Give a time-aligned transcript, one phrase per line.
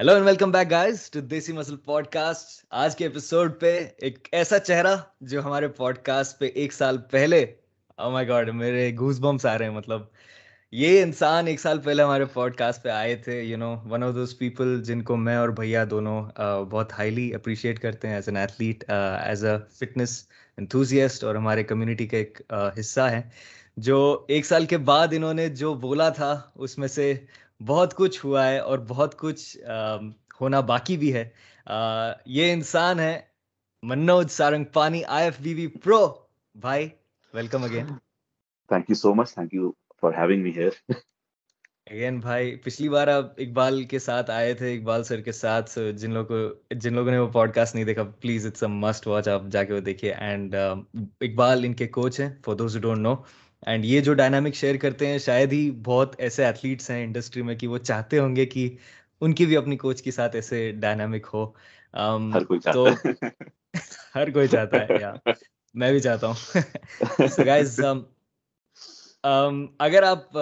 [0.00, 4.28] Hello and welcome back guys to Desi muscle pod cost آج کے episode پہ ایک
[4.32, 7.40] ایسا چہرہ جو ہمارے پوڈ کاسٹ پہ ایک سال پہلے
[7.98, 10.02] او مائی گاڈ میرے گھوس بمس آ رہے ہیں مطلب
[10.72, 14.14] یہ انسان ایک سال پہلے ہمارے پوڈ کاسٹ پہ آئے تھے you know one of
[14.14, 16.20] those people جن کو میں اور بھیا دونوں
[16.70, 20.22] بہت ہائیلی اپریشیٹ کرتے ہیں as an athlete as a fitness
[20.58, 22.40] enthusiast اور ہمارے کمیونٹی کا ایک
[22.78, 23.22] حصہ ہے
[23.76, 27.14] جو ایک سال کے بعد انہوں نے جو بولا تھا، اس میں سے
[27.60, 29.56] بہت کچھ ہوا ہے اور بہت کچھ
[30.40, 31.28] ہونا باقی بھی ہے۔
[32.26, 33.20] یہ انسان ہے
[33.82, 34.30] Manoj
[34.64, 36.06] Sarangpani I F B B pro
[36.54, 36.88] بھائی
[37.34, 37.86] welcome again
[38.68, 40.70] thank you so much thank you for having me here
[41.86, 46.12] again بھائی پچھلی بار آپ اقبال کے ساتھ آئے تھے اقبال سر کے ساتھ جن
[46.12, 49.28] لوگوں کو جن لوگوں نے وہ پوڈ کاسٹ نہیں دیکھا please it's a must watch
[49.28, 53.14] آپ جا کے وہ دیکھیے۔ اینڈ اقبال ان کے کوچ ہیں for those don't know
[53.66, 57.54] and یہ جو ڈائنامک شیئر کرتے ہیں شاید ہی بہت ایسے ایتھلیٹس ہیں انڈسٹری میں
[57.54, 58.76] کہ وہ چاہتے ہوں گے کہ
[59.20, 61.52] ان کی بھی اپنی کوچ کے ساتھ ایسے ڈائنامک ہو۔
[62.72, 62.84] تو
[64.14, 64.96] ہر کوئی چاہتا ہے
[65.74, 66.34] میں بھی چاہتا ہوں۔
[67.46, 67.80] گائز
[69.78, 70.38] اگر آپ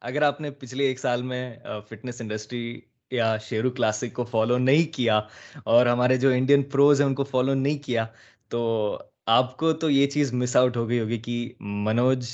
[0.00, 1.56] اگر آپ نے پچھلے ایک سال میں
[1.88, 5.20] فٹنس انڈسٹری یا شیرو کلاسک کو فالو نہیں کیا
[5.64, 8.06] اور ہمارے جو انڈین پروز ہیں ان کو فالو نہیں کیا
[8.48, 8.98] تو
[9.30, 12.26] آپ کو تو یہ چیز مس آؤٹ ہو گئی ہوگی کہ منوج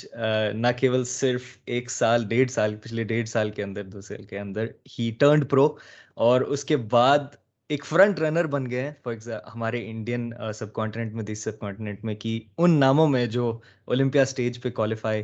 [0.53, 4.39] نہ کیول صرف ایک سال، ڈیڑھ سال، پچھلے ڈیڑھ سال کے اندر، دو سال کے
[4.39, 4.65] اندر
[4.99, 5.67] ہی ٹرنڈ پرو
[6.15, 7.35] اور اس کے بعد
[7.69, 11.59] ایک فرنٹ رنر بن گئے ہیں۔ فار ایگزامپل ہمارے انڈین سب کانٹیننٹ میں دیس سب
[11.59, 13.49] کانٹیننٹ میں کہ ان ناموں میں جو
[13.85, 15.23] اولمپیا اسٹیج پہ کوالیفائی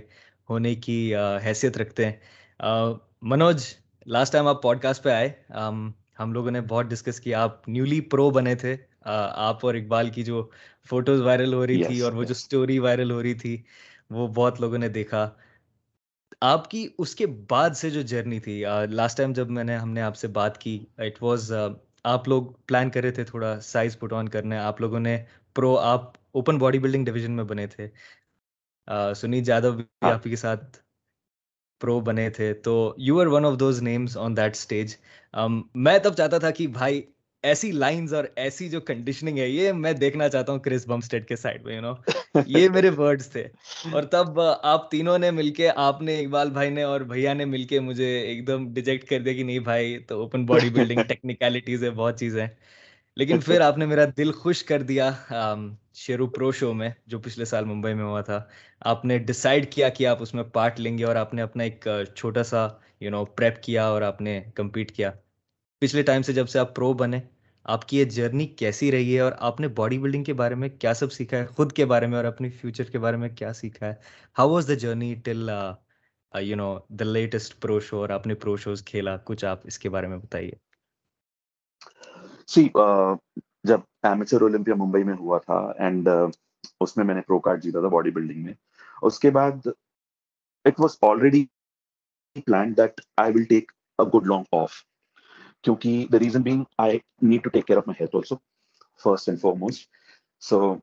[0.50, 1.14] ہونے کی
[1.46, 2.14] حیثیت رکھتے ہیں۔
[3.22, 3.64] منوج
[4.08, 5.30] لاسٹ ٹائم آپ پوڈ کاسٹ پہ آئے
[6.20, 10.24] ہم لوگوں نے بہت ڈسکس کیا آپ نیولی پرو بنے تھے۔ آپ اور اقبال کی
[10.24, 10.48] جو
[10.90, 13.62] فوٹوز وائرل ہو رہی تھی اور وہ جو اسٹوری وائرل ہو رہی تھی
[14.10, 15.30] وہ بہت لوگوں نے دیکھا۔
[16.42, 19.92] آپ کی اس کے بعد سے جو جرنی تھی لاسٹ ٹائم جب میں نے ہم
[19.94, 21.52] نے آپ سے بات کی اٹ واز
[22.06, 25.18] آپ لوگ پلان کر رہے تھے تھوڑا سائز پٹ آن کرنے آپ لوگوں نے
[25.56, 27.88] پرو آپ اوپن باڈی بلڈنگ ڈویژن میں بنے تھے۔
[29.16, 30.78] سنیت جادو بھی ہاں۔ آپ کے ساتھ
[31.82, 34.96] پرو بنے تھے۔ تو you are one of those names on that stage
[35.76, 37.02] میں تب چاہتا تھا کہ بھائی
[37.44, 41.28] ایسی لائنز اور ایسی جو کنڈیشننگ ہے یہ میں دیکھنا چاہتا ہوں کرس بم اسٹیٹ
[41.28, 41.94] کے سائڈ میں یو نو
[42.46, 43.48] یہ میرے ورڈز تھے۔
[43.92, 47.46] اور تب آپ تینوں نے مل کے آپ نے اقبال بھائی نے اور بھیا نے
[47.46, 51.04] مل کے مجھے ایک دم ڈیجیکٹ کر دیا کہ نہیں بھائی تو اوپن باڈی بلڈنگ
[51.04, 52.48] ٹیکنیکلٹیز ہے بہت چیزیں۔
[53.16, 55.12] لیکن پھر آپ نے میرا دل خوش کر دیا
[55.94, 58.44] شیرو پرو شو میں جو پچھلے سال ممبئی میں ہوا تھا۔
[58.80, 61.64] آپ نے ڈسائڈ کیا کہ آپ اس میں پارٹ لیں گے اور آپ نے اپنا
[61.64, 62.68] ایک چھوٹا سا
[63.00, 65.12] یو نو پریپ کیا اور آپ نے کمپیٹ کیا۔
[65.80, 67.20] پچھلے ٹائم سے جب سے آپ پرو بنے
[67.66, 70.70] آپ کی یہ جرنی کیسی رہی ہے اور آپ نے باڈی بلڈنگ کے بارے میں
[70.70, 73.54] کیا سب سیکھا ہے؟ خود کے بارے میں اور اپنی فیوچر کے بارے میں کیا
[73.54, 73.94] سیکھا ہے؟
[74.38, 75.50] How was the journey till
[76.34, 79.80] you know the latest pro show اور آپ نے پرو شوز کھیلا؟ کچھ آپ اس
[79.80, 80.52] کے بارے میں بتائیے۔
[82.48, 83.16] سی uh,
[83.64, 86.30] جب ایمیچر اولمپیا ممبئی میں ہوا تھا اینڈ uh,
[86.80, 88.54] اس میں میں نے پرو کارڈ جیتا تھا باڈی بلڈنگ میں۔
[89.02, 89.68] اس کے بعد
[90.66, 91.46] it was already
[92.46, 94.72] plan that I will take a good long off
[95.64, 98.36] کیونکہ the reason being I need to take care of my health also
[99.04, 99.90] first and foremost
[100.42, 100.74] so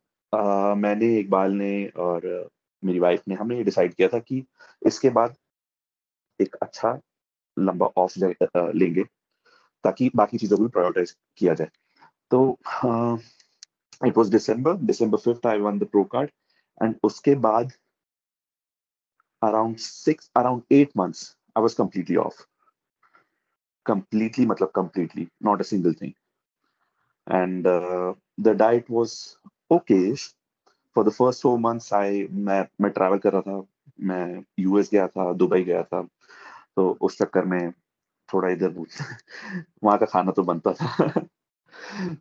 [0.76, 2.22] میں نے اقبال نے اور
[2.82, 4.40] میری وائف نے، ہم نے یہ ڈیسائڈ کیا تھا کہ
[4.82, 5.28] اس کے بعد
[6.40, 6.94] ایک اچھا
[7.56, 9.02] لمبا آف لیں گے
[9.84, 11.70] تاکہ باقی چیزوں کو بھی پرائیورٹائز کیا جائے۔
[12.30, 12.50] تو
[14.00, 16.30] it was December December fifth I won the pro card
[16.80, 17.64] and اس کے بعد
[19.42, 21.24] around six around eight months
[21.54, 22.40] I was completely off
[23.86, 26.10] completely مطلب completely not a single thing
[27.26, 27.66] and
[28.44, 29.12] the diet was
[29.70, 30.00] okay
[30.96, 33.60] for the first four months I میں میں travel کر رہا تھا
[33.98, 34.26] میں
[34.58, 36.00] U S گیا تھا دبئی گیا تھا
[36.74, 37.68] تو اس چکر میں
[38.28, 38.78] تھوڑا ادھر
[39.82, 41.06] وہاں کا کھانا تو بنتا تھا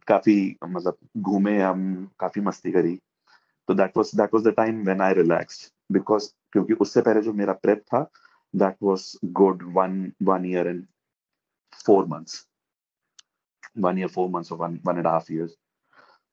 [0.08, 0.94] کافی مطلب
[1.26, 1.82] گھومے ہم
[2.18, 2.96] کافی مستی کری
[3.70, 5.60] تو that was that was the time when I relax
[5.90, 8.04] because کیونکہ اس سے پہلے جو میرا پریپ تھا
[8.54, 10.84] that was good one one year and
[11.86, 12.34] four months
[13.84, 15.52] one year four months one one and half years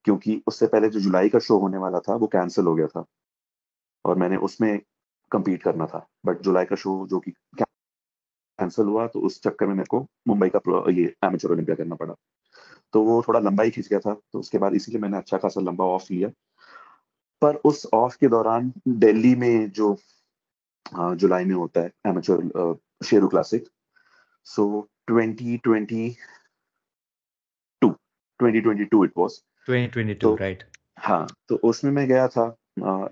[0.05, 2.87] کیونکہ اس سے پہلے جو جولائی کا شو ہونے والا تھا، وہ کینسل ہو گیا
[2.87, 3.01] تھا.
[4.05, 4.79] اور میں نے اس میں
[5.31, 6.01] کمپیٹ کرنا تھا.
[6.25, 10.51] بٹ جولائی کا شو جو کہ کینسل ہوا، تو اس چکر میں میرے کو ممبئی
[10.51, 10.59] کا
[10.91, 12.15] یہ ایمیچور اولمپیا کرنا پڑا.
[12.91, 14.15] تو وہ تھوڑا لمبا ہی کھینچ گیا تھا.
[14.33, 16.29] تو اس کے بعد اسی لیے میں نے اچھا خاصا لمبا آف لیا.
[17.41, 19.95] پر اس آف کے دوران دلی میں جو
[20.93, 23.69] ہاں، جولائی میں ہوتا ہے ایمیچور شیرو کلاسک
[24.45, 24.83] سو
[31.09, 32.43] ہاں تو اس میں میں گیا تھا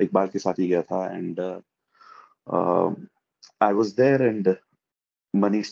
[0.01, 1.41] اقبال کے ساتھ ہی گیا تھا and
[3.61, 4.49] I was there and
[5.35, 5.71] Manish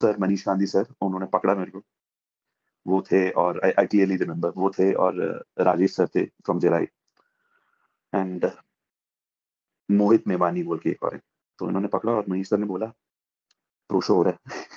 [0.00, 1.80] sir Manish Gandhi sir انہوں نے پکڑا میرے کو
[2.86, 5.14] وہ تھے اور آئی کلیئرلی ریمبر وہ تھے اور
[5.64, 6.58] راجیش سر تھے فرام
[8.12, 8.44] اینڈ
[9.88, 11.16] موہت میوانی بول کے ایک اور
[11.58, 12.86] تو انہوں نے پکڑا اور منیش سر نے بولا
[13.90, 14.73] پرو شو ہو رہا ہے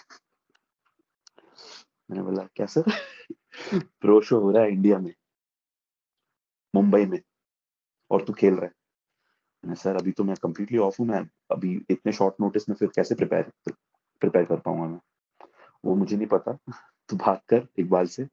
[2.09, 2.81] میں نے بولا کیا سر؟
[3.99, 5.11] پرو شو ہو رہا ہے انڈیا میں
[6.73, 7.17] ممبئی میں
[8.07, 8.77] اور تو کھیل رہا ہے.
[9.75, 11.19] سر ابھی تو میں کمپلیٹلی آف ہوں میں
[11.49, 14.99] ابھی اتنے شارٹ نوٹس میں پھر کیسے پریپیئر کر پاؤں گا میں؟
[15.83, 16.51] وہ مجھے نہیں پتا۔
[17.05, 18.23] تو بھاگ کر اقبال سے۔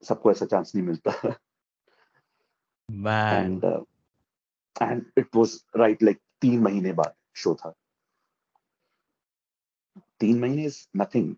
[0.00, 1.10] سب کو ایسا چانس نہیں ملتا۔
[5.78, 7.70] رائٹ لائک تین مہینے بعد شو تھا۔
[10.18, 11.34] تین مہینے از نتھنگ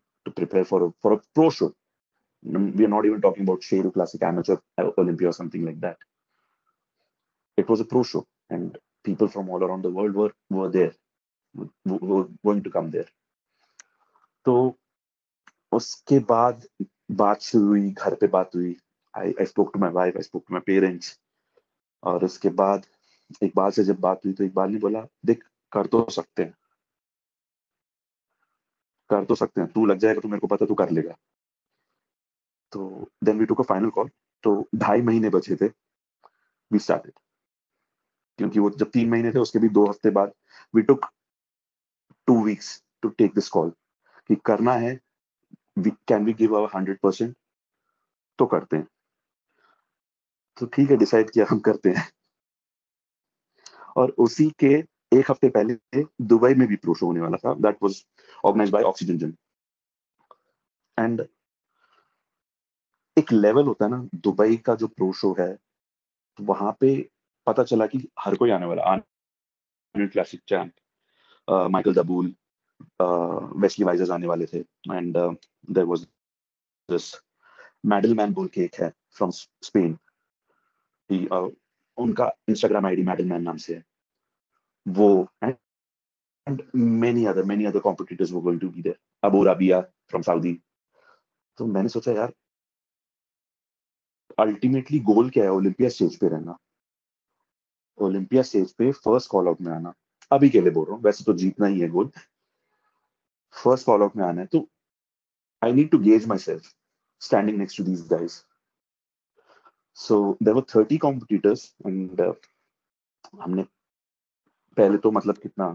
[14.47, 14.73] تو
[15.73, 16.53] اس کے بعد
[17.17, 18.75] بات شروع ہوئی گھر پہ بات ہوئی
[20.61, 21.19] پیرنٹس
[22.03, 22.79] اور اس کے بعد
[23.41, 26.62] اقبال سے جب بات ہوئی تو اقبال نے بولا دیکھ کر تو سکتے ہیں
[29.13, 31.05] کر تو سکتے ہیں، تو لگ جائے گا تو میرے کو پتا تو کر لے
[31.05, 31.13] گا۔
[32.69, 34.07] تو دین وی ٹو کا فائنل کال
[34.41, 35.67] تو ڈھائی مہینے بچے تھے۔
[36.71, 37.13] وی اسٹارٹیڈ
[38.39, 40.27] کیونکہ وہ جب تین مہینے تھے، اس کے بھی دو ہفتے بعد۔
[40.75, 41.07] وی ٹک
[42.27, 43.71] ٹو ویکس ٹو ٹیک دس کال
[44.29, 44.97] کہ کرنا ہے۔
[46.07, 47.35] Can we give over hundred percent
[48.37, 48.85] تو کرتے ہیں۔
[50.61, 52.03] تو ٹھیک ہے ڈسائڈ کیا ہم کرتے ہیں۔
[53.95, 54.83] اور اسی کے
[55.17, 57.95] ایک ہفتے پہلے دبئی میں بھی پرو شو ہونے والا تھا۔ That was
[58.45, 59.31] organize by Oxygen جن
[60.97, 61.21] اینڈ
[63.17, 65.53] ایک لیول ہوتا ہے نا، دبئی کا جو پرو شو ہے،
[66.39, 66.95] وہاں پہ
[67.47, 68.97] پتا چلا کہ ہر کوئی آنے والا
[69.95, 72.31] کلاسک چیمپ مائیکل دبول
[73.63, 74.63] ویسلی وائزرز آنے والے تھے۔
[74.93, 75.17] And
[75.77, 76.07] there was
[76.89, 77.15] this
[77.91, 78.89] medal man بول کے ایک ہے
[79.19, 79.95] فرام اسپین
[81.11, 83.81] ان کا Instagram I D medal man نام سے ہے۔
[84.87, 85.25] وہ
[86.75, 88.93] many other many other competitors وہ going to be there
[89.23, 90.57] Abu Rabia from Saudi
[91.59, 92.29] تو میں نے سوچا یار
[94.39, 96.53] الٹیمیٹلی گول کیا ہے؟ اولمپیا اسٹیج پہ رہنا۔
[97.99, 99.91] اولمپیا اسٹیج پہ فرسٹ کال آؤٹ میں آنا۔
[100.31, 102.09] ابھی کے لیے بول رہا ہوں، ویسے تو جیتنا ہی ہے گول
[103.55, 104.65] فرسٹ کال آؤٹ میں آنا ہے۔ تو
[105.63, 106.75] I need to gauge myself
[107.23, 108.43] standing next to these guys
[109.95, 112.21] so there were thirty competitors and
[113.45, 113.63] ہم نے
[114.77, 115.71] پہلے تو مطلب کتنا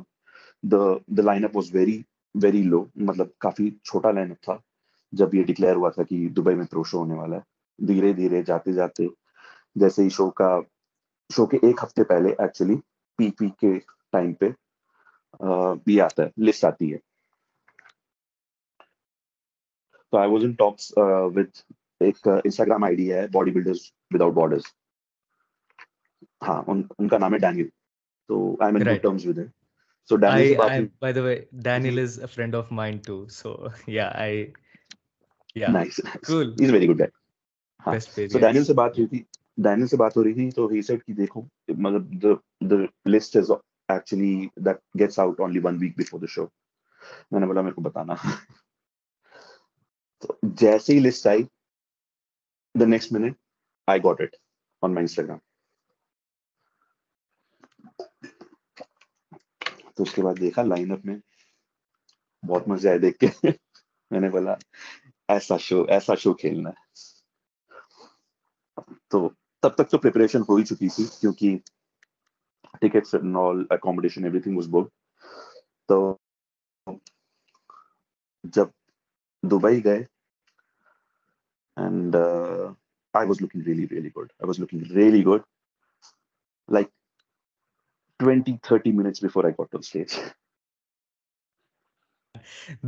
[0.64, 0.78] the
[1.18, 2.02] the line up was very
[2.36, 4.58] very low مطلب کافی چھوٹا لائن اپ تھا۔
[5.14, 7.42] جب یہ ڈکلیئر ہوا تھا کہ دبئی میں پرو شو ہونے والا ہے۔
[7.80, 9.08] دھیرے دھیرے جاتے جاتے
[9.76, 10.50] جیسے ہی شو کا
[11.30, 12.76] شو کے ایک ہفتے پہلے ایکچولی
[13.20, 13.78] پی پی کے
[14.12, 14.50] ٹائم پہ
[15.86, 16.98] بھی آتا ہے لسٹ آتی ہے۔
[20.14, 20.92] تو آئی واز ہاں، ان ٹاکس
[21.36, 21.62] وتھ
[22.02, 23.80] ایک انسٹاگرام آئی ڈی ہے باڈی بلڈرز
[24.12, 24.66] وداؤٹ بارڈرز
[26.48, 27.68] ہاں ان کا نام ہے ڈینیل
[28.28, 29.46] تو I am in good terms with him
[30.10, 33.28] so Daniel I, I by the way Daniel is a friend of mine too.
[33.30, 34.54] So yeah I
[35.56, 35.72] yeah.
[35.72, 36.54] Nice cool.
[36.60, 37.08] He is very good guy
[37.88, 39.24] ہاں best page سو Daniel سے بات ہوئی تھی
[39.64, 42.36] Daniel سے بات ہو رہی تھی تو ہی سیڈ کہ دیکھو مطلب the
[42.70, 43.52] the list is
[43.90, 46.48] actually that gets out only one week before the show.
[47.32, 48.14] میں نے بولا میرے کو بتانا
[50.22, 51.44] تو جیسے ہی لسٹ آئی
[54.98, 55.38] انسٹاگرام
[59.96, 61.18] تو اس کے بعد دیکھا لائن اپ میں
[62.48, 63.28] بہت مزے آئے دیکھ کے۔
[64.12, 64.54] میں نے بولا،
[65.28, 66.86] ایسا شو ایسا شو کھیلنا ہے۔
[69.08, 69.30] تو
[69.62, 71.58] تب تک تو پریپریشن ہو ہی چکی تھی کیونکہ
[72.82, 74.90] tickets all accommodation everything was book
[75.86, 76.18] تو
[78.44, 78.68] جب
[79.44, 80.04] دبئی گئے
[81.78, 82.16] and
[83.14, 85.42] I was looking really really good I was looking really good
[86.70, 86.88] like
[88.20, 90.16] twenty thirty minutes before I got on stage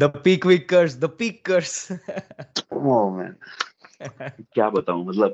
[0.01, 1.91] the pack ویکرس the پیکرس
[4.53, 5.31] کیا بتاؤں مطلب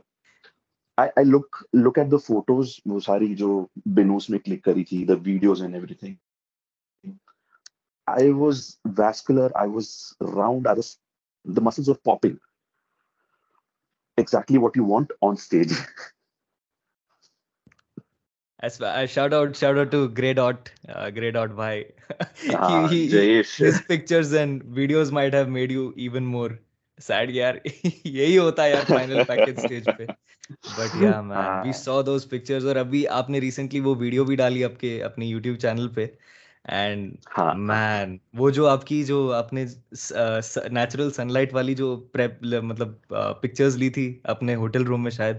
[2.25, 3.49] photos وہ ساری جو
[3.85, 6.15] بینوس میں کلک کری تھی the videos and everything
[8.07, 9.87] I was vascular I was
[10.35, 10.67] round
[11.45, 12.35] muscles of popping
[14.17, 15.73] exactly what you want on stage
[18.69, 20.69] shout out shout out to grey dot
[21.15, 21.83] grey dot بھائی
[23.87, 26.51] pictures and videos might have made you even more
[26.99, 27.55] sad یار
[28.05, 30.05] یہی ہوتا ہے یار final package stage پہ
[30.77, 34.35] but یا man we so those pictures اور ابھی آپ نے ریسنٹلی وہ ویڈیو بھی
[34.35, 36.05] ڈالی آپ کے اپنے یوٹیوب چینل پہ
[36.65, 37.15] اینڈ
[37.55, 39.65] مین وہ جو آپ کی جو آپ نے
[40.71, 41.95] نیچرل سن لائٹ والی جو
[42.41, 42.93] مطلب
[43.41, 45.37] پکچرز لی تھی اپنے ہوٹل روم میں شاید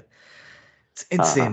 [1.11, 1.53] انسین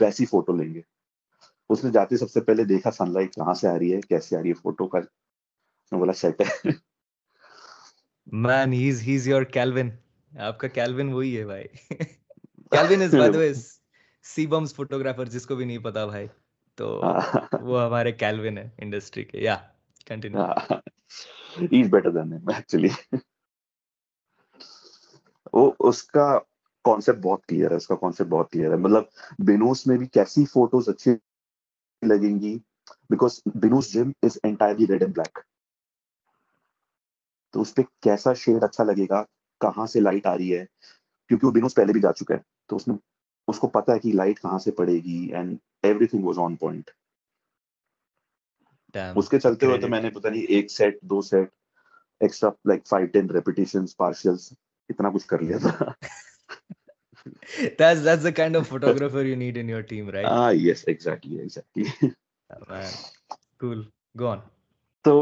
[0.00, 0.80] ویسی فوٹو لیں گے
[1.70, 4.36] اس نے جاتے سب سے پہلے دیکھا سن لائٹ کہاں سے آ رہی ہے کیسے
[4.36, 4.98] آ رہی ہے فوٹو کا
[8.26, 9.90] man he's he's your Kelvin
[10.32, 11.66] آپ کا کیلوین وہی ہے بھائی
[12.72, 13.52] Kelvin is by way
[14.24, 16.26] C Bum's photographer جس کو بھی نہیں پتا بھائی
[16.78, 16.88] تو
[17.62, 19.56] وہ ہمارے کیلوین ہے انڈسٹری کے یا
[20.06, 20.44] continue
[21.72, 22.88] he is better than ہم ایکچولی
[25.52, 26.38] وہ اس کا
[26.84, 29.04] کانسیپٹ بہت کلیئر ہے اس کا کانسیپٹ بہت کلیئر ہے مطلب
[29.38, 31.14] بینوس میں بھی کیسی فوٹوز اچھی
[32.02, 32.58] لگیں گی
[33.10, 35.38] because Venus gym is entirely red and black
[37.54, 39.22] تو اس پہ کیسا شیڈ اچھا لگے گا؟
[39.60, 40.64] کہاں سے لائٹ آ رہی ہے؟
[41.28, 42.94] کیونکہ وہ بینوس پہلے بھی جا چکا ہے۔ تو اس نے
[43.48, 45.56] اس کو پتا ہے کہ لائٹ کہاں سے پڑے گی and
[46.06, 46.90] everything was on point
[49.16, 51.48] اس کے چلتے ہوئے تو میں نے پتا نہیں ایک سیٹ دو set
[52.20, 54.52] extra like five ten repetition partials
[54.88, 55.90] اتنا کچھ کر لیا تھا۔
[57.78, 60.26] That's that's the kind of photographer you need in your team right?
[60.26, 61.86] Ah yes exactly exactly.
[62.68, 62.90] Man.
[63.60, 63.84] cool.
[64.18, 64.38] Go on.
[65.04, 65.14] تو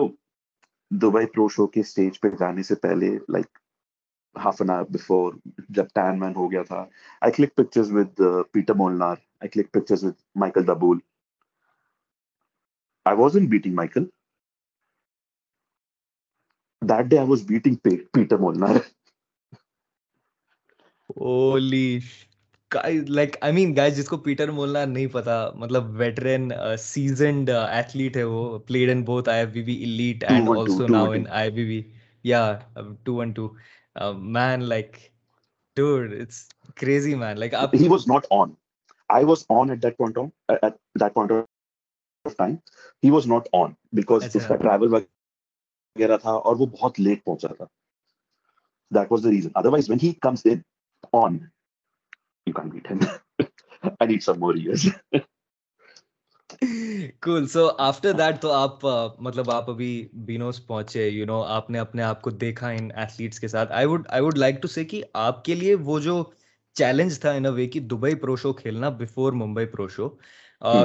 [1.00, 3.58] دبئی پرو شو کے stage پہ جانے سے پہلے like
[4.36, 5.32] half an hour before
[5.68, 6.84] جب ٹین مین ہو گیا تھا
[7.20, 8.20] I click pictures with
[8.52, 10.98] Peter Molnar I click pictures with Michael Dubol
[13.06, 14.06] I wasn't beating Michael.
[16.82, 18.84] That day I was beating Peter Molnar.
[21.10, 22.02] Holy
[23.08, 26.48] like I mean guys جس کو Peter مولنا نہیں پتا مطلب veteran
[26.78, 31.24] seasoned athlete ہے وہ played in both I B B elite and also now in
[31.30, 31.82] I B B
[32.24, 32.44] یا
[33.04, 33.48] two one two
[34.14, 34.96] man like
[35.76, 37.38] dude it's crazy man.
[37.38, 38.56] Like he was not on.
[39.10, 41.48] I was on at that point on at that point of
[42.38, 42.54] time
[43.02, 47.48] he was not on because اس کا travel وغیرہ تھا اور وہ بہت late پہنچا
[47.48, 47.64] تھا
[48.90, 50.60] that was the reason otherwise when he comes in
[51.12, 51.38] on
[52.46, 52.98] you can beat him
[53.90, 54.86] I need some more years
[57.20, 58.84] cool so after that تو آپ
[59.20, 63.40] مطلب آپ ابھی بینوس پہنچے یو نو آپ نے اپنے آپ کو دیکھا ان ایتھلیٹس
[63.40, 66.22] کے ساتھ I would I would like to say کہ آپ کے لیے وہ جو
[66.76, 70.08] چیلنج تھا ان اے وے کہ دبئی پرو شو کھیلنا بفور ممبئی پرو شو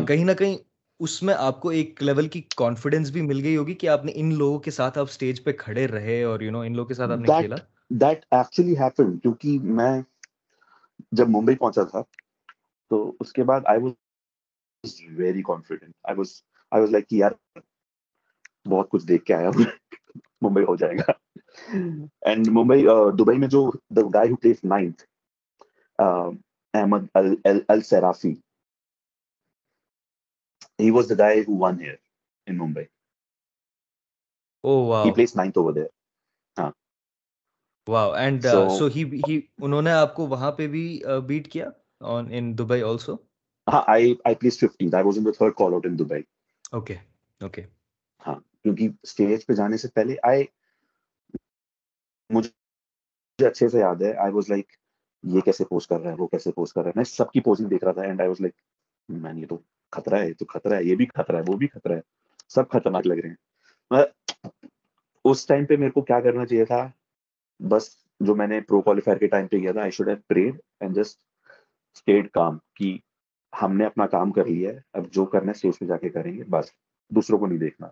[0.07, 0.57] کہیں نہ کہیں
[0.99, 4.11] اس میں آپ کو ایک لیول کی کانفیڈینس بھی مل گئی ہوگی کہ آپ نے
[4.15, 6.93] ان لوگوں کے ساتھ آپ اسٹیج پہ کھڑے رہے اور یو نو ان لوگوں کے
[6.93, 7.55] ساتھ آپ نے کھیلا
[7.89, 10.01] دیٹ ایکچولی ہیپن کیونکہ میں
[11.11, 12.01] جب ممبئی پہنچا تھا
[12.91, 17.31] تو اس کے بعد I was very confident I was I was like یار
[18.65, 19.63] بہت کچھ دیکھ کے آیا ہوں
[20.41, 21.11] ممبئی ہو جائے گا
[22.21, 22.85] اینڈ ممبئی
[23.19, 25.03] دبئی میں جو the guy who placed ninth
[26.73, 27.17] Ahmed
[27.69, 28.33] Alsarafi
[30.77, 31.99] he was the guy who won here
[32.47, 32.87] in Mumbai.
[34.63, 35.03] Oh wow!
[35.03, 35.89] He placed ninth over there.
[37.87, 38.45] Wow and
[38.79, 42.81] so he he انہوں نے آپ کو وہاں پہ بھی بیٹ کیا آن ان دبئی
[42.81, 43.15] آلسو
[43.67, 46.21] ہاں I I placed 15 I was in the third call out in Dubai
[46.71, 46.95] okay
[47.41, 47.61] okay
[48.27, 50.43] ہاں کیونکہ اسٹیج پہ جانے سے پہلے آئی
[52.29, 54.73] مجھے اچھے سے یاد ہے آئی واز لائک
[55.23, 57.39] یہ کیسے پوز کر رہا ہے وہ کیسے پوز کر رہا ہے میں سب کی
[57.39, 58.53] پوزنگ دیکھ رہا تھا and I was like
[59.09, 59.57] man یہ تو
[59.91, 62.01] خطرہ ہے تو خطرہ ہے یہ بھی خطرہ ہے وہ بھی خطرہ ہے
[62.49, 63.35] سب خطرناک لگ رہے ہیں.
[65.25, 66.89] اس ٹائم پہ میرے کو کیا کرنا چاہیے تھا؟
[67.59, 67.89] بس
[68.21, 70.95] جو میں نے پرو کوالیفائر کے ٹائم پہ کیا تھا I should have prayed and
[70.95, 71.19] just
[71.95, 72.97] stayed calm کہ
[73.53, 76.09] ہم نے اپنا کام کر لیا ہے اب جو کرنا ہے اسٹیج پہ جا کے
[76.09, 76.71] کریں گے بس
[77.11, 77.87] دوسروں کو نہیں دیکھنا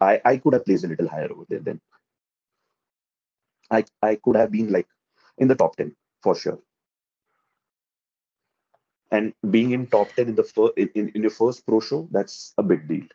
[0.00, 1.80] I could have placed a little higher over there then.
[3.70, 4.86] I, I could have been like
[5.38, 6.56] in the top 10 for sure.
[9.12, 10.34] And being in top ten
[10.94, 13.06] in your first pro show that's a big deal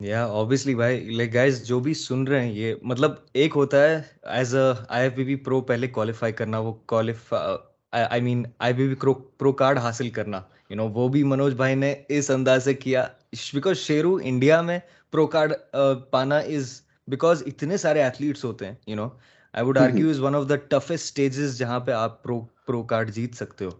[0.00, 4.00] یا obviously بھائی like guys جو بھی سن رہے ہیں یہ مطلب ایک ہوتا ہے
[4.34, 7.56] as a I F B B pro پہلے کوالیفائی کرنا وہ qualify
[8.00, 8.94] I mean I B B
[9.38, 10.40] pro card حاصل کرنا
[10.70, 13.06] یو نو وہ بھی منوج بھائی نے اس انداز سے کیا
[13.54, 14.78] بیکاز شیرو انڈیا میں
[15.12, 15.52] پرو کارڈ
[16.10, 19.08] پانا از بیکاز اتنے سارے ایتھلیٹس ہوتے ہیں you know
[19.54, 23.10] I would argue is one of the toughest stages جہاں پہ آپ پرو پرو کارڈ
[23.14, 23.70] جیت سکتے ہو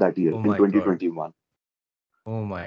[0.00, 1.30] 2021
[2.26, 2.64] Oh my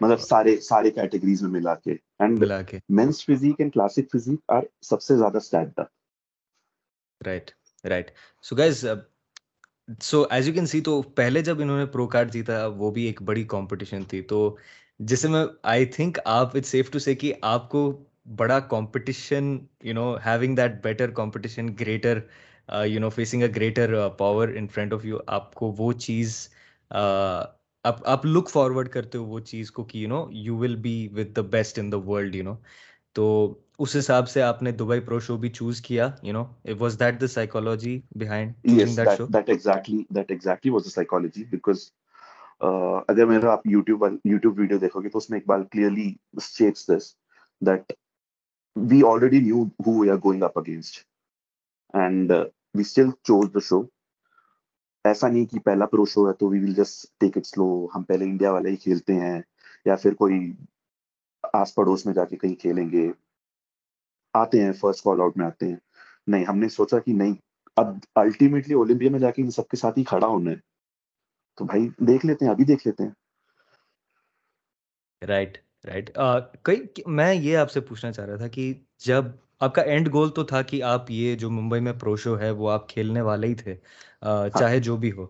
[10.01, 13.03] so as you can see تو پہلے جب انہوں نے پرو کارڈ جیتا وہ بھی
[13.03, 14.21] ایک بڑی کمپٹیشن تھی.
[14.21, 14.55] تو
[14.99, 18.03] جسے میں آئی تھنک آپ اٹ سیف ٹو سے کہ آپ کو
[18.37, 22.19] بڑا competition you know having that better competition greater
[22.85, 26.62] you know facing a greater power in front of you آپ کو وہ چیز uh,
[26.93, 31.35] آپ لک فارورڈ کرتے ہو وہ چیز کو کہ you know you will be with
[31.35, 32.55] the best in the world you know
[33.15, 33.25] تو
[33.79, 36.43] اس حساب سے آپ نے دبئی پرو شو بھی چوز کیا you know
[36.79, 38.53] was that the psychology behind
[39.33, 41.89] that exactly that exactly was the psychology because
[42.61, 47.13] اگر میرا آپ یوٹیوب یوٹیوب ویڈیو دیکھو گے تو اس میں Iqbal clearly states this
[47.61, 47.93] that
[48.75, 50.99] we already knew who we are going up against
[51.93, 53.81] and we still choose the show
[55.03, 58.03] ایسا نہیں کہ پہلا پرو شو ہے تو وی ول جسٹ ٹیک اٹ سلو ہم
[58.03, 59.41] پہلے انڈیا والے ہی کھیلتے ہیں
[59.85, 60.53] یا پھر کوئی
[61.53, 63.11] آس پڑوس میں جا کے کہیں کھیلیں گے،
[64.33, 65.75] آتے ہیں فرسٹ کال آؤٹ میں آتے ہیں۔
[66.27, 67.33] نہیں، ہم نے سوچا کہ نہیں،
[67.75, 70.55] اب الٹیمیٹلی اولمپیا میں جا کے ان سب کے ساتھ ہی کھڑا ہونا ہے۔
[71.57, 73.09] تو بھائی، دیکھ لیتے ہیں، ابھی دیکھ لیتے ہیں۔
[75.27, 76.09] رائٹ رائٹ
[76.61, 79.25] کئی، میں یہ آپ سے پوچھنا چاہ رہا تھا کہ جب
[79.63, 82.49] آپ کا اینڈ گول تو تھا کہ آپ یہ جو ممبئی میں پرو شو ہے
[82.51, 83.75] وہ آپ کھیلنے والے ہی تھے
[84.23, 85.27] ہاں۔ چاہے جو بھی ہو۔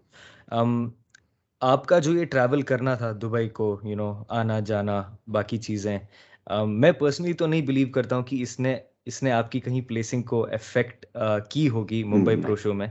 [1.62, 5.98] آپ کا جو یہ ٹریول کرنا تھا دبئی کو یو نو آنا جانا باقی چیزیں
[6.68, 8.76] میں پرسنلی تو نہیں بلیو کرتا ہوں کہ اس نے
[9.06, 11.06] اس نے آپ کی کہیں پلیسنگ کو افیکٹ
[11.50, 12.88] کی ہوگی ممبئی پرو شو میں۔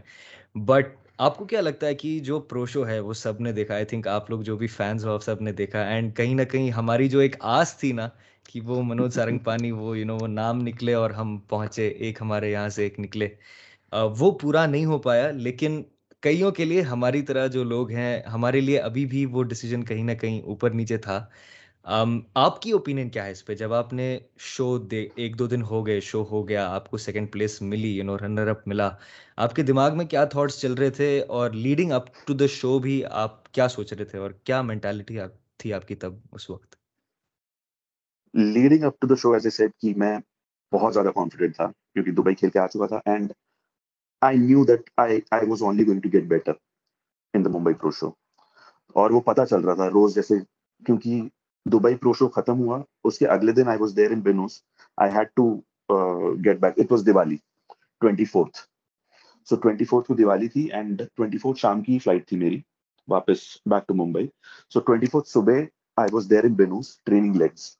[0.58, 3.75] بٹ آپ کو کیا لگتا ہے کہ جو پرو شو ہے وہ سب نے دیکھا؟
[3.75, 6.70] آئی تھنک آپ لوگ جو بھی فینس ہو سب نے دیکھا۔ اینڈ کہیں نہ کہیں
[6.70, 8.08] ہماری جو ایک آس تھی نا
[8.49, 12.20] کہ وہ منوج سارنگ پانی وہ یو نو وہ نام نکلے اور ہم پہنچے، ایک
[12.20, 13.28] ہمارے یہاں سے ایک نکلے۔
[14.18, 15.82] وہ پورا نہیں ہو پایا، لیکن
[16.22, 20.02] کئیوں کے لیے ہماری طرح جو لوگ ہیں، ہمارے لیے ابھی بھی وہ ڈیسیجن کہیں
[20.04, 21.25] نہ کہیں اوپر نیچے تھا۔
[22.34, 25.62] آپ کی اوپینین کیا ہے اس پہ؟ جب آپ نے شو دے، ایک دو دن
[25.62, 28.90] ہو گئے شو ہو گیا، آپ کو سیکنڈ پلیس ملی یو نو رنر اپ ملا۔
[29.37, 32.78] آپ کے دماغ میں کیا تھاٹس چل رہے تھے اور لیڈنگ اپ ٹو دا شو
[32.78, 35.18] بھی آپ کیا سوچ رہے تھے اور کیا مینٹالٹی
[35.59, 36.82] تھی آپ کی تب اس وقت؟
[38.35, 40.18] Leading up to the show as a set کہ میں
[40.73, 43.33] بہت زیادہ کانفیڈنٹ تھا کیونکہ دبئی کھیل کے آ چکا تھا and
[44.23, 46.53] I knew that I I was only going to get better
[47.35, 48.11] in the Mumbai pro show
[48.97, 50.38] اور وہ پتہ چل رہا تھا روز جیسے
[50.83, 51.23] کیونکہ
[51.66, 54.61] دبئی پرو شو ختم ہوا اس کے اگلے دن I was there in Venus
[54.99, 55.55] I had to
[56.45, 57.37] get back it was Diwali
[58.01, 58.59] twenty fourth
[59.49, 62.61] so twenty fourth کو دیوالی تھی اینڈ ٹوینٹی فورتھ شام کی فلائٹ تھی میری
[63.09, 64.27] واپس back to Mumbai
[64.73, 65.61] so twenty fourth صبح
[65.97, 67.71] I was there in بینوس training legs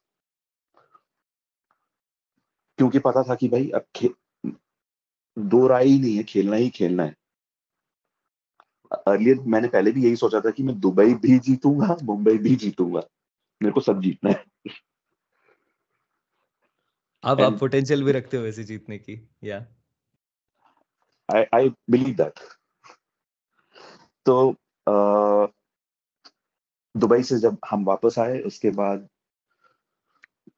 [2.77, 4.07] کیونکہ پتا تھا کہ بھائی اب
[5.37, 7.13] دو رائے ہی نہیں ہے کھیلنا ہی کھیلنا ہے۔
[8.91, 12.39] ارلیئر میں نے پہلے بھی یہی سوچا تھا کہ میں دبئی بھی جیتوں گا ممبئی
[12.39, 13.01] بھی جیتوں گا۔
[13.61, 14.69] میرے کو سب جیتنا ہے۔
[17.23, 19.59] اب آپ پوٹینشیل بھی رکھتے ہو ایسے جیتنے کی یا؟
[21.53, 22.39] آئی بلیو دیٹ
[24.23, 24.53] تو
[26.95, 28.97] دبئی سے جب ہم واپس آئے اس کے بعد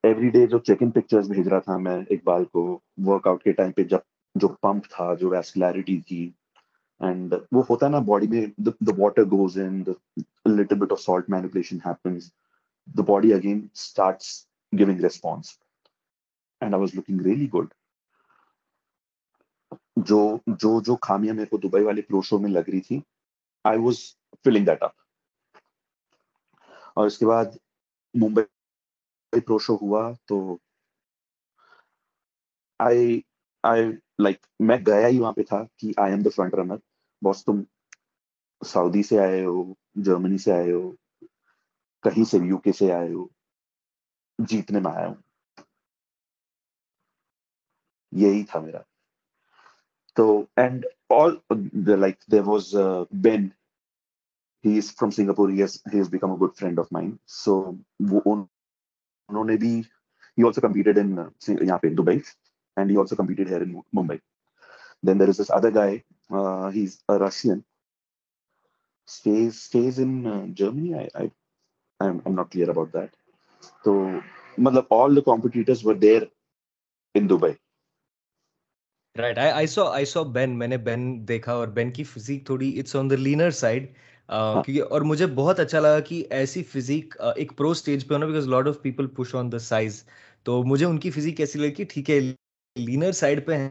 [0.04, 2.62] ایوری ڈے جو چیک ان پکچرز بھیج رہا تھا میں اقبال کو
[3.06, 3.98] ورک آؤٹ کے ٹائم پہ جب
[4.34, 6.18] جو پمپ تھا، جو ویسکولیرٹی تھی
[7.00, 9.82] اینڈ وہ ہوتا ہے نا باڈی میں the water goes in
[10.48, 12.30] little bit of salt manipulation happens
[12.88, 14.26] the body again starts
[14.72, 15.52] giving response
[16.60, 17.72] and I was looking really good
[20.04, 23.00] جو جو جو خامیاں میرے کو دبئی والے پرو شو میں لگ رہی تھی
[23.64, 23.98] I was
[24.44, 24.92] feeling that up
[26.96, 27.56] اور اس کے بعد
[28.14, 28.44] ممبئی
[29.40, 30.56] پرو شو ہوا تو
[34.60, 36.76] میں گیا ہی وہاں پہ تھا کہ I am the front runner
[37.22, 37.62] boss تم
[38.64, 40.90] سعودی سے آئے ہو جرمنی سے آئے ہو
[42.02, 43.26] کہیں سے یو کے سے آئے ہو
[44.38, 45.14] جیتنے میں آیا ہوں
[48.12, 48.78] یہی تھا میرا
[50.14, 51.36] تو and all
[52.00, 52.74] like they was
[53.10, 53.48] Ben
[54.64, 55.48] he is from Singapore
[56.40, 58.44] good friend of mine so وہ
[59.28, 59.78] انہوں نے بھی
[60.38, 61.16] ہی آلسو کمپیٹیڈ ان
[61.60, 62.18] یہاں پہ Dubai
[62.76, 64.18] and he also competed here in Mumbai
[65.02, 65.96] then there is this other guy
[66.74, 67.60] he is a Russian
[69.08, 70.22] stays in
[70.54, 70.92] Germany
[72.26, 73.16] not clear about that
[73.84, 73.94] تو
[74.58, 76.22] مطلب all the competitors were there
[77.14, 77.52] in Dubai
[79.16, 82.78] right I saw I saw Ben میں نے Ben دیکھا اور Ben کی physique تھوڑی
[82.78, 83.92] it's on the leaner side
[84.28, 88.48] کیونکہ اور مجھے بہت اچھا لگا کہ ایسی فزیک ایک پرو اسٹیج پہ ہونا because
[88.48, 90.02] lot of people push on the size
[90.46, 92.18] تو مجھے ان کی فزیک ایسی لگی؟ کہ ٹھیک ہے
[92.76, 93.70] لینر سائڈ پہ ہیں۔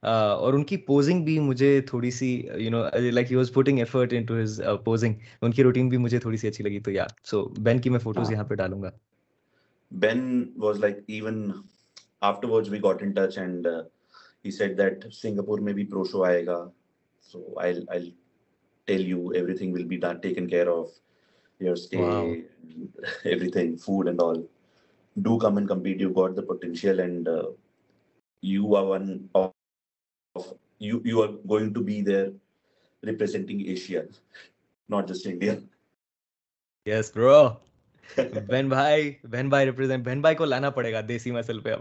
[0.00, 4.12] اور ان کی پوزنگ بھی مجھے تھوڑی سی you know like he was putting effort
[4.24, 7.48] into his posing ان کی روٹین بھی مجھے تھوڑی سی اچھی لگی تو یا سو
[7.58, 8.90] بین کی میں فوٹوز یہاں پہ ڈالوں گا۔
[9.92, 10.20] Been
[10.56, 11.50] was like even
[12.48, 13.66] afterwards we got in touch and
[14.44, 16.58] he said that Singapore میں بھی پرو شو آئے گا۔
[17.32, 18.10] سو آئی آئی
[40.46, 41.74] لانا پڑے گا دیسی مسل پہ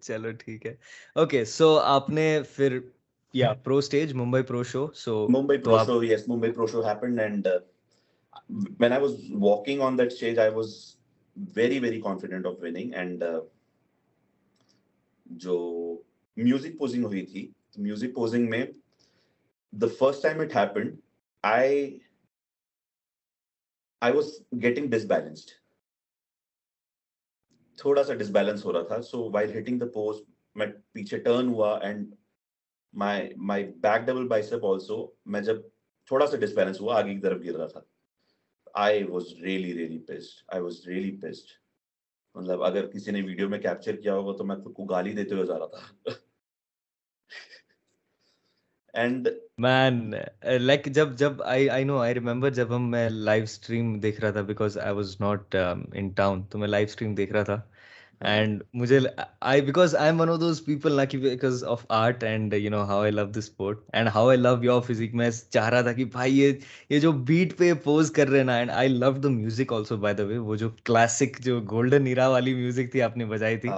[0.00, 0.76] چلو ٹھیک ہے
[3.32, 6.08] yeah pro stage mumbai pro show so mumbai pro show aap...
[6.08, 7.60] yes mumbai pro show happened and uh,
[8.76, 10.96] when i was walking on that stage i was
[11.60, 13.24] very very confident of winning and
[15.36, 15.96] jo uh,
[16.36, 17.48] music posing hui thi
[17.88, 18.74] music posing mein
[19.72, 20.98] the first time it happened
[21.44, 21.66] i
[24.02, 24.32] i was
[24.66, 25.58] getting disbalanced
[27.78, 30.16] تھوڑا سا disbalance ہو رہا تھا so while hitting the pose
[30.54, 32.14] میں پیچھے turn ہوا and
[32.94, 34.96] my my back double bicep also
[35.32, 35.60] میں جب
[36.10, 37.80] تھوڑا سا ڈسبیلنس ہوا، آگے کی طرف گر رہا تھا۔
[38.74, 41.50] I was really really pissed I was really pissed
[42.34, 45.34] مطلب اگر کسی نے ویڈیو میں کیپچر کیا ہوگا تو میں خود کو گالی دیتے
[45.34, 46.10] ہوئے جا رہا تھا۔
[48.94, 49.28] اینڈ
[49.58, 50.12] مین
[50.60, 54.30] لائک جب جب آئی آئی نو آئی ریمبر جب ہم میں لائیو اسٹریم دیکھ رہا
[54.30, 57.60] تھا because I was not in town تو میں لائف اسٹریم دیکھ رہا تھا۔
[58.24, 58.98] اینڈ مجھے
[59.40, 62.70] I because I am one of those people نا کہ because of art and you
[62.70, 65.80] know how I love this sport and how I love your physique میں چاہ رہا
[65.80, 66.52] تھا کہ بھائی یہ
[66.90, 70.14] یہ جو بیٹ پہ پوز کر رہے نا and I love the music also by
[70.14, 73.70] the way وہ جو کلاسک جو گولڈن ایرا والی میوزک تھی آپ نے بجائی تھی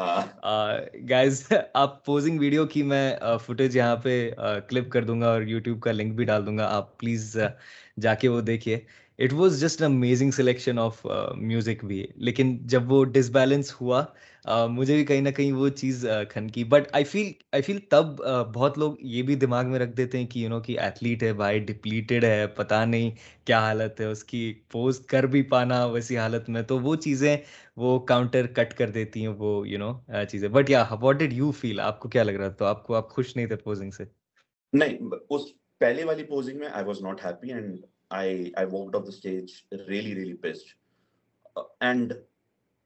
[1.11, 1.43] گائز
[1.75, 3.13] آپ پوزنگ ویڈیو کی میں
[3.47, 4.31] فوٹیج یہاں پہ
[4.69, 7.37] کلپ کر دوں گا اور یوٹیوب کا لنک بھی ڈال دوں گا آپ پلیز
[8.01, 8.79] جا کے وہ دیکھیے
[9.19, 14.05] it was just amazing selection of music بھی لیکن جب وہ ڈسبیلنس ہوا
[14.47, 18.07] مجھے بھی کہیں نہ کہیں وہ چیز کھنکی بٹ آئی فیل آئی فیل تب
[18.55, 21.33] بہت لوگ یہ بھی دماغ میں رکھ دیتے ہیں کہ یو نو کہ ایتھلیٹ ہے
[21.33, 23.11] بھائی ڈپلیٹڈ ہے، پتہ نہیں
[23.45, 27.37] کیا حالت ہے، اس کی پوسٹ کر بھی پانا ویسی حالت میں۔ تو وہ چیزیں
[27.77, 29.93] وہ کاؤنٹر کٹ کر دیتی ہیں، وہ یو نو
[30.31, 32.95] چیزیں۔ بٹ یا واٹ ڈیڈ یو فیل آپ کو کیا لگ رہا تھا؟ آپ کو،
[32.95, 34.05] آپ خوش نہیں تھے پوزنگ سے؟
[34.73, 34.99] نہیں،
[35.31, 35.43] اس
[35.81, 39.51] پہلے والی پوزنگ میں I was not happy and I I of the stage
[39.89, 40.77] really really best
[41.81, 42.13] and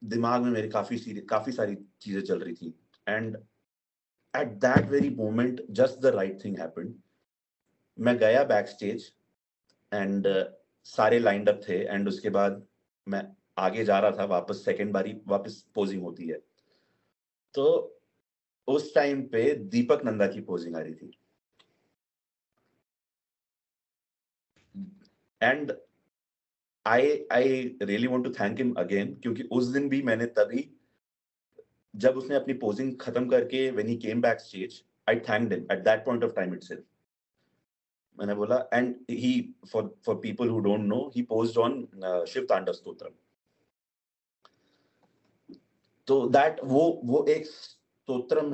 [0.01, 2.71] دماغ میں میرے کافی سیری, کافی ساری چیزیں چل رہی تھیں.
[3.07, 3.37] And
[4.33, 6.91] at that very moment just the right thing happen
[7.97, 9.09] میں گیا بیک اسٹیج
[9.91, 10.27] اینڈ
[10.87, 11.77] سارے لائنڈ اپ تھے.
[11.89, 12.51] اینڈ اس کے بعد
[13.07, 13.21] میں
[13.55, 16.37] آگے جا رہا تھا واپس سیکنڈ باری واپس پوزنگ ہوتی ہے.
[17.55, 17.95] تو
[18.67, 21.11] اس ٹائم پہ دیپک نندا کی پوزنگ آ رہی تھی.
[25.41, 25.71] And
[26.89, 30.75] I really want to thank him again کیونکہ اس دن بھی میں نے تبھی
[31.93, 35.51] جب اس نے اپنی پوزنگ ختم کر کے when he came back stage I thank
[35.51, 36.83] them at that point of time itself
[38.17, 41.83] میں نے بولا and he for for people who don't know he posed on
[42.27, 42.45] Shiv
[46.05, 47.47] تو دیٹ وہ وہ ایک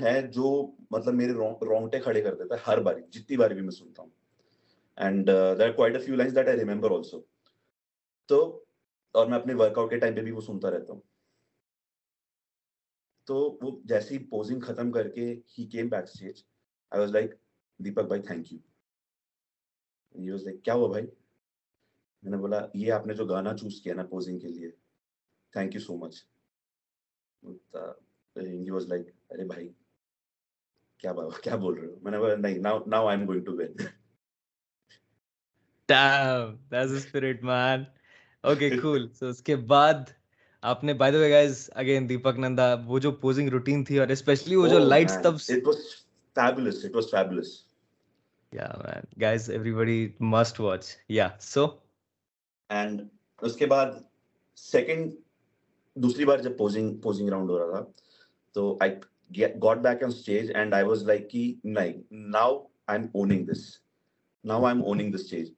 [0.02, 3.72] ہے جو مطلب میرے رونگٹے کھڑے کر دیتا ہے ہر باری، جتنی باری بھی میں
[3.72, 4.10] سنتا ہوں.
[4.96, 7.22] And there quite a few lines that I remember also
[8.26, 8.66] تو
[9.12, 11.02] اور میں اپنے ورک آؤٹ کے ٹائم پہ بھی وہ سنتا رہتا ہوں۔
[13.26, 16.44] تو وہ جیسے ہی پوزنگ ختم کر کے he came back stage
[16.90, 17.32] I was like
[17.80, 21.06] Deepak بھائی تھینک یو واز لائک کیا ہوا بھائی
[22.24, 24.72] میں نے بولا یہ آپ نے جو گانا چوز کیا نا پوزنگ کے لیے
[25.54, 26.26] thank you so much
[28.72, 29.70] was like ارے بھائی
[30.98, 33.58] کیا کیا بول رہے ہو میں نے بولا نہیں now now I am going to
[33.58, 33.74] when
[35.90, 37.88] Damn, that's spirit, man.
[38.46, 40.10] Okay cool so اس کے بعد
[40.64, 44.08] آپ نے by the way guys again Deepak Nanda وہ جو پوزنگ روٹین تھی اور
[44.08, 45.82] اسپیشلی وہ جو لائٹس تب it was
[46.36, 47.50] fabulous it was fabulous
[48.54, 51.66] yeah man guys everybody must watch yeah so
[52.70, 53.02] and
[53.42, 53.92] اس کے بعد
[54.58, 55.12] سیکنڈ
[55.96, 57.92] دوسری بار جب پوزنگ پوزنگ راؤنڈ ہو رہا تھا
[58.56, 58.92] تو I
[59.64, 63.64] got back on stage and I was like کہ نہیں now I am owning this
[64.44, 65.52] now I am owning this stage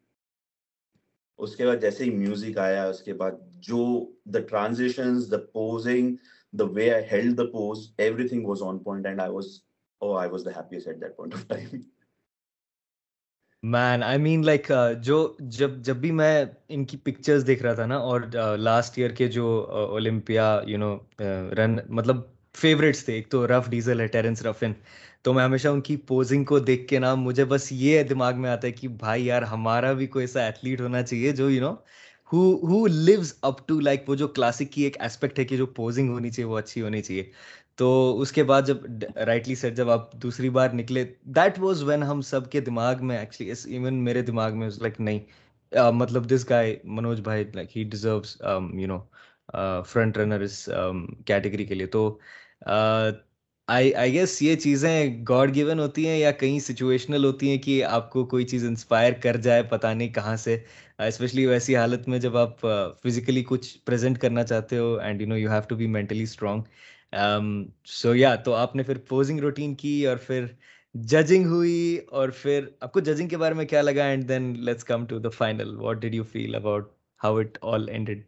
[1.39, 3.83] اس کے بعد جیسے ہی میوزک آیا، اس کے بعد جو
[4.33, 6.15] the transition the posing
[6.53, 7.91] the way I held the pose
[8.27, 9.45] everything was on point and I was
[10.01, 11.79] oh I was the happiest at that point of time
[13.63, 14.71] man I mean like
[15.01, 18.97] جو جب جب بھی میں ان کی pictures دیکھ رہا تھا نا اور uh, لاسٹ
[18.97, 20.97] ایئر کے جو اولمپیا یو نو
[21.57, 22.17] رن مطلب
[22.61, 23.13] فیوریٹس تھے.
[23.13, 24.71] ایک تو رف ڈیزل ہے، ٹیرنس رفن
[25.23, 28.49] تو میں ہمیشہ ان کی پوزنگ کو دیکھ کے نا، مجھے بس یہ دماغ میں
[28.49, 31.73] آتا ہے کہ بھائی یار، ہمارا بھی کوئی ایسا ایتھلیٹ ہونا چاہیے جو you know
[32.31, 36.09] who lives up to like وہ جو کلاسک کی ایک اسپیکٹ ہے کہ جو پوزنگ
[36.09, 37.23] ہونی چاہیے، وہ اچھی ہونی چاہیے.
[37.75, 38.77] تو اس کے بعد جب
[39.27, 41.03] رائٹلی سر جب آپ دوسری بار نکلے
[41.35, 45.19] دیٹ واز وین ہم سب کے دماغ میں ایکچولی ایون میرے دماغ میں لائک نہیں.
[45.93, 48.99] مطلب دس گائے منوج بھائی like he deserves you know
[49.83, 50.63] front runner us
[51.25, 51.87] category کے لیے.
[51.87, 52.17] تو
[52.67, 58.09] آئی گیس یہ چیزیں گاڈ گیون ہوتی ہیں یا کہیں سچویشنل ہوتی ہیں کہ آپ
[58.09, 60.57] کو کوئی چیز انسپائر کر جائے پتہ نہیں کہاں سے
[60.99, 62.59] اسپیشلی ویسی حالت میں جب آپ
[63.03, 66.61] فزیکلی کچھ پریزنٹ کرنا چاہتے ہو and you know you have to be mentally strong
[67.85, 70.45] so yeah تو آپ نے پھر پوزنگ روٹین کی اور پھر
[70.95, 74.83] ججنگ ہوئی اور پھر آپ کو ججنگ کے بارے میں کیا لگا and then let's
[74.83, 78.23] come to the final what did you feel about how it all ended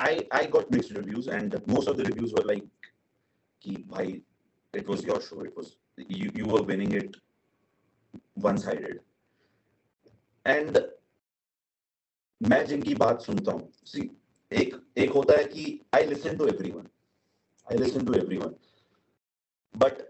[0.00, 2.64] I I got mixed reviews and most of the reviews were like
[3.62, 4.22] ki bhai
[4.74, 7.16] it was your show it was you you were winning it
[8.34, 9.00] one sided
[10.46, 10.78] and
[12.40, 14.00] میں جن کی بات سنتا ہوں سی
[14.50, 16.86] ایک ایک ہوتا ہے کہ I listen to everyone
[17.66, 18.52] I listen to everyone
[19.74, 20.02] but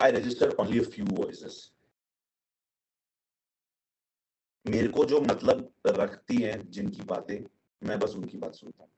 [0.00, 1.56] I register only few voices
[4.64, 7.38] میرے کو جو مطلب رکھتی ہیں جن کی باتیں
[7.82, 8.94] میں بس ان کی بات سنتا ہوں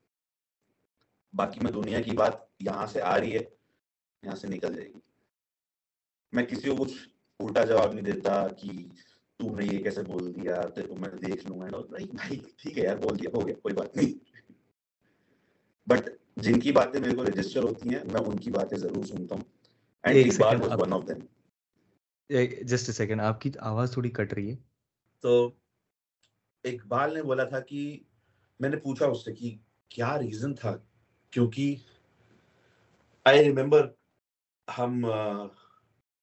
[1.33, 3.41] باقی میں دنیا کی بات یہاں سے آ رہی ہے
[4.23, 4.99] یہاں سے نکل جائے گی۔
[6.33, 7.09] میں کسی کو کچھ
[7.41, 8.69] الٹا جواب نہیں دیتا کہ
[9.37, 12.85] تو نے یہ کیسے بول دیا تیرے کو میں دیکھ لوں گا۔ بھائی ٹھیک ہے
[12.85, 14.29] یار بول دیا ہو گیا کوئی بات نہیں۔
[15.87, 19.35] بٹ جن کی باتیں میرے کو رجسٹر ہوتی ہیں میں ان کی باتیں ضرور سنتا
[19.35, 19.45] ہوں۔
[22.61, 24.57] جسٹ سیکنڈ آپ کی آواز تھوڑی کٹ رہی ہے۔
[25.21, 25.51] تو
[26.65, 28.01] اقبال نے بولا تھا کہ
[28.61, 30.77] میں نے پوچھا اس سے کہ کیا ریزن تھا
[31.31, 31.75] کیونکہ
[33.25, 33.91] آئی ریمبر
[34.79, 35.01] ہم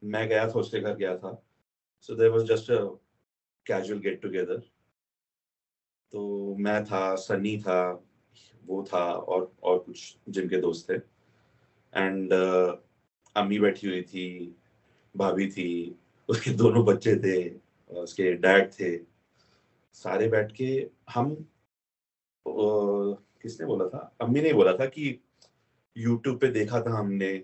[0.02, 1.32] میں گیا تھا، اس کے گھر گیا تھا۔
[2.02, 2.72] So there was just
[3.66, 4.60] casual get together
[6.12, 7.80] تو میں تھا، سنی تھا،
[8.66, 10.98] وہ تھا اور اور کچھ جن کے دوست تھے۔
[11.92, 12.34] اینڈ
[13.36, 14.54] امی بیٹھی ہوئی تھی،
[15.16, 15.94] بھابھی تھی،
[16.28, 17.38] اس کے دونوں بچے تھے،
[18.02, 18.98] اس کے ڈیڈ تھے۔
[19.94, 21.34] سارے بیٹھ کے ہم
[23.46, 25.18] کس نے بولا تھا؟ امی نے بولا تھا کہ
[25.96, 27.42] یوٹیوب پہ دیکھا تھا ہم نے۔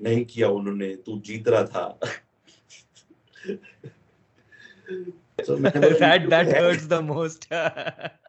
[0.00, 1.96] نہیں کیا انہوں نے تو جیت رہا تھا۔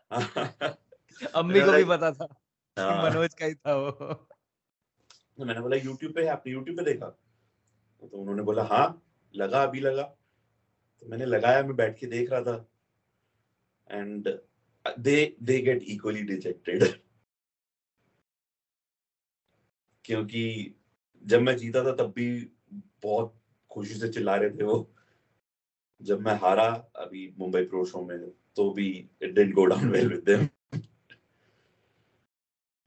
[1.33, 2.25] امی کو بھی پتا تھا
[3.03, 3.91] منوج کا ہی تھا وہ۔
[5.38, 7.09] میں نے بولا یوٹیوب پہ آپ نے یوٹیوب پہ دیکھا؟
[7.99, 8.88] تو انہوں نے بولا ہاں
[9.33, 10.13] لگا ابھی لگا۔
[10.99, 12.63] تو میں نے لگایا میں بیٹھ کے دیکھ رہا تھا۔
[13.85, 14.27] And
[14.85, 16.83] they they get actually dejected
[20.05, 20.69] کیونکہ
[21.21, 22.29] جب میں جیتا تھا تب بھی
[23.03, 23.33] بہت
[23.71, 24.83] خوشی سے چلا رہے تھے وہ
[25.99, 28.17] جب میں ہارا ابھی ممبئی پرو شو میں
[28.53, 30.45] تو بھی it didn't go down well with them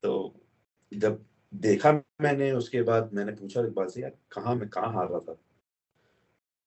[0.02, 0.32] تو
[0.92, 1.12] جب
[1.52, 4.92] دیکھا میں نے اس کے بعد میں نے پوچھا اقبال سے یار کہاں میں کہاں
[4.92, 5.32] ہار رہا تھا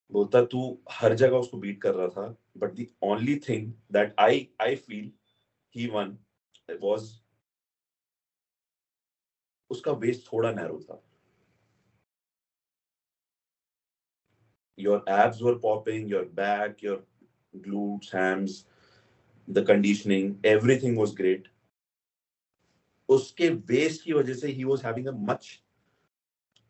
[0.10, 0.60] بولتا تو
[1.02, 4.76] ہر جگہ اس کو بیٹ کر رہا تھا but the only thing that I I
[4.76, 5.10] feel
[5.76, 6.16] he won
[6.82, 7.10] was
[9.70, 10.96] اس کا ویسٹ تھوڑا نیرو تھا۔
[14.78, 16.98] Your abs were popping, your back, your
[17.54, 18.56] glutes, hams,
[19.48, 21.48] the conditioning, everything was great.
[23.10, 25.48] اس کے ویسٹ کی وجہ سے ہی was having a much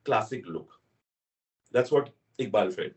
[0.06, 0.74] classic look
[1.74, 2.90] that's what Iqbal feel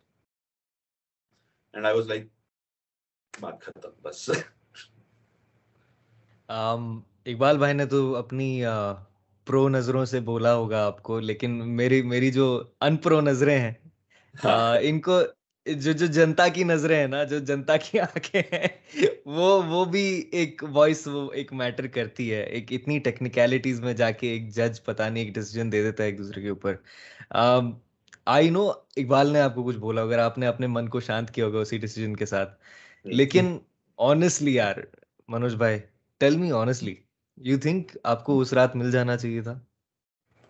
[1.75, 2.27] and I was like
[3.35, 4.29] بات ختم بس
[7.27, 8.49] اقبال بھائی نے تو اپنی
[9.47, 12.47] پرو نظروں سے بولا ہوگا آپ کو لیکن میری میری جو
[12.81, 13.73] ان پرو نظریں ہیں
[14.83, 15.21] ان کو
[15.67, 18.67] جو جو جنتا کی نظریں ہیں نا جو جنتا کی آنکھیں ہیں
[19.27, 24.11] وہ وہ بھی ایک وائس وہ ایک میٹر کرتی ہے۔ ایک اتنی ٹیکنیکلٹیز میں جا
[24.11, 26.75] کے ایک جج پتا نہیں ایک ڈیسیجن دے دیتا ہے ایک دوسرے کے اوپر۔
[28.29, 31.31] آئی نو اقبال نے آپ کو کچھ بولا اگر آپ نے اپنے من کو شانت
[31.31, 32.59] کیا ہوگا اسی ڈیسیجن کے ساتھ
[33.05, 33.57] لیکن
[33.99, 34.77] آنےسٹلی یار
[35.29, 35.79] منوج بھائی
[36.21, 36.95] tell me honestly
[37.39, 39.59] you think آپ کو اس رات مل جانا چاہیے تھا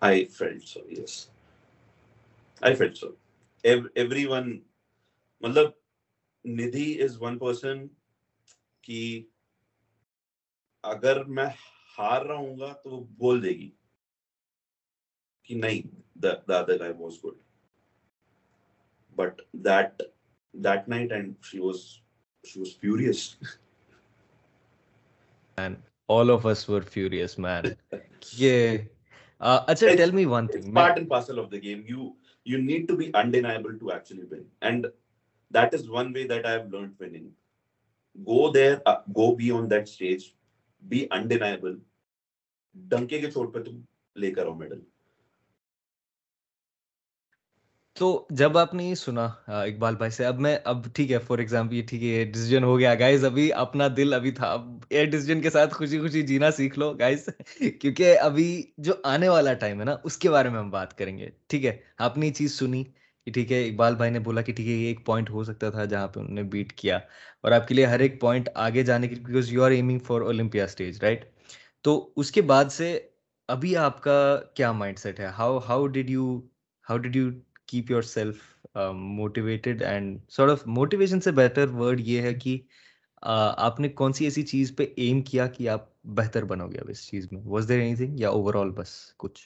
[0.01, 1.27] I felt so, yes.
[2.61, 3.07] I felt so.
[4.25, 4.51] Everyone
[5.43, 5.71] مطلب
[6.45, 7.87] ندھی از ون پرسن
[8.83, 9.23] کی
[10.83, 11.45] اگر میں
[11.97, 13.69] ہار رہا ہوں گا تو وہ بول دے گی
[15.49, 17.48] کہ نہیں Dadar guy was good
[19.19, 20.01] but that
[20.65, 21.81] that night and she was
[22.51, 23.27] she was furious
[26.13, 27.65] all of us were furious man
[28.43, 28.77] yeah
[29.47, 32.05] uh, acha tell me one thing it's part and parcel of the game you
[32.51, 34.87] you need to be undeniable to actually win and
[35.57, 37.27] that is one way that i have learned winning
[38.31, 40.25] go there uh, go be on that stage
[40.95, 41.77] be undeniable
[47.99, 51.37] تو جب آپ نے یہ سنا اقبال بھائی سے، اب میں، اب ٹھیک ہے فار
[51.37, 54.77] ایگزامپل یہ ٹھیک ہے، یہ ڈیسیجن ہو گیا۔ گائز ابھی اپنا دل ابھی تھا۔ اب
[54.89, 57.29] یہ ڈیسیجن کے ساتھ خوشی خوشی جینا سیکھ لو گائز
[57.81, 61.17] کیونکہ ابھی جو آنے والا ٹائم ہے نا، اس کے بارے میں ہم بات کریں
[61.17, 62.83] گے۔ ٹھیک ہے؟ آپ نے یہ چیز سنی
[63.25, 65.69] کہ ٹھیک ہے، اقبال بھائی نے بولا کہ ٹھیک ہے، یہ ایک پوائنٹ ہو سکتا
[65.69, 66.99] تھا جہاں پہ انہوں نے بیٹ کیا۔
[67.41, 69.99] اور آپ کے لیے ہر ایک پوائنٹ آگے جانے کے لیے because you are aiming
[69.99, 71.25] for Olympia stage right
[71.81, 72.99] تو اس کے بعد سے
[73.47, 76.41] ابھی آپ کا کیا مائنڈ سیٹ ہے؟ How how did you
[76.89, 77.29] how did you
[77.69, 78.41] keep yourself
[78.93, 82.57] motivated and sort of motivation سے بہتر ورڈ یہ ہے کہ
[83.23, 86.89] آپ نے کون سی ایسی چیز پہ ایم کیا کہ آپ بہتر بنو گے اب
[86.89, 89.41] اس چیز میں؟ واز دیر اینی تھنگ یا اوور آل بس کچھ؟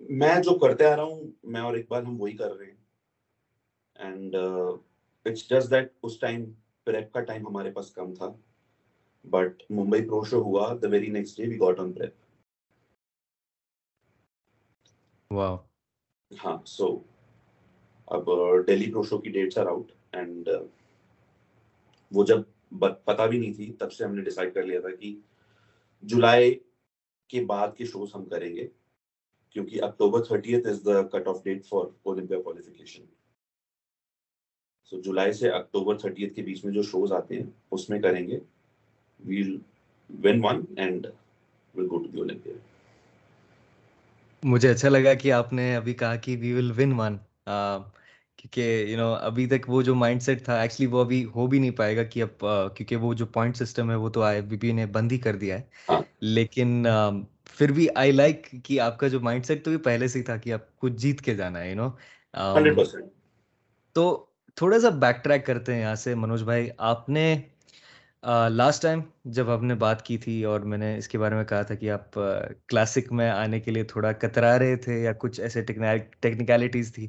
[0.00, 2.76] میں جو کرتے آ رہا ہوں، میں اور اقبال ہم وہی کر رہے ہیں.
[3.96, 6.44] اینڈ اٹس جسٹ دیٹ اس ٹائم
[6.86, 8.28] پریپ کا ٹائم ہمارے پاس کم تھا.
[9.24, 12.14] بٹ ممبئی پرو شو ہوا the very next day we got on prep
[15.30, 16.86] ہاں سو
[18.06, 18.28] اب
[18.66, 20.48] ڈیلی پرو شو کی ڈیٹس آر آؤٹ اینڈ
[22.12, 22.38] وہ جب
[23.04, 25.14] پتہ بھی نہیں تھی، تب سے ہم نے ڈیسائیڈ کر لیا تھا کہ
[26.02, 26.54] جولائی
[27.30, 28.66] کے بعد کے شوز ہم کریں گے،
[29.50, 33.04] کیونکہ October thirtieth is the cut off date for Olympia qualification
[34.92, 38.26] so جولائی سے اکتوبر تھرٹیتھ کے بیچ میں جو شوز آتے ہیں، اس میں کریں
[38.28, 38.38] گے۔
[39.20, 39.56] Well
[40.10, 41.06] when win and
[41.74, 42.54] will go to the Olympia
[44.46, 47.16] مجھے اچھا لگا کہ آپ نے ابھی کہا کہ وی ول ون ون
[48.38, 51.58] کیونکہ یو نو ابھی تک وہ جو مائنڈ سیٹ تھا ایکچولی وہ ابھی ہو بھی
[51.58, 52.44] نہیں پائے گا کہ اب
[52.76, 55.36] کیونکہ وہ جو پوائنٹ سسٹم ہے وہ تو آئی بی پی نے بند ہی کر
[55.36, 55.62] دیا ہے۔
[56.28, 56.84] لیکن
[57.48, 60.24] پھر بھی آئی لائک کہ آپ کا جو مائنڈ سیٹ تو بھی پہلے سے ہی
[60.24, 61.88] تھا کہ آپ کو جیت کے جانا ہے یو نو
[63.96, 64.02] تو
[64.56, 67.24] تھوڑا سا بیک ٹریک کرتے ہیں یہاں سے۔ منوج بھائی آپ نے
[68.50, 71.44] لاسٹ ٹائم جب ہم نے بات کی تھی اور میں نے اس کے بارے میں
[71.44, 72.14] کہا تھا کہ آپ
[72.68, 77.08] کلاسک میں آنے کے لیے تھوڑا کترا رہے تھے یا کچھ ایسے ٹیکنیکلٹیز تھی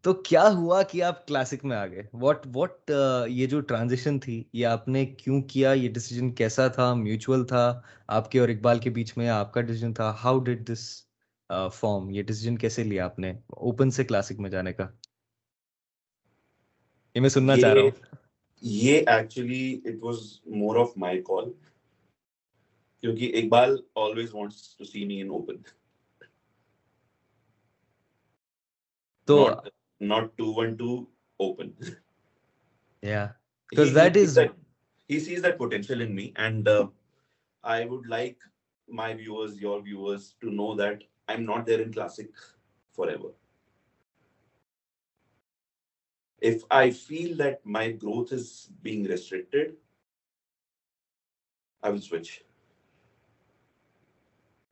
[0.00, 2.90] تو کیا ہوا کہ آپ کلاسک میں آ گئے؟ واٹ واٹ
[3.28, 7.80] یہ جو ٹرانزیشن تھی یہ آپ نے کیوں کیا؟ یہ ڈیسیجن کیسا تھا؟ میوچول تھا؟
[8.06, 11.04] آپ کے اور اقبال کے بیچ میں آپ کا ڈیسیجن تھا؟ ہاؤ ڈڈ دس
[11.74, 14.88] فارم یہ ڈیسیجن کیسے لیا آپ نے؟ اوپن سے کلاسک میں جانے کا؟
[17.14, 18.27] یہ میں سننا چاہ رہا ہوں۔
[18.60, 21.52] یہ actually it was more of my call
[23.00, 23.82] کیونکہ Iqbal
[43.08, 43.30] forever
[46.40, 49.76] If I feel that my growth is being restricted,
[51.82, 52.44] I will switch.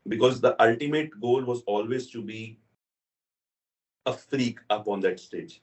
[0.09, 2.59] Because the ultimate goal was always to be
[4.07, 5.63] a freak up on that stage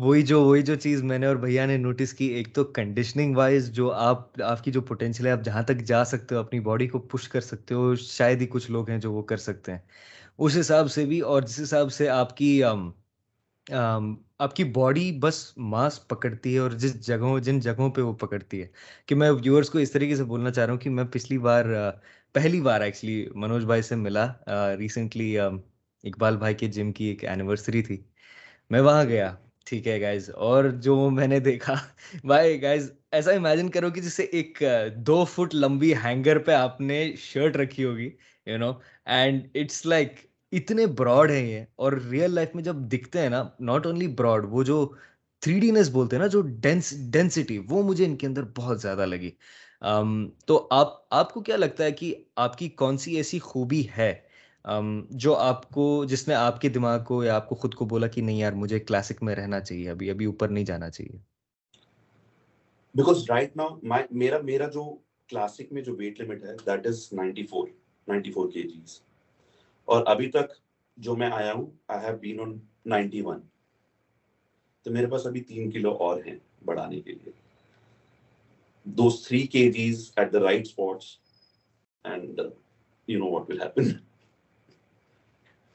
[0.00, 3.36] وہی جو وہی جو چیز میں نے اور بھیا نے نوٹس کی ایک تو کنڈیشننگ
[3.36, 6.60] وائز جو آپ آپ کی جو پوٹینشیل ہے آپ جہاں تک جا سکتے ہو اپنی
[6.60, 9.72] باڈی کو پش کر سکتے ہو شاید ہی کچھ لوگ ہیں جو وہ کر سکتے
[9.72, 9.78] ہیں۔
[10.38, 12.90] اس حساب سے بھی اور جس حساب سے آپ کی آم,
[13.72, 18.12] آم, آپ کی باڈی بس ماس پکڑتی ہے اور جس جگہوں جن جگہوں پہ وہ
[18.12, 18.66] پکڑتی ہے۔
[19.06, 21.64] کہ میں ویورس کو اس طریقے سے بولنا چاہ رہا ہوں کہ میں پچھلی بار
[22.32, 24.26] پہلی بار ایکچولی منوج بھائی سے ملا۔
[24.78, 27.96] ریسنٹلی اقبال بھائی کے جم کی ایک اینیورسری تھی۔
[28.70, 29.34] میں وہاں گیا۔
[29.68, 31.74] ٹھیک ہے گائز اور جو میں نے دیکھا،
[32.24, 34.62] بھائی گائز ایسا امیجن کرو کہ جسے ایک
[35.06, 38.10] دو فٹ لمبی ہینگر پہ آپ نے شرٹ رکھی ہوگی
[38.46, 38.72] you know
[39.06, 40.12] and it's like
[40.52, 44.46] اتنے براڈ ہیں یہ، اور ریئل لائف میں جب دکھتے ہیں نا ناٹ اونلی براڈ
[44.50, 44.86] وہ جو
[45.42, 49.06] تھری ڈینس بولتے ہیں نا، جو ڈینس ڈینسٹی وہ مجھے ان کے اندر بہت زیادہ
[49.06, 49.30] لگی۔
[50.46, 54.12] تو آپ آپ کو کیا لگتا ہے کہ آپ کی کون سی ایسی خوبی ہے
[55.10, 58.06] جو آپ کو، جس نے آپ کے دماغ کو یا آپ کو خود کو بولا
[58.06, 61.18] کہ نہیں یار، مجھے کلاسک میں رہنا چاہیے، ابھی ابھی اوپر نہیں جانا چاہیے۔
[62.94, 63.68] بیکاز رائٹ ناؤ
[64.10, 64.84] میرا میرا جو
[65.28, 67.68] کلاسک میں جو ویٹ لمٹ ہے دیٹ از 94
[68.08, 69.00] 94 کے جیز
[69.84, 70.52] اور ابھی تک
[70.96, 73.40] جو میں آیا ہوں آئی ہیو بین آن 91
[74.82, 77.30] تو میرے پاس ابھی تین کلو اور ہیں بڑھانے کے لیے۔
[78.84, 81.04] دو three kgs at the right spots
[82.04, 82.40] and
[83.08, 83.90] you know what will happen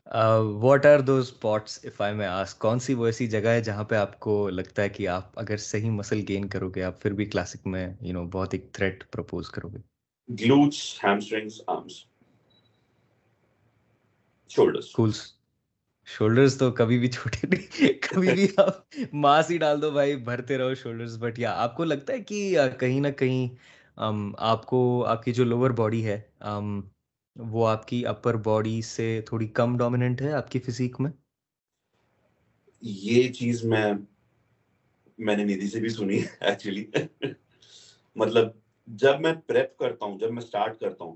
[0.05, 3.83] what are do spots if I میں آس کون سی وہ ایسی جگہ ہے جہاں
[3.83, 7.13] پہ آپ کو لگتا ہے کہ آپ اگر صحیح مسل گین کرو گے آپ پھر
[7.13, 9.79] بھی کلاسک میں یو نو بہت ایک تھریٹ پرپوز کرو گے
[10.29, 11.93] گلوٹس ہیمسٹرنگز آرمز
[14.51, 15.21] شولڈرز کولز
[16.07, 20.57] شولڈرز تو کبھی بھی چھوٹے نہیں کبھی بھی آپ ماس ہی ڈال دو بھائی بھرتے
[20.57, 23.47] رہو شولڈرز بٹ یا آپ کو لگتا ہے کہ uh، کہیں نہ کہیں
[23.97, 26.81] um، آپ کو آپ کی جو لوور باڈی ہے um،
[27.36, 31.11] وہ آپ کی اپر باڈی سے تھوڑی کم ڈومیننٹ ہے آپ کی فزیک میں؟
[32.81, 33.93] یہ چیز میں
[35.19, 36.86] میں نے ندھی سے بھی سنی ایکچولی
[38.15, 38.49] مطلب
[38.88, 41.15] جب میں پریپ کرتا ہوں، جب میں سٹارٹ کرتا ہوں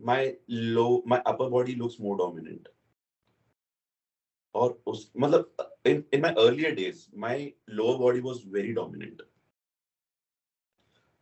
[0.00, 2.68] my low my upper body looks more dominant
[4.54, 9.22] اور اس مطلب in my earlier days my low body was very dominant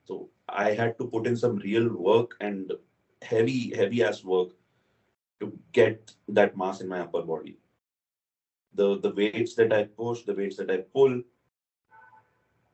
[0.08, 2.72] تو I had to put in some real work and
[3.28, 4.50] heavy, heavy ass work
[5.40, 7.54] to get that mass in my upper body.
[8.74, 11.22] The the weights that I push, the weights that I pull,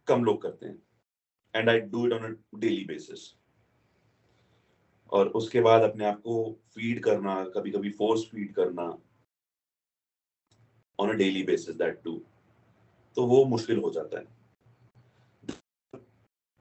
[0.08, 0.76] کم لوگ کرتے ہیں.
[1.54, 3.32] And I do it on a daily basis
[5.12, 6.34] اور اس کے بعد اپنے آپ کو
[6.74, 8.82] فیڈ کرنا کبھی کبھی فورس فیڈ کرنا
[10.98, 12.18] on a daily basis that too
[13.16, 14.24] تو وہ مشکل ہو جاتا ہے.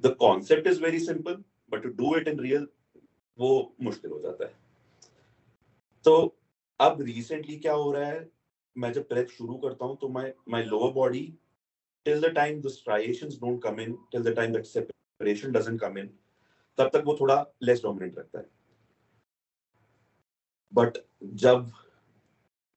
[0.03, 2.65] The concept is very simple but to do it in real
[3.41, 4.53] وہ مشکل ہو جاتا ہے۔
[6.01, 6.29] تو
[6.79, 8.19] اب ریسنٹلی کیا ہو رہا ہے؟
[8.75, 11.35] میں جب پریس شروع کرتا ہوں تو my lower body
[12.05, 15.95] till the time the striations don't come in till the time that separation doesn't come
[15.95, 16.07] in
[16.77, 18.43] تب تک وہ تھوڑا لیس ڈومیننٹ رکھتا ہے۔
[20.73, 21.57] بٹ جب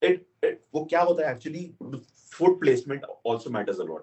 [0.03, 1.73] اٹ وہ کیا ہوتا ہے؟ Actually
[2.33, 4.03] foot placement also matters a lot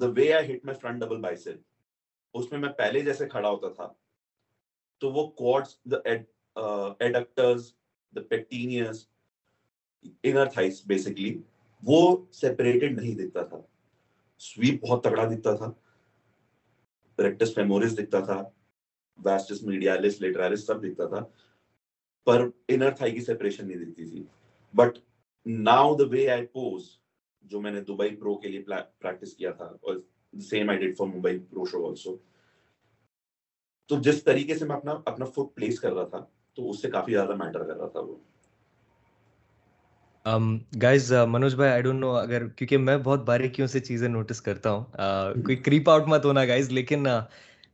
[0.00, 1.56] the way I hit my front double bicep
[2.34, 3.92] اس میں میں پہلے جیسے کھڑا ہوتا تھا۔
[5.02, 7.72] تو وہ quads the adductors
[8.16, 9.06] the pectineus
[10.22, 11.36] inner thighs basically
[11.82, 12.00] وہ
[12.32, 13.60] سیپریٹڈ نہیں دکھتا تھا۔
[14.40, 15.70] سویپ بہت تگڑا دکھتا تھا۔
[17.18, 18.42] ریکٹس فیمورس دکھتا تھا۔
[19.24, 21.24] ویسٹس میڈیالس لیٹرالس سب دکھتا تھا۔
[22.26, 24.22] پر انر تھائی کی سیپریشن نہیں دکھتی تھی۔
[24.74, 24.98] But
[25.46, 26.84] now the way I pose
[27.50, 28.62] جو میں نے دبئی پرو کے لیے
[28.98, 29.96] پریکٹس کیا تھا، اور
[30.40, 32.16] same I did for Mumbai pro show also
[33.92, 36.18] تو جس طریقے سے میں اپنا اپنا فٹ پلیس کر رہا تھا
[36.56, 38.14] تو اس سے کافی زیادہ میٹر کر رہا تھا وہ۔
[40.82, 44.70] گائز منوج بھائی آئی ڈونٹ نو اگر کیونکہ میں بہت باریکیوں سے چیزیں نوٹس کرتا
[44.70, 45.42] ہوں۔ uh, hmm.
[45.42, 47.20] کوئی کریپ آؤٹ مت ہونا گائز لیکن uh,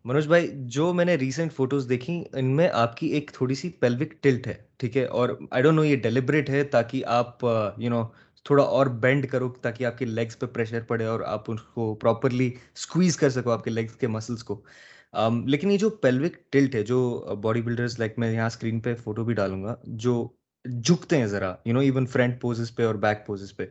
[0.05, 3.71] منوج بھائی جو میں نے ریسنٹ فوٹوز دیکھی ان میں آپ کی ایک تھوڑی سی
[3.71, 7.71] پیلوک ٹلٹ ہے ٹھیک ہے؟ اور آئی ڈونٹ نو یہ ڈیلیبریٹ ہے تاکہ آپ uh,
[7.77, 8.03] یو نو
[8.45, 11.95] تھوڑا اور بینڈ کرو تاکہ آپ کے لیگس پہ پریشر پڑے اور آپ ان کو
[11.95, 14.61] پراپرلی اسکویز کر سکو آپ کے لیگس کے مسلس کو۔
[15.47, 16.99] لیکن یہ جو پیلوک ٹلٹ ہے جو
[17.43, 20.29] باڈی بلڈرز لائک میں یہاں اسکرین پہ فوٹو بھی ڈالوں گا جو
[20.65, 23.67] جھکتے ہیں ذرا you know even front poses پہ اور بیک پوزز پہ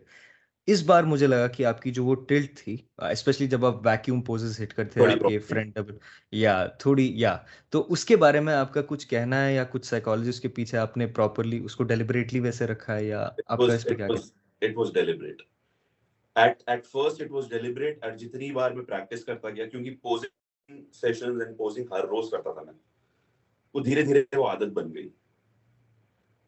[0.68, 2.76] اس بار مجھے لگا کہ آپ کی جو وہ ٹلٹ تھی
[3.12, 5.98] اسپیشلی جب آپ ویکیوم پوزز ہٹ کرتے آپ کے فرنٹ ڈبل
[6.32, 7.38] یا تھوڑی یا
[7.70, 10.78] تو اس کے بارے میں آپ کا کچھ کہنا ہے یا کچھ سائیکالوجسٹ کے پیچھے
[10.78, 14.08] آپ نے پراپرلی اس کو ڈیلیبریٹلی ویسے رکھا ہے یا آپ کا اس پہ کیا
[14.62, 14.78] اٹ
[17.32, 17.48] واز
[18.20, 19.96] جتنی بار میں پریکٹس کرتا گیا کیونکہ
[20.70, 22.74] سیشنز اینڈ پوزنگ ہر روز کرتا تھا میں۔
[23.84, 25.09] دھیرے دھیرے وہ عادت بن گئی۔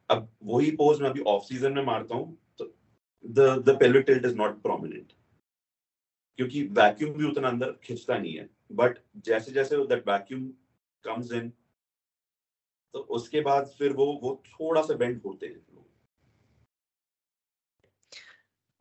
[0.07, 2.65] اب وہی پوز میں ابھی آف سیزن میں مارتا ہوں تو
[3.21, 3.71] the the
[4.25, 5.13] is not prominent
[6.35, 10.51] کیونکہ ویکیوم بھی اتنا اندر کھینچتا نہیں ہے۔ بٹ جیسے جیسے دیٹ ویکیوم
[11.01, 11.49] کمز ان
[12.91, 15.68] تو اس کے بعد پھر وہ وہ تھوڑا سا بینڈ ہوتے ہیں۔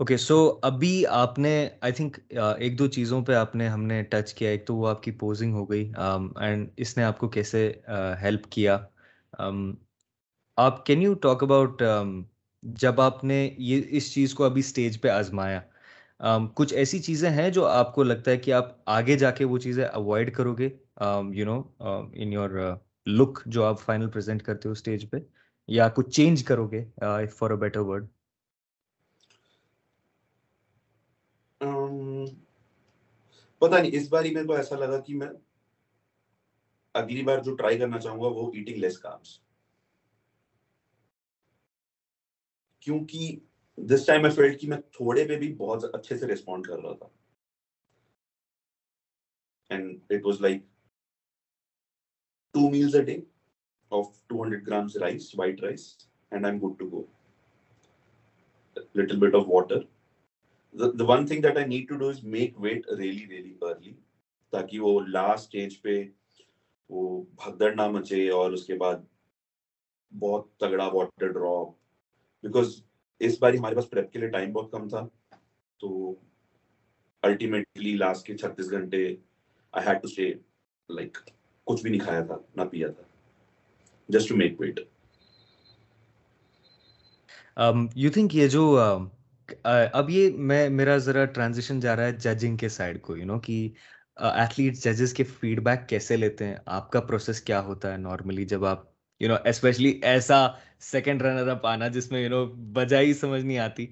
[0.00, 2.18] اوکے سو ابھی آپ نے آئی تھنک
[2.58, 5.10] ایک دو چیزوں پہ آپ نے ہم نے ٹچ کیا ایک تو وہ آپ کی
[5.10, 5.90] پوزنگ ہو گئی
[6.36, 7.72] اینڈ اس نے آپ کو کیسے
[8.22, 8.78] ہیلپ کیا
[10.58, 11.82] آپ کین یو ٹاک اباؤٹ
[12.62, 15.60] جب آپ نے یہ اس چیز کو ابھی اسٹیج پہ آزمایا
[16.54, 19.58] کچھ ایسی چیزیں ہیں جو آپ کو لگتا ہے کہ آپ آگے جا کے وہ
[19.58, 20.68] چیزیں اوائڈ کرو گے
[21.32, 21.60] یو نو
[22.12, 22.50] ان یور
[23.06, 25.16] لک جو آپ فائنل پریزنٹ کرتے ہو اسٹیج پہ
[25.68, 26.84] یا کچھ چینج کرو گے
[27.38, 28.06] فار اے بیٹر ورڈ
[33.62, 35.28] پتہ نہیں، اس بار میرے کو ایسا لگا کہ میں
[36.94, 39.38] اگلی بار جو ٹرائی کرنا چاہوں گا، وہ ایٹنگ لیس کاربس
[42.82, 43.38] کیونکہ
[43.78, 46.92] دس ٹائم میں فیلڈ کی میں تھوڑے پہ بھی بہت اچھے سے ریسپونڈ کر رہا
[46.92, 47.06] تھا۔
[49.70, 50.62] And it was like
[52.54, 53.16] two meals a day
[53.90, 55.86] of two hundred grams rice white rice
[56.30, 57.02] and I am good to go
[58.94, 59.97] little bit of water
[60.74, 63.94] the, one thing that I need to do is make weight really really early
[64.52, 66.02] تاکہ وہ last stage پہ
[66.90, 68.96] وہ بھگدڑ نہ مچے اور اس کے بعد
[70.12, 71.68] بہت تگڑا واٹر ڈراپ
[72.44, 72.80] بیکاز
[73.20, 75.06] اس بار ہمارے پاس پریپ کے لیے ٹائم بہت کم تھا
[75.80, 76.14] تو
[77.22, 79.04] الٹیمیٹلی لاسٹ کے چھتیس گھنٹے
[79.74, 80.32] I had to stay
[80.88, 81.18] like
[81.66, 83.02] کچھ بھی نہیں کھایا تھا نہ پیا تھا
[84.08, 84.80] just to make weight
[87.96, 88.76] you think یہ جو
[89.64, 93.38] اب یہ میں، میرا ذرا ٹرانزیشن جا رہا ہے ججنگ کے سائڈ کو یو نو
[93.40, 93.68] کہ
[94.16, 98.44] ایتھلیٹ ججز کے فیڈ بیک کیسے لیتے ہیں؟ آپ کا پروسیس کیا ہوتا ہے نارملی
[98.44, 98.84] جب آپ
[99.20, 100.46] یو نو اسپیشلی ایسا
[100.80, 103.86] سیکنڈ رنر اپ آنا جس میں یو نو بجا ہی سمجھ نہیں آتی۔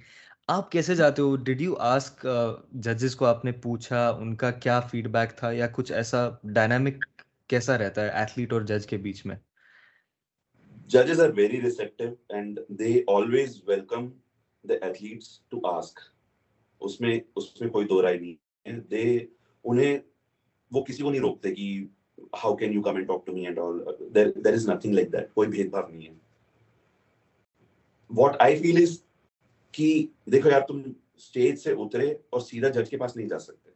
[0.48, 2.26] آپ کیسے جاتے ہو؟ ڈیڈ یو آسک
[2.70, 7.04] ججز کو آپ نے پوچھا؟ ان کا کیا فیڈ بیک تھا؟ یا کچھ ایسا ڈائنامک
[7.48, 9.36] کیسا رہتا ہے ایتھلیٹ اور جج کے بیچ میں؟
[10.86, 14.09] ججز are very receptive and they always welcome
[14.69, 16.01] the athletes to ask
[16.81, 18.35] اس میں اس میں کوئی دو رائے نہیں
[18.67, 19.05] ہے دے
[19.64, 19.99] انہیں
[20.73, 21.85] وہ کسی کو نہیں روکتے کہ
[22.45, 23.81] how can you come and talk to me and all
[24.14, 26.14] there is nothing like that کوئی بھید بھاؤ نہیں ہے
[28.11, 29.01] واٹ آئی فیل از
[29.75, 30.83] کہ دیکھو یار تم
[31.17, 33.71] اسٹیج سے اترے اور سیدھا جج کے پاس نہیں جا سکتے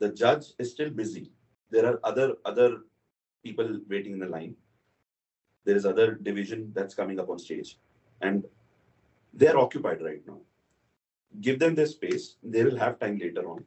[0.00, 1.24] دا جج is still busy
[1.72, 2.74] there are other other
[3.44, 4.52] people waiting in line
[5.66, 7.74] there is other division that's coming up on stage
[8.20, 8.46] and
[9.40, 10.38] they are occupied right now
[11.34, 12.36] give them their space.
[12.42, 13.64] They will have time later on.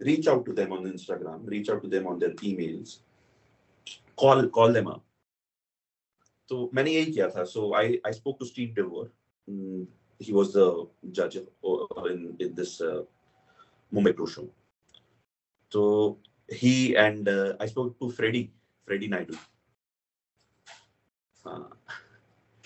[0.00, 1.46] Reach out to them on instagram.
[1.46, 2.98] Reach out to them on their emails.
[4.16, 5.04] Call call them up.
[6.48, 9.06] تو میں نے یہی کیا تھا so I I spoke to Steve ڈیور
[10.20, 10.66] he was the
[11.16, 12.80] جج in this
[13.92, 14.44] Mumbai pro show
[15.72, 15.82] تو
[16.62, 18.46] ہی and I spoke to Freddy
[18.88, 19.34] Freddy Naidu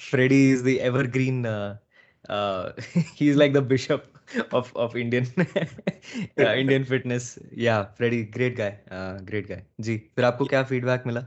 [0.00, 0.78] Freddy is the
[1.14, 1.44] evergreen
[3.20, 5.24] he is like the bishop of of Indian
[6.36, 8.76] Indian fitness yeah Freddy great guy
[9.28, 11.20] great guy جی پھر آپ کو کیا feedback ملا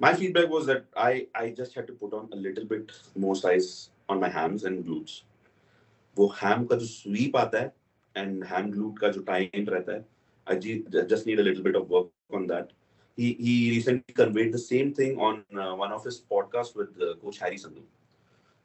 [0.00, 3.34] my feedback was that I I just had to put on a little bit more
[3.34, 5.22] size on my hands and glutes
[6.16, 7.68] وہ ham کا جو sweep آتا ہے
[8.14, 10.00] اینڈ ہیم گلوٹ کا جو ٹائم رہتا ہے
[10.44, 12.72] I G just need a little bit of work on that
[13.18, 17.80] he recently conveyed the same thing on one of his podcast with coach Harry Sandhu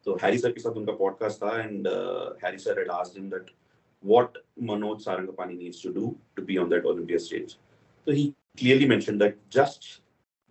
[0.07, 1.87] تو Harry sir کے ساتھ ان کا podcast تھا and
[2.43, 3.49] Harry sir ایڈ آس دم that
[4.03, 7.55] what Manoj Sarang Pani needs to do to be on that all India stage
[8.05, 9.83] تو he clearly mention that just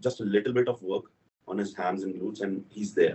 [0.00, 1.08] just little bit of work
[1.46, 3.14] on his hands and glutes and has there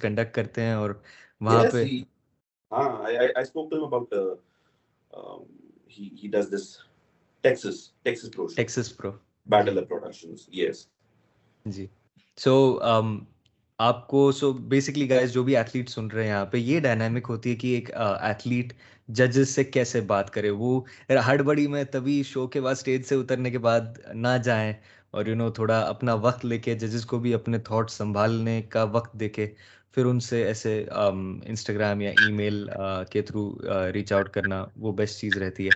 [0.00, 0.74] خودکٹ کرتے ہیں
[5.98, 6.76] he he does this
[7.44, 9.10] Texas Texas pro Texas pro
[9.46, 10.86] battle productions yes
[11.66, 11.86] G.
[12.38, 12.54] So
[13.78, 17.26] آپ کو so basically guys جو بھی athlete سن رہے ہیں یہاں پہ یہ ڈائنامک
[17.28, 18.72] ہوتی ہے کہ ایک ایتھلیٹ
[19.08, 20.80] ججز سے کیسے بات کرے۔ وہ
[21.26, 24.72] ہڑبڑی میں تبھی شو کے بعد اسٹیج سے اترنے کے بعد نہ جائیں
[25.10, 28.82] اور یو نو تھوڑا اپنا وقت لے کے ججز کو بھی اپنے تھاٹ سنبھالنے کا
[28.92, 29.46] وقت دے کے
[29.94, 32.66] پھر ان سے ایسے انسٹاگرام یا ای میل
[33.10, 33.44] کے تھرو
[33.92, 35.72] ریچ آؤٹ کرنا وہ بیسٹ چیز رہتی ہے۔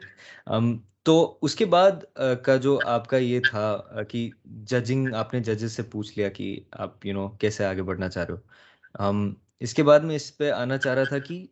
[1.05, 2.05] تو اس کے بعد
[2.43, 3.67] کا جو آپ کا یہ تھا
[4.09, 4.31] کہ
[4.67, 8.25] ججنگ آپ نے ججز سے پوچھ لیا کہ آپ یو نو کیسے آگے بڑھنا چاہ
[8.25, 9.23] رہے ہو۔
[9.61, 11.45] اس کے بعد میں اس پہ آنا چاہ رہا تھا کہ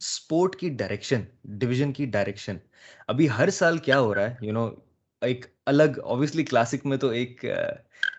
[0.00, 1.20] اسپورٹ کی ڈائریکشن
[1.58, 2.56] ڈویژن کی ڈائریکشن
[3.08, 4.68] ابھی ہر سال کیا ہو رہا ہے یو نو
[5.22, 7.44] ایک الگ اوبیسلی کلاسک میں تو ایک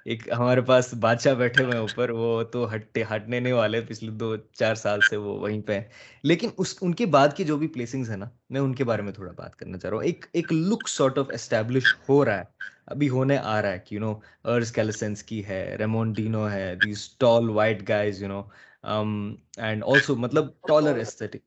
[0.05, 4.27] ایک ہمارے پاس بادشاہ بیٹھے ہوئے اوپر وہ تو ہٹتے ہٹنے نہیں والے پچھلے دو
[4.53, 5.83] چار سال سے وہ وہیں پہ ہیں۔
[6.23, 9.01] لیکن اس ان کے بعد کی جو بھی پلیسنگز ہیں نا میں ان کے بارے
[9.01, 12.39] میں تھوڑا بات کرنا چاہ رہا ہوں۔ ایک ایک لک سارٹ آف اسٹیبلش ہو رہا
[12.39, 12.43] ہے
[12.87, 14.13] ابھی ہونے آ رہا ہے کہ یو نو
[14.45, 18.41] ارس کیلسنس کی ہے ریمون ڈینو ہے these tall white guys you know
[19.59, 21.43] and also مطلب taller aesthetic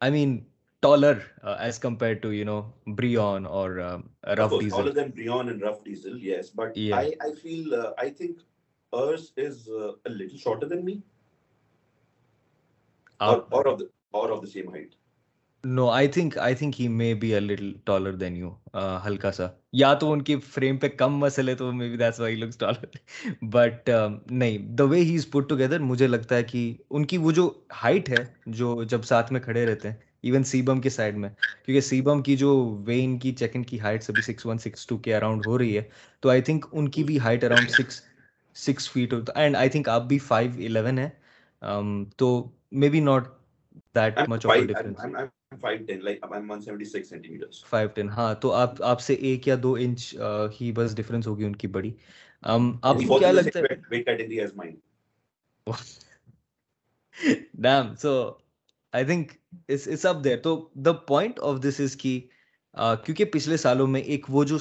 [0.00, 0.38] I mean
[0.82, 4.08] taller uh, as compared to you know Brion or um,
[4.38, 4.78] Rough course, Diesel.
[4.78, 6.50] Taller than Brion and Rough Diesel, yes.
[6.50, 6.96] But yeah.
[6.96, 8.38] I, I feel uh, I think
[8.92, 11.02] Urs is uh, a little shorter than me.
[13.20, 14.94] Uh, or, or of the or of the same height.
[15.64, 18.56] No, I think I think he may be a little taller than you.
[19.04, 22.36] ہلکا سا یا تو ان کی frame پہ کم muscle ہے تو maybe that's why
[22.36, 23.90] looks taller but
[24.30, 27.50] نہیں the way he is put together مجھے لگتا ہے کہ ان کی وہ جو
[27.82, 28.24] ہائٹ ہے
[28.58, 31.28] جو جب ساتھ میں کھڑے رہتے ہیں ایون سیبم کے سائڈ میں
[31.64, 35.16] کیونکہ سیبم کی جو وین کی چیکن کی ہائٹ ابھی سکس ون سکس ٹو کے
[35.16, 35.82] اراؤنڈ ہو رہی ہے
[36.20, 38.02] تو آئی تھنک ان کی بھی height around six
[38.54, 41.08] six feet and I think آپ بھی فائیو الیون ہے
[42.16, 42.50] تو
[42.88, 43.28] maybe not
[43.94, 45.06] that much of difference
[47.70, 50.14] five ten ہاں تو آپ آپ سے ایک یا دو انچ
[50.60, 51.92] ہی بس ڈفرنس ہوگی ان کی بڑی
[52.82, 53.64] آپ کو کیا لگتا ہے
[57.54, 58.12] ڈیم سو
[58.92, 59.39] آئی تھنک اپ دیر
[60.42, 62.20] تو دا پوائنٹ آف دس از کی
[62.74, 64.58] کیونکہ پچھلے سالوں میں ایک وہ جو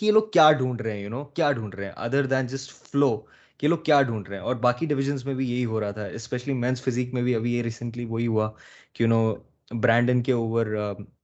[0.00, 2.72] یہ لوگ کیا ڈھونڈ رہے ہیں یو نو کیا ڈھونڈ رہے ہیں ادر دین جسٹ
[2.90, 3.16] فلو
[3.58, 6.04] کہ لوگ کیا ڈھونڈ رہے ہیں، اور باقی ڈویژنس میں بھی یہی ہو رہا تھا
[6.18, 8.50] اسپیشلی مینس فزیک میں بھی ابھی یہ ریسنٹلی وہی ہوا
[8.94, 9.34] کہ نو
[9.82, 10.66] برانڈن کے اوور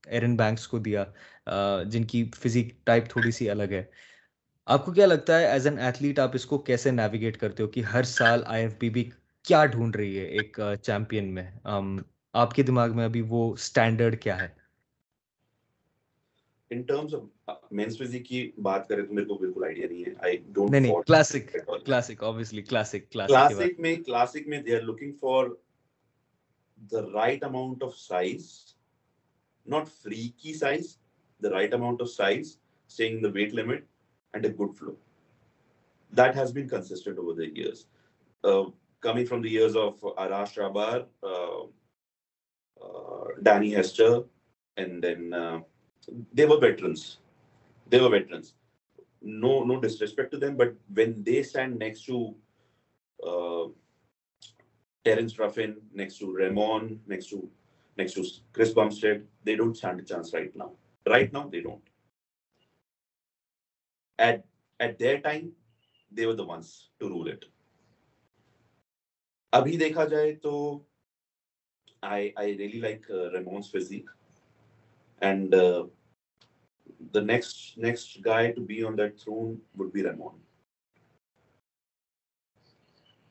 [0.07, 1.03] ایرن بینکس کو دیا
[1.51, 3.83] uh, جن کی فزیک ٹائپ تھوڑی سی الگ ہے.
[4.67, 7.67] آپ کو کیا لگتا ہے ایز این ایتھلیٹ آپ اس کو کیسے نیویگیٹ کرتے ہو
[7.67, 9.09] کہ ہر سال آئی ایف بی بی
[9.45, 11.97] کیا ڈھونڈ رہی ہے ایک uh, چیمپئن میں um,
[12.33, 13.09] آپ کے دماغ میں
[27.13, 28.11] right amount of
[33.33, 33.83] weight limit
[34.79, 34.95] flow
[36.13, 37.65] this بینسٹنڈ from
[40.09, 40.61] داسٹر
[43.43, 44.23] ڈینیسٹرس
[61.05, 61.85] رائٹ ناؤنٹ
[67.01, 67.31] رول
[69.51, 70.79] ابھی دیکھا جائے تو
[72.03, 74.09] I I really like uh, Ramon's physique,
[75.21, 75.85] and uh,
[77.11, 80.35] the next next guy to be on that throne would be Ramon.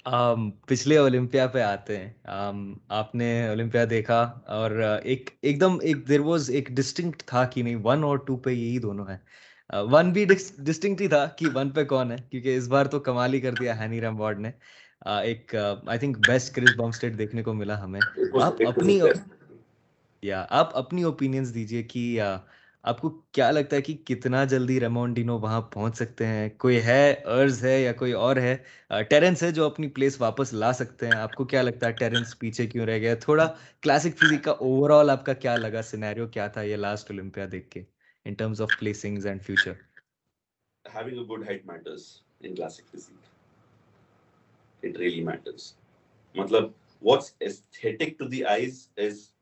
[0.06, 4.70] um, پچھلے Olympia پہ آتے ہیں um, آپ نے اولمپیا دیکھا اور
[5.02, 8.50] ایک ایک دم ایک دیر واز ایک ڈسٹنکٹ تھا کہ نہیں ون اور ٹو پہ
[8.50, 9.18] یہی دونوں ہیں
[9.92, 13.34] ون بھی ڈسٹنکٹ ہی تھا کہ ون پہ کون ہے کیونکہ اس بار تو کمال
[13.34, 14.50] ہی کر دیا ہینی ریم وارڈ نے
[15.08, 15.54] ایک
[15.86, 18.00] آئی تھنک بیسٹ کرس دیکھنے کو ملا ہمیں۔
[18.42, 19.00] آپ اپنی
[20.22, 22.20] یا آپ اپنی اوپینینس دیجیے کہ
[22.82, 27.12] آپ کو کیا لگتا ہے کہ کتنا جلدی ریمونڈینو وہاں پہنچ سکتے ہیں؟ کوئی ہے
[27.12, 28.56] ارض ہے یا کوئی اور ہے؟
[29.10, 32.38] ٹیرنس ہے جو اپنی پلیس واپس لا سکتے ہیں۔ آپ کو کیا لگتا ہے ٹیرنس
[32.38, 36.26] پیچھے کیوں رہ گیا؟ تھوڑا کلاسک فزک کا اوور آل آپ کا کیا لگا؟ سینیریو
[36.26, 37.84] کیا تھا یہ لاسٹ اولمپیا دیکھ کے
[38.24, 39.72] in terms of placings and future
[40.84, 42.04] having a good height matters
[42.40, 43.26] in classic physique.
[44.82, 45.74] It really matters.
[46.34, 49.32] matlab what's aesthetic to the eyes is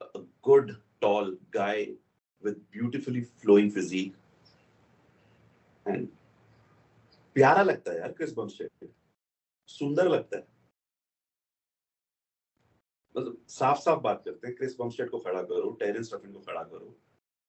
[0.00, 1.90] a good tall guy
[2.42, 4.14] with beautifully flowing physique.
[5.86, 6.08] And
[7.32, 8.84] پیارا لگتا ہے یار کرس بمسٹیڈ
[9.68, 10.42] سندر لگتا ہے.
[13.14, 16.62] مطلب صاف صاف بات کرتے ہیں کرس بمسٹیڈ کو کھڑا کرو ٹیرنس رفن کو کھڑا
[16.62, 16.92] کرو.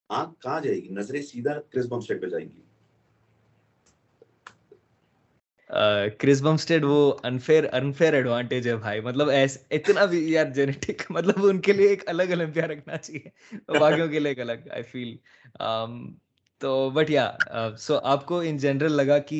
[0.09, 2.61] آنکھ کہاں جائے گی؟ نظریں سیدھا کرس بمسٹیڈ پہ جائیں گی.
[6.19, 11.45] کرس بمسٹیڈ وہ انفیئر انفیئر ایڈوانٹیج ہے بھائی۔ مطلب ایس اتنا بھی یار جینیٹک مطلب
[11.45, 13.29] ان کے لیے ایک الگ اولمپیا رکھنا چاہیے۔
[13.73, 15.15] باقیوں کے لیے ایک الگ آئی فیل
[16.61, 17.29] تو بٹ یا
[17.79, 19.39] سو آپ کو ان جنرل لگا کہ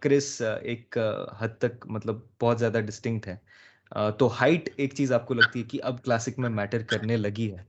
[0.00, 0.96] کرس ایک
[1.38, 3.36] حد تک مطلب بہت زیادہ ڈسٹنکٹ ہے۔
[4.18, 7.50] تو ہائٹ ایک چیز آپ کو لگتی ہے کہ اب کلاسک میں میٹر کرنے لگی
[7.52, 7.62] ہے۔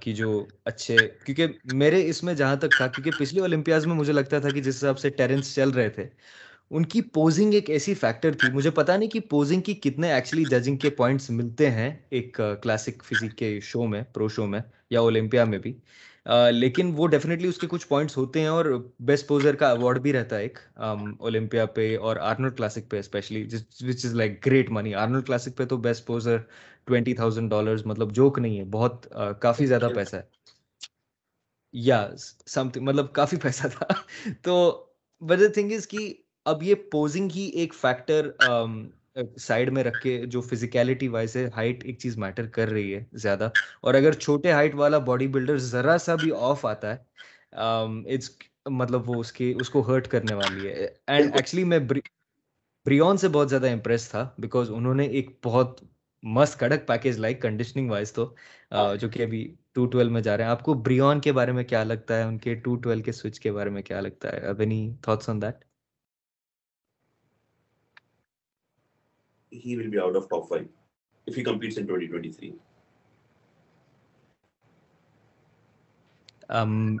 [0.00, 0.30] کہ جو
[0.64, 4.50] اچھے، کیونکہ میرے اس میں جہاں تک تھا، کیونکہ پچھلی اولمپیاز میں مجھے لگتا تھا
[4.50, 6.06] کہ جس حساب سے ٹیرنس چل رہے تھے
[6.72, 10.44] ان کی پوزنگ ایک ایسی فیکٹر تھی مجھے پتا نہیں کہ پوزنگ کی کتنے ایکچولی
[10.44, 14.60] ججنگ کے پوائنٹس ملتے ہیں ایک کلاسک فزک کے شو میں پرو شو میں
[14.90, 15.72] یا اولمپیا میں بھی۔
[16.52, 18.64] لیکن وہ ڈیفینیٹلی اس کے کچھ پوائنٹس ہوتے ہیں اور
[19.00, 23.44] بیسٹ پوزر کا اوارڈ بھی رہتا ہے ایک اولمپیا پہ اور آرنولڈ کلاسک پہ especially
[23.80, 26.36] which is like great money Arnold Classic پہ تو best poser
[26.84, 29.06] twenty thousand dollars مطلب جوک نہیں ہے بہت
[29.40, 30.22] کافی زیادہ پیسہ ہے۔
[31.74, 32.06] یا
[32.46, 33.86] سم تھنگ مطلب کافی پیسہ تھا۔
[34.42, 34.54] تو
[35.22, 36.12] وجہ تھنگ از کہ
[36.46, 38.30] اب یہ پوزنگ ہی ایک فیکٹر
[39.40, 43.02] سائڈ میں رکھ کے جو فزیکلٹی وائز ہے ہائٹ ایک چیز میٹر کر رہی ہے
[43.22, 43.48] زیادہ۔
[43.82, 48.16] اور اگر چھوٹے ہائٹ والا باڈی بلڈر ذرا سا بھی آف آتا ہے
[48.70, 51.78] مطلب وہ اس کی اس کو ہرٹ کرنے والی ہے۔ اینڈ ایکچولی میں
[52.86, 55.82] بریون سے بہت زیادہ امپریس تھا بیکاز انہوں نے ایک بہت
[56.22, 58.24] مست کڑک پیکیج لائک کنڈیشننگ وائز تو
[59.00, 59.42] جو کہ ابھی
[59.74, 62.22] ٹو ٹویلو میں جا رہے ہیں۔ آپ کو بریون کے بارے میں کیا لگتا ہے؟
[62.22, 65.28] ان کے ٹو ٹویلو کے سوئچ کے بارے میں کیا لگتا ہے؟ اب any thoughts
[65.28, 65.64] on that
[69.52, 70.68] he will be out of top five
[71.26, 72.52] if he competes in 2023.
[76.48, 76.98] Um,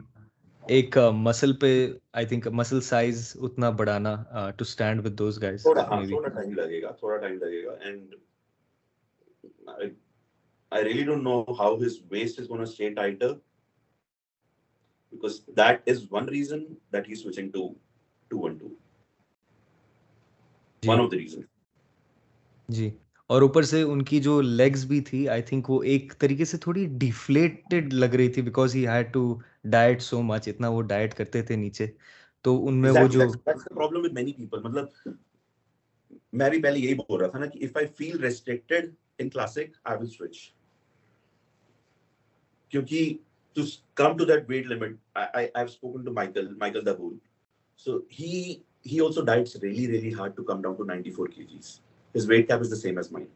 [0.62, 1.70] ایک مسل پہ
[2.12, 4.14] آئی تھنک مسل سائز اتنا بڑھانا
[4.56, 8.14] to stand with those guys تھوڑا تھوڑا ٹائم لگے گا تھوڑا ٹائم لگے گا and
[10.72, 13.36] I really don't know how his waist is going to stay tighter
[15.12, 17.64] because that is one reason that he's switching to
[18.30, 18.72] 212.
[20.82, 21.51] One of the reasons.
[22.68, 22.90] جی۔
[23.30, 26.58] اور اوپر سے ان کی جو لیگز بھی تھی آئی تھنک وہ ایک طریقے سے
[26.58, 29.22] تھوڑی ڈیفلیٹڈ لگ رہی تھی because he had to
[29.64, 31.86] diet so much اتنا وہ ڈائٹ کرتے تھے نیچے۔
[32.44, 35.08] تو ان میں وہ جو پرابلم ود مینی پیپل مطلب
[36.32, 39.76] میں بھی پہلے یہی بول رہا تھا نا کہ if I feel restricted in classic
[39.84, 40.38] I will switch
[42.70, 43.16] کیونکہ
[45.66, 46.82] spoken to michael michael
[47.76, 51.68] so he he also diets really really hard to come down to 94 kgs
[52.14, 53.28] his weight cap is the same as mine.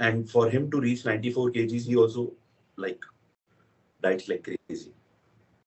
[0.00, 2.32] And for him to reach 94 kgs he also
[2.78, 3.04] like
[4.02, 4.92] diets like crazy.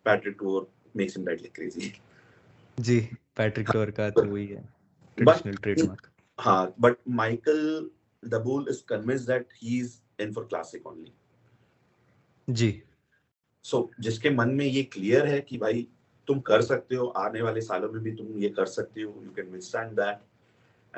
[0.06, 1.92] Patrick tour makes him diet like crazy.
[2.78, 3.00] جی
[3.36, 4.62] Patrick Tuor کا تو وہی ہے
[5.18, 6.08] traditional trademark
[6.40, 7.88] ہاں but Michael
[8.24, 11.12] دبول is convinced that he is in for classic only
[12.48, 12.72] G
[13.66, 15.86] so جس کے من میں یہ کلیئر ہے کہ بھائی
[16.28, 19.32] تم کر سکتے ہو آنے والے سالوں میں بھی تم یہ کر سکتے ہو you
[19.32, 20.24] can withstand that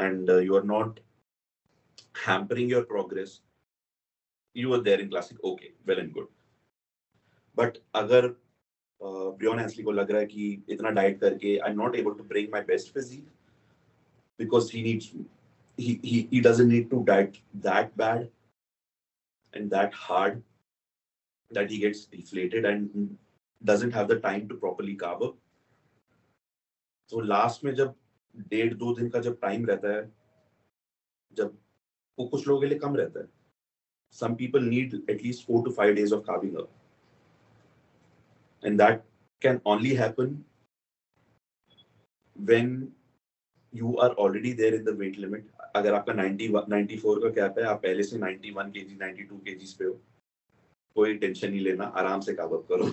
[0.02, 1.00] and you are not
[2.28, 3.40] hampering your progress
[4.56, 6.28] you are there in classic okay well and good
[7.58, 8.28] but اگر
[9.02, 12.24] بریون ہینسلی کو لگ رہا ہے کہ اتنا ڈائٹ کر کے I not able to
[12.24, 13.26] bring my best physique
[14.40, 15.16] because he needs
[15.80, 18.28] he doesn't need to diet that bad
[19.54, 20.40] and that hard
[21.52, 23.18] that he gets deflated and
[23.62, 25.36] doesn't have the time to properly carve up.
[27.12, 27.88] So last میں جب
[28.34, 30.02] ڈیڑھ دو دن کا جب time رہتا ہے،
[31.30, 31.48] جب
[32.18, 33.42] وہ کچھ لوگوں کے لیے کم رہتا ہے۔
[34.16, 36.68] Some people need at least four to five days of carving up
[38.64, 38.98] and that
[39.42, 40.34] can only happen
[42.48, 42.74] when
[43.74, 45.42] you are already there in the weight limit.
[45.74, 48.80] اگر آپ کا نائنٹی نائنٹی فور کا کیپ ہے، آپ پہلے سے نائنٹی ون کے
[48.80, 49.94] جی ninety two کے جیز پہ ہو۔
[50.94, 52.86] کوئی ٹینشن نہیں لینا، آرام سے کاوت کرو۔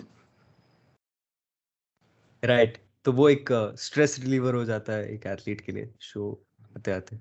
[2.46, 2.78] رائٹ
[3.08, 6.30] تو وہ ایک سٹریس ریلیور ہو جاتا ہے ایک ایتھلیٹ کے لیے شو
[6.76, 7.16] آتے آتے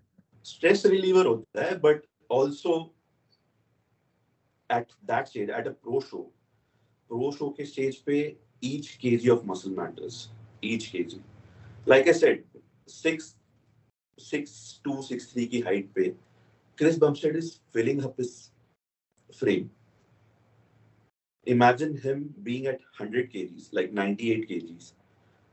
[0.45, 2.73] سٹریس ریلیور ہوتا ہے but also
[4.69, 6.23] at that stage at a pro show
[7.09, 8.19] pro show کے اسٹیج پہ
[8.63, 10.17] each K G of muscle matters
[10.61, 11.19] each K G
[11.87, 12.45] like a set
[12.87, 13.33] six
[14.17, 16.09] six two six three کی height پہ
[16.77, 18.35] Chris Bumstead is filling up his
[19.39, 19.67] frame
[21.47, 24.93] imagine him being at 100 kgs, like 98 kgs,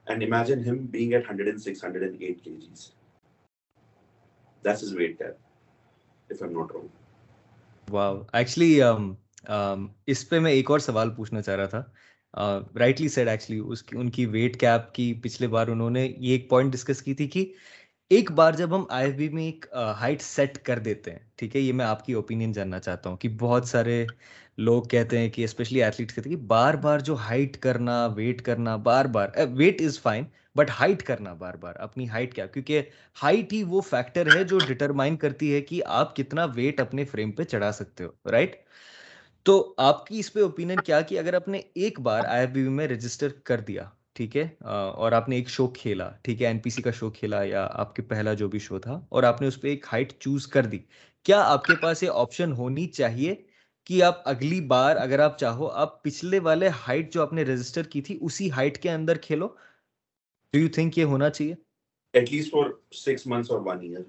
[0.07, 2.91] and imagine him being at 106, 108 kgs.
[4.65, 5.37] That's his weight cap,
[6.31, 6.89] if I'm not wrong.
[7.89, 8.27] Wow.
[8.33, 9.17] Actually, um,
[9.49, 11.83] um, اس پہ میں ایک اور سوال پوچھنا چاہ رہا تھا
[12.77, 16.31] رائٹلی سیڈ ایکچولی اس کی ان کی ویٹ کیپ کی پچھلے بار انہوں نے یہ
[16.33, 17.45] ایک پوائنٹ ڈسکس کی تھی کہ
[18.11, 19.67] ایک بار جب ہم آئی ایف بی میں ایک
[20.01, 23.17] ہائٹ سیٹ کر دیتے ہیں ٹھیک ہے یہ میں آپ کی اوپینین جاننا چاہتا ہوں
[23.17, 24.05] کہ بہت سارے
[24.59, 28.43] لوگ کہتے ہیں کہ اسپیشلی ایتھلیٹ کہتے ہیں کہ بار بار جو ہائٹ کرنا ویٹ
[28.43, 30.25] کرنا، بار بار weight is fine
[30.57, 32.83] but height کرنا بار بار، اپنی ہائٹ کیا؟ کیونکہ
[33.23, 37.33] ہائٹ ہی وہ فیکٹر ہے جو ڈٹرمائن کرتی ہے کہ آپ کتنا ویٹ اپنے فریم
[37.33, 38.57] پہ چڑھا سکتے ہو رائٹ
[39.47, 42.51] تو آپ کی اس پہ اوپینین کیا کہ اگر آپ نے ایک بار آئی ایف
[42.51, 43.85] بی میں رجسٹر کر دیا،
[44.17, 47.11] ٹھیک ہے؟ اور آپ نے ایک شو کھیلا، ٹھیک ہے؟ این پی سی کا شو
[47.11, 49.87] کھیلا یا آپ کے پہلا جو بھی شو تھا، اور آپ نے اس پہ ایک
[49.93, 50.79] ہائٹ چوز کر دی،
[51.27, 53.35] کیا آپ کے پاس یہ آپشن ہونی چاہیے؟
[53.87, 57.83] کہ آپ اگلی بار اگر آپ چاہو آپ پچھلے والے ہائٹ جو آپ نے رجسٹر
[57.83, 59.49] کی تھی اسی ہائٹ کے اندر کھیلو۔
[60.55, 61.55] ڈو یو تھنک یہ ہونا چاہیے؟
[62.15, 64.01] At least for six months اور ون ایئر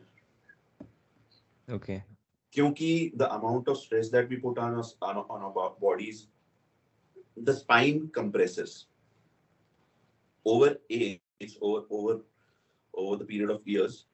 [1.67, 1.97] اوکے
[2.53, 6.28] کیونکہ the amount of stress that we put on on our bodies
[7.38, 8.78] the spine compresses
[10.45, 12.15] over age over over
[12.93, 14.05] over the period of years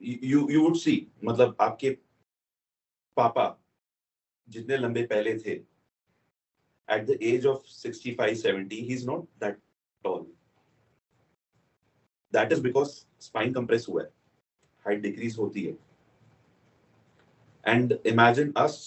[0.00, 1.94] you you would see مطلب آپ کے
[3.16, 3.48] پاپا
[4.50, 5.58] جتنے لمبے پہلے تھے
[6.88, 9.58] at the age of sixty five seventy he is not that
[10.04, 10.24] tall
[12.32, 14.08] that is because spine compress ہوا ہے
[14.84, 15.72] ہائٹ ڈیکریز ہوتی ہے
[17.64, 18.80] and imagine us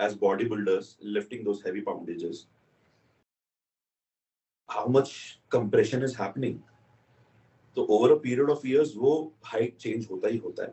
[0.00, 0.16] as
[0.48, 2.44] bodybuilders lifting those heavy poundages
[4.68, 5.12] how much
[5.48, 6.58] compression is happening
[7.76, 9.12] تو over a period of years وہ
[9.52, 10.72] height change ہوتا ہی ہوتا ہے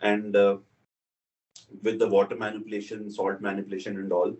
[0.00, 0.56] and uh,
[1.72, 4.36] with the water manipulation, salt manipulation and all,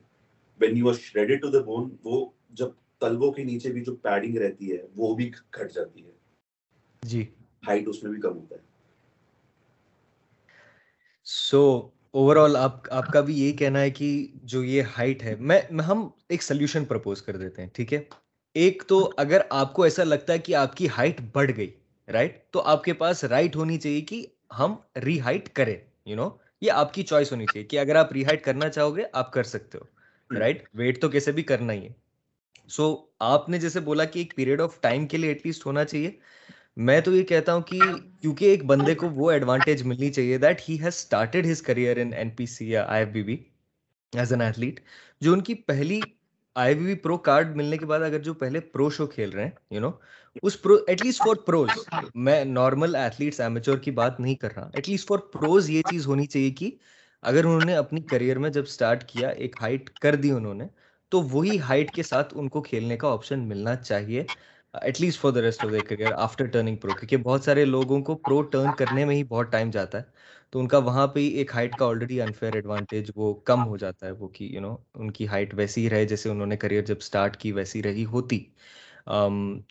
[0.60, 2.68] when you are shredded to the bone, وہ جب
[2.98, 6.10] تلبوں کے نیچے بھی جو پیڈنگ رہتی ہے وہ بھی گھٹ جاتی ہے۔
[7.02, 7.26] جی۔
[7.68, 8.60] ہائٹ اس میں بھی کم ہوتا ہے۔
[11.24, 15.34] سو اوور آل آپ آپ کا بھی یہی کہنا ہے کہ جو یہ ہائٹ ہے
[15.40, 18.04] میں ہم ایک سلیوشن پرپوز کر دیتے ہیں ٹھیک ہے؟
[18.54, 21.70] ایک تو اگر آپ کو ایسا لگتا ہے کہ آپ کی ہائٹ بڑھ گئی
[22.08, 24.26] رائٹ تو آپ کے پاس رائٹ ہونی چاہیے کہ
[24.58, 24.74] ہم
[25.04, 25.76] ری ہائٹ کریں
[26.06, 26.28] یو نو
[26.62, 29.42] یہ آپ کی چوائس ہونی چاہیے کہ اگر آپ ریہائٹ کرنا چاہو گے آپ کر
[29.42, 29.84] سکتے ہو
[30.30, 31.92] رائٹ ویٹ تو کیسے بھی کرنا ہی ہے۔
[32.70, 35.84] سو آپ نے جیسے بولا کہ ایک پیریڈ آف ٹائم کے لیے ایٹ لیسٹ ہونا
[35.84, 36.10] چاہیے۔
[36.76, 37.80] میں تو یہ کہتا ہوں کہ
[38.20, 42.12] کیونکہ ایک بندے کو وہ ایڈوانٹیج ملنی چاہیے that he has started his career in
[42.12, 43.36] N P C یا I F B B
[44.12, 44.80] as an athlete
[45.20, 46.04] جو ان کی پہلی
[46.56, 49.50] آئی بی پرو کارڈ ملنے کے بعد اگر جو پہلے پرو شو کھیل رہے ہیں
[49.70, 49.90] you know
[50.42, 51.76] us pro at least for pros
[52.14, 54.70] میں نارمل ایتھلیٹس ایمیچور کی بات نہیں کر رہا.
[54.74, 56.70] ایٹ لیسٹ فار پروز یہ چیز ہونی چاہیے کہ
[57.22, 60.66] اگر انہوں نے اپنی کریئر میں جب اسٹارٹ کیا، ایک ہائٹ کر دی انہوں نے،
[61.12, 64.24] تو وہی ہائٹ کے ساتھ ان کو کھیلنے کا آپشن ملنا چاہیے
[64.74, 68.00] at least for the rest of the career after turning pro کیونکہ بہت سارے لوگوں
[68.02, 70.02] کو پرو ٹرن کرنے میں ہی بہت ٹائم جاتا ہے،
[70.52, 73.76] تو ان کا وہاں پہ ہی ایک ہائٹ کا آلریڈی انفیئر ایڈوانٹیج وہ کم ہو
[73.76, 76.56] جاتا ہے، وہ کہ یو نو ان کی ہائٹ ویسی ہی رہے جیسے انہوں نے
[76.56, 78.44] کریئر جب اسٹارٹ کی ویسی رہی ہوتی۔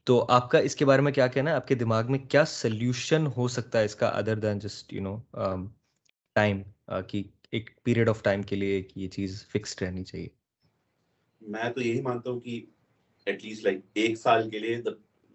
[0.05, 2.45] تو آپ کا اس کے بارے میں کیا کہنا ہے؟ آپ کے دماغ میں کیا
[2.45, 5.17] سلیوشن ہو سکتا ہے اس کا other then just you know
[6.35, 6.61] time
[7.07, 10.27] کی ایک پیریڈ آف ٹائم کے لیے یہ چیز فکسڈ رہنی چاہیے؟
[11.41, 12.61] میں تو یہی مانتا ہوں کہ
[13.27, 14.81] ایٹ لیسٹ لائک ایک سال کے لیے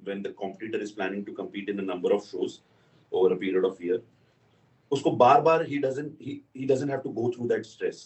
[0.01, 2.61] when the competitor is planning to compete in a number of shows
[3.13, 3.99] over a period of year
[4.93, 8.01] اس کو بار بار he doesn't he, he doesn't have to go through that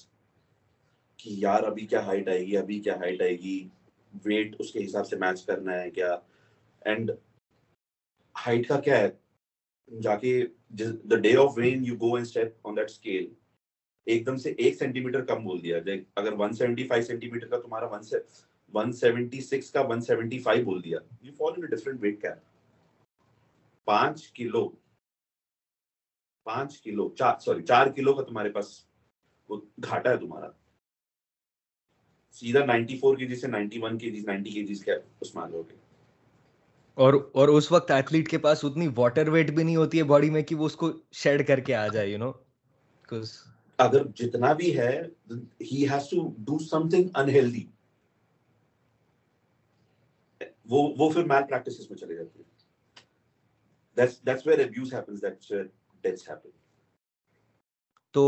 [1.19, 3.59] کہ یار ابھی کیا ہائٹ آئے گی ابھی کیا ہائٹ آئے گی
[4.25, 6.17] ویٹ اس کے حساب سے میچ کرنا ہے کیا؟
[6.85, 7.11] اینڈ
[8.35, 9.09] ہائٹ کا کیا ہے؟
[9.89, 10.43] جا کے
[11.09, 13.33] the day of when you go and step on that scale
[14.07, 15.79] ایک دم سے ایک سینٹی میٹر کم بول دیا۔
[16.17, 18.17] اگر one seventy five centi metre کا تمہارا ون سے
[18.75, 22.39] ون سیونٹی سکس کا ون سیونٹی فائیو بول دیا you fall in different weight cap
[23.85, 24.69] پانچ کلو
[26.47, 28.69] پانچ کلو، چار سوری چار کلو کا تمہارے پاس
[29.49, 30.51] وہ گھاٹا ہے تمہارا۔
[32.37, 34.83] سیدھا نائنٹی فور کے جی سے نائنٹی ون کے جی نائنٹی کے جیز
[35.35, 35.77] میں آ جاؤ گے۔
[36.97, 40.31] اور اور اس وقت ایتھلیٹ کے پاس اتنی واٹر ویٹ بھی نہیں ہوتی ہے باڈی
[40.31, 42.33] میں کہ وہ اس کو شیڈ کر کے آ جائے یو نو
[43.79, 44.91] اگر جتنا بھی ہے
[45.63, 46.59] he has to do
[46.89, 47.65] something unhealthy
[50.67, 52.45] وہ وہ پھر میل پریکٹسز میں چلے جاتے ہیں
[58.15, 58.25] تو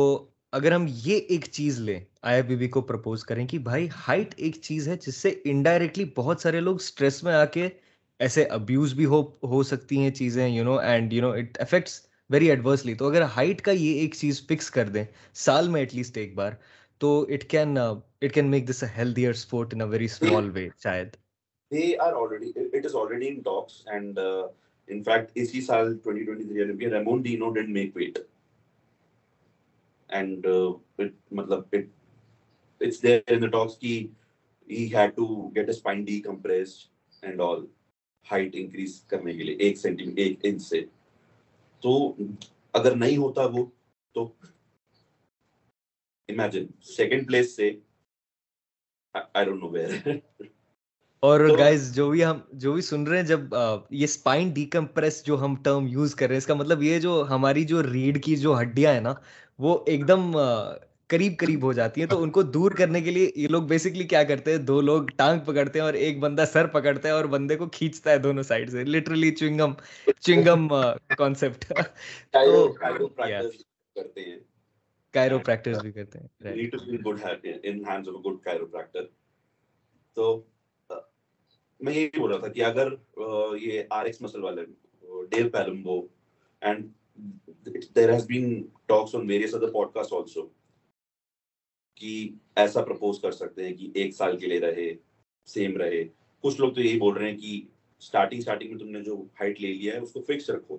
[0.53, 4.35] اگر ہم یہ ایک چیز لیں آئی بی بی کو پرپوز کریں کہ بھائی ہائٹ
[4.37, 7.69] ایک چیز ہے جس سے انڈائریکٹلی بہت سارے لوگ اسٹریس میں آ کے
[8.21, 12.01] ایسے ابیوز بھی ہو ہو سکتی ہیں چیزیں you know and you know it affects
[12.31, 15.05] very adversely تو اگر ہائٹ کا یہ ایک چیز فکس کر دیں
[15.37, 16.53] سال میں ایٹ لیسٹ ایک بار
[17.01, 20.69] تو it can it can make this a healthier sport in a very small way
[20.83, 21.17] شاید.
[21.71, 24.45] They are already it is already in talks and uh,
[24.89, 28.19] in fact isi saal 2023 Olympia Ramon Dino didn't make weight.
[30.11, 30.45] And
[30.99, 31.89] it matlab it
[32.81, 34.11] it's there in the talks ki
[34.69, 36.87] he had to get a spine decompressed
[37.23, 37.67] and all
[38.27, 40.81] height increase کرنے کے لیے ایک centi ایک inch سے
[41.83, 41.93] تو
[42.75, 43.65] اگر نہیں ہوتا وہ
[44.15, 44.31] تو
[46.29, 47.71] imagine second place سے
[49.35, 50.19] I don't know where.
[51.23, 53.55] اور گائز جو بھی ہم جو بھی سن رہے ہیں جب
[53.91, 57.25] یہ اسپائن ڈیکمپریس جو ہم ٹرم یوز کر رہے ہیں اس کا مطلب یہ جو
[57.31, 59.15] ہماری جو ریڑھ کی جو ہڈیاں ہیں نا
[59.59, 60.33] وہ ایک دم
[61.11, 64.05] قریب قریب ہو جاتی ہیں تو ان کو دور کرنے کے لیے یہ لوگ بیسکلی
[64.05, 67.25] کیا کرتے ہیں دو لوگ ٹانگ پکڑتے ہیں اور ایک بندہ سر پکڑتا ہے اور
[67.25, 69.73] بندے کو کھینچتا ہے دونوں سائڈ سے literally chewing gum
[70.21, 70.69] chewing gum
[71.19, 71.73] concept
[75.15, 76.29] Cairo practice بھی کرتے ہیں
[80.17, 80.43] تو
[81.81, 82.89] میں یہی بول رہا تھا کہ اگر
[83.57, 84.65] یہ آر ایکس مسل والے
[85.31, 86.01] Dave Palumbo
[86.63, 86.87] and
[87.97, 90.47] there has been talks on various other podcast also
[91.97, 94.93] کہ ایسا پرپوز کر سکتے ہیں کہ ایک سال کے لیے رہے
[95.49, 96.05] سیم رہے
[96.45, 97.61] کچھ لوگ تو یہی بول رہے ہیں کہ
[98.03, 100.77] اسٹارٹنگ اسٹارٹنگ میں تم نے جو ہائٹ لے لیا ہے اس کو فکس رکھو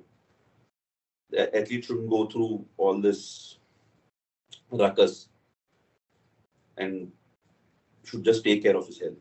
[1.32, 2.48] athlete should go through
[2.84, 3.22] all this
[4.74, 5.28] risks
[6.78, 7.10] and
[8.08, 9.20] should just take care of his health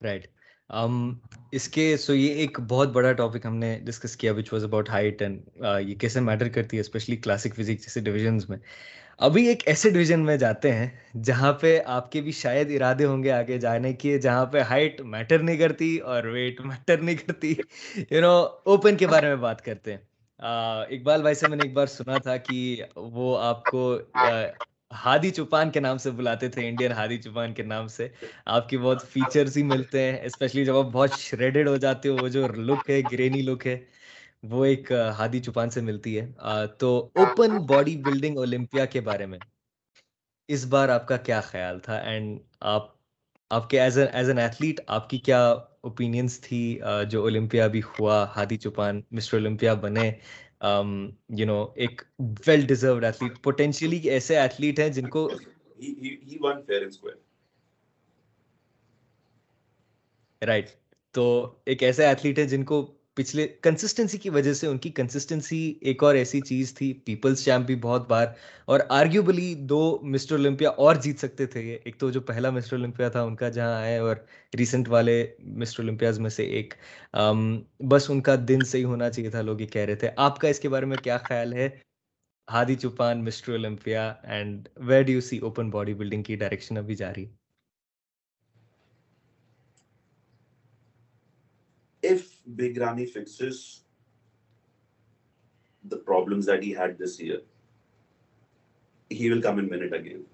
[0.00, 0.26] right
[0.70, 4.90] اس کے سو یہ ایک بہت بڑا ٹاپک ہم نے ڈسکس کیا which was about
[4.90, 5.40] height and
[5.80, 8.58] یہ کیسے میٹر کرتی ہے اسپیشلی کلاسک فزکس جیسے ڈویژنس میں۔
[9.20, 10.88] ابھی ایک ایسے ڈویژن میں جاتے ہیں
[11.24, 15.00] جہاں پہ آپ کے بھی شاید ارادے ہوں گے آگے جانے کے، جہاں پہ ہائٹ
[15.14, 17.54] میٹر نہیں کرتی اور ویٹ میٹر نہیں کرتی۔
[18.10, 18.32] یو نو
[18.64, 19.98] اوپن کے بارے میں بات کرتے ہیں۔
[20.40, 22.58] اقبال بھائی سے میں نے ایک بار سنا تھا کہ
[22.96, 23.82] وہ آپ کو
[24.90, 28.08] ہادی چوپان کے نام سے بلاتے تھے انڈین ہادی چوپان کے نام سے۔
[28.46, 32.18] آپ کی بہت فیچرز ہی ملتے ہیں اسپیشلی جب آپ بہت شریڈڈ ہو جاتے ہو،
[32.18, 33.78] وہ جو لک ہے گرینی لک ہے،
[34.44, 36.26] وہ ایک ہادی چوپان سے ملتی ہے۔
[36.78, 39.40] تو اوپن باڈی بلڈنگ اولمپیا کے بارے میں،
[40.48, 42.86] اس بار آپ کا کیا خیال تھا؟ اینڈ آپ
[43.50, 45.40] آپ کے ایز ایز این ایتھلیٹ آپ کی کیا
[45.82, 46.60] اوپینینس تھی؟
[47.10, 50.10] جو اولمپیا بھی ہوا، ہادی چوپان مسٹر اولمپیا بنے۔
[50.60, 52.02] یو نو ایک
[52.46, 55.28] ویل ڈیزروڈ ایتھلیٹ پوٹینشیلی ایسے ایتھلیٹ ہیں جن کو
[60.42, 60.68] رائٹ
[61.14, 65.58] تو ایک ایسے ایتھلیٹ ہیں جن کو پچھلے کنسسٹنسی کی وجہ سے ان کی کنسسٹنسی
[65.80, 68.26] ایک اور ایسی چیز تھی پیپلز چیمپ بھی بہت بار،
[68.64, 73.08] اور آرگیوبلی دو مسٹر اولمپیا اور جیت سکتے تھے ایک تو جو پہلا مسٹر اولمپیا
[73.08, 74.16] تھا، ان کا جہاں آئے اور
[74.58, 75.16] ریسنٹ والے
[75.58, 76.74] مسٹر اولمپیاز میں سے ایک۔
[77.90, 80.48] بس ان کا دن صحیح ہونا چاہیے تھا، لوگ یہ کہہ رہے تھے۔ آپ کا
[80.48, 81.68] اس کے بارے میں کیا خیال ہے؟
[82.48, 87.26] Hadi Choopan mister Olympia and where do you see open bodybuilding کی ڈائریکشن ابھی جاری؟
[92.02, 93.82] If Big Ramy fixes
[95.84, 97.40] the problems that he had this year,
[99.10, 100.24] he will come and win it again.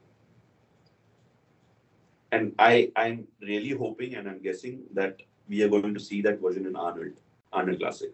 [2.33, 6.41] And I, I'm really hoping and I'm guessing that we are going to see that
[6.41, 7.13] version in Arnold,
[7.53, 8.13] Arnold Classic.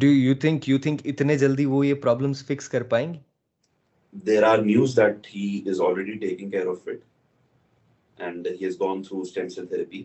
[0.00, 3.18] You think you think اتنے جلدی وہ یہ problems fix کر پائیں گے
[4.28, 7.02] There are news that he is already taking care of it
[8.18, 10.00] and he has gone through stem cell therapy.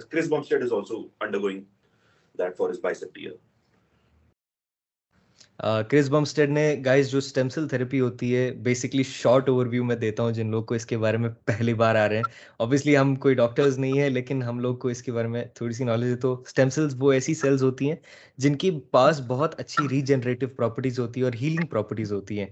[5.88, 9.96] کرس بمسٹیڈ نے guys جو stem cell therapy ہوتی ہے بیسکلی شارٹ اوور ویو میں
[9.96, 12.24] دیتا ہوں جن لوگ کو اس کے بارے میں پہلی بار آ رہے ہیں۔
[12.58, 15.72] اوبیسلی ہم کوئی ڈاکٹرز نہیں ہیں، لیکن ہم لوگ کو اس کے بارے میں تھوڑی
[15.74, 17.96] سی نالج ہے۔ تو اسٹیم سیلز وہ ایسی سیلز ہوتی ہیں
[18.38, 22.46] جن کی پاس بہت اچھی ریجنریٹو پراپرٹیز ہوتی ہے اور ہیلنگ پراپرٹیز ہوتی ہیں۔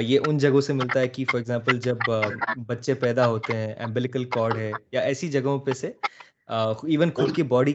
[0.00, 2.10] یہ ان جگہوں سے ملتا ہے کہ فار ایگزامپل جب
[2.68, 5.90] بچے پیدا ہوتے ہیں ایمبلیکل کارڈ ہے یا ایسی جگہوں پہ سے
[6.48, 7.72] ایون خود کی باڈی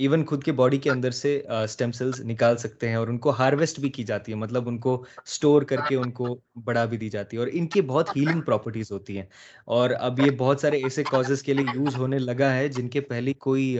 [0.00, 3.30] ایون خود کے باڈی کے اندر سے اسٹیم سیلس نکال سکتے ہیں اور ان کو
[3.32, 4.94] ہارویسٹ بھی کی جاتی ہے مطلب ان کو
[5.24, 6.26] اسٹور کر کے ان کو
[6.64, 9.24] بڑھا بھی دی جاتی ہے اور ان کی بہت ہیلنگ پراپرٹیز ہوتی ہیں۔
[9.68, 13.00] اور اب یہ بہت سارے ایسے کازز کے لیے یوز ہونے لگا ہے جن کے
[13.02, 13.76] پہلے کوئی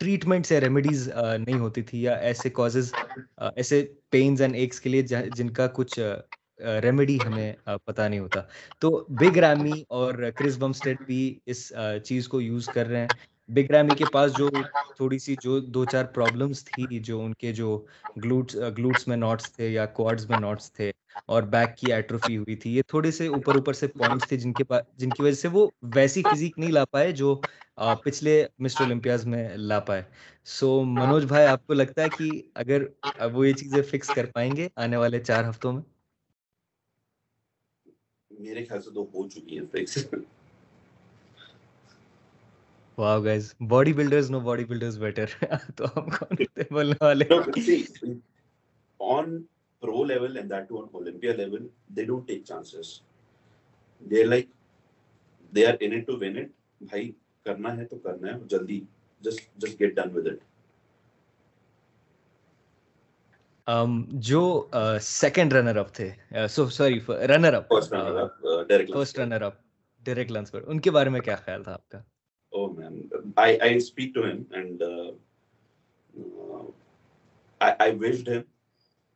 [0.00, 1.08] ٹریٹمنٹس یا ریمیڈیز
[1.38, 2.94] نہیں ہوتی تھی یا ایسے کازز
[3.48, 5.98] ایسے پینز اینڈ ایکس کے لیے جن کا کچھ
[6.82, 7.52] ریمیڈی ہمیں
[7.84, 8.40] پتہ نہیں ہوتا۔
[8.80, 11.70] تو بگ ریمی اور کرس بمسٹیڈ بھی اس
[12.04, 13.08] چیز کو یوز کر رہے ہیں۔
[13.50, 14.50] بگ ریمی کے پاس جو
[14.96, 17.68] تھوڑی سی جو دو چار پرابلمس تھی، جو ان کے جو
[18.16, 20.90] گلوٹس گلوٹس میں ناٹس تھے یا کوڈز میں ناٹس تھے
[21.28, 24.52] اور بیک کی ایٹروفی ہوئی تھی، یہ تھوڑے سے اوپر اوپر سے پوائنٹس تھے جن
[24.54, 27.34] کے پاس جن کی وجہ سے وہ ویسی فزیک نہیں لا پائے جو
[28.04, 30.02] پچھلے مسٹر اولمپیاز میں لا پائے۔
[30.48, 32.26] سو منوج بھائی، آپ کو لگتا ہے کہ
[32.56, 32.82] اگر
[33.32, 35.82] وہ یہ چیزیں فکس کر پائیں گے آنے والے چار ہفتوں میں؟
[38.30, 39.94] میرے خیال سے تو ہو چکی ہیں fix
[43.00, 43.54] wow guys
[43.92, 45.26] bodybuilders no bodybuilders better
[45.76, 47.24] تو ہم کون ہوتے بولنے والے؟
[49.00, 49.28] On
[49.82, 52.88] pro level and that too on Olympia level, they don't take chances.
[54.02, 54.48] They're like,
[55.52, 56.50] they are in it to win it.
[56.80, 57.10] بھائی
[57.46, 58.80] کرنا ہے تو کرنا ہے جلدی
[59.22, 60.40] just just get done with it.
[64.26, 64.42] جو
[65.02, 66.10] سیکنڈ رنر اپ تھے
[66.50, 66.98] so sorry
[67.28, 67.74] runner up
[68.92, 69.54] first runner up
[70.30, 71.98] Lunsford ان کے بارے میں کیا خیال تھا آپ کا؟
[72.60, 75.10] Oh man, I, I speak to him and uh,
[76.20, 76.66] uh,
[77.60, 78.44] I, I wished him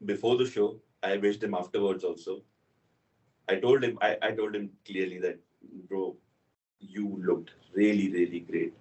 [0.04, 0.80] before the show.
[1.02, 2.42] I wished him afterwards also.
[3.48, 5.38] I told him, I, I told him clearly that,
[5.88, 6.16] bro,
[6.80, 8.72] you looked really, really great.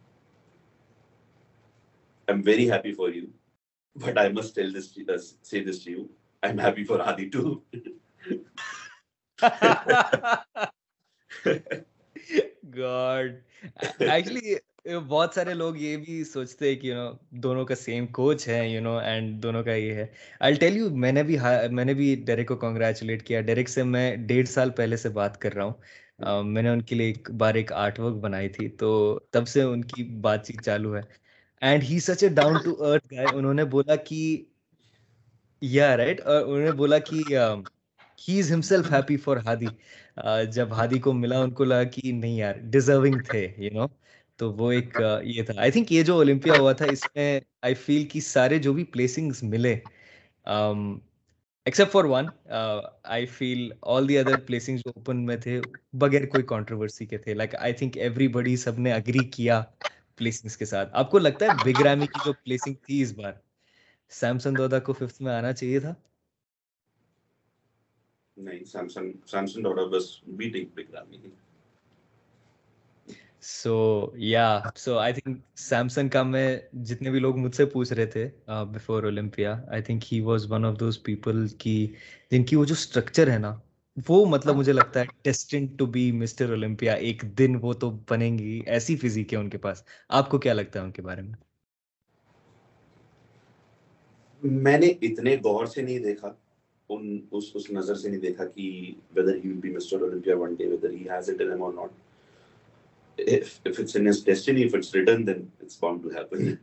[2.29, 3.29] I'm very happy for you,
[3.95, 6.09] but I must tell this, uh, say this to you.
[6.41, 7.63] I'm happy for Adi too.
[12.75, 13.31] God.
[14.05, 14.55] Actually
[15.07, 17.09] بہت سارے لوگ یہ بھی سوچتے ہیں کہ you know
[17.43, 20.05] دونوں کا سیم کوچ ہے یو نو اینڈ دونوں کا یہ ہے۔
[20.41, 21.37] آئی ٹیل یو میں نے بھی
[21.71, 25.39] میں نے بھی ڈیریک کو کنگریچولیٹ کیا۔ ڈیریک سے میں ڈیڑھ سال پہلے سے بات
[25.41, 25.73] کر رہا ہوں۔
[26.45, 28.89] میں نے ان کے لیے ایک بار ایک آرٹ ورک بنائی تھی، تو
[29.31, 31.01] تب سے ان کی بات چیت چالو ہے۔
[31.61, 34.19] And he such a down to earth guy انہوں نے بولا کہ
[35.61, 37.21] یا رائٹ انہوں نے بولا کہ
[38.19, 39.71] he is himself happy for Hadi
[40.53, 43.85] جب ہادی کو ملا ان کو لگا کہ نہیں یار ڈیزرونگ تھے یو نو
[44.39, 47.73] تو وہ ایک یہ تھا۔ آئی تھنک یہ جو اولمپیا ہوا تھا، اس میں آئی
[47.75, 49.73] فیل کہ سارے جو بھی پلیسنگس ملے
[51.65, 52.25] except for one
[53.05, 55.59] I feel all the other placing جو اوپن میں تھے،
[56.01, 59.61] بغیر کوئی کانٹروورسی کے تھے۔ Like I think everybody سب نے اگری کیا
[60.19, 63.33] پلیسنگس کے ساتھ۔ آپ کو لگتا ہے بگ ریمی کی جو پلیسنگ تھی اس بار
[64.11, 65.93] سیمسنگ دودا کو ففتھ میں آنا چاہیے تھا؟
[68.37, 70.65] نہیں سیمسنگ سیمسنگ ڈاٹا بس بیٹنگ
[73.43, 73.75] سو
[74.23, 76.47] یا سو آئی تھنک سیمسنگ کا میں
[76.83, 78.27] جتنے بھی لوگ مجھ سے پوچھ رہے تھے
[78.71, 81.75] before Olympia I think he was one of those people کی
[82.31, 83.55] جن کی وہ جو اسٹرکچر ہے نا
[84.07, 88.37] وہ مطلب مجھے لگتا ہے destined to be mister Olympia ایک دن وہ تو بنیں
[88.37, 91.21] گی ایسی فزیک ہے ان کے پاس۔ آپ کو کیا لگتا ہے ان کے بارے
[91.21, 91.33] میں؟
[94.41, 96.33] میں نے اتنے غور سے نہیں دیکھا۔
[96.89, 98.65] ان اس اس نظر سے نہیں دیکھا کہ
[99.17, 100.01] whether he will be Mr.
[100.07, 101.91] Olympia one day whether he has it in him or not
[103.17, 106.55] if if it's in his destiny if it's written then it's bound to happen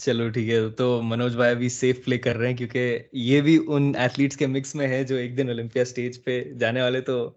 [0.00, 3.58] چلو ٹھیک ہے، تو منوج بھائی ابھی سیف پلے کر رہے ہیں کیونکہ یہ بھی
[3.66, 7.30] ان ایتھلیٹس کے مکس میں ہے جو ایک دن اولمپیا اسٹیج پہ جانے والے، تو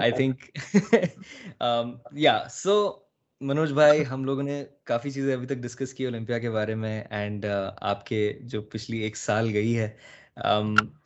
[0.00, 0.44] آئی تھنک
[2.24, 2.76] یا سو
[3.40, 6.92] منوج بھائی ہم لوگوں نے کافی چیزیں ابھی تک ڈسکس کی اولمپیا کے بارے میں
[7.10, 7.46] اینڈ
[7.82, 9.88] آپ کے جو پچھلی ایک سال گئی ہے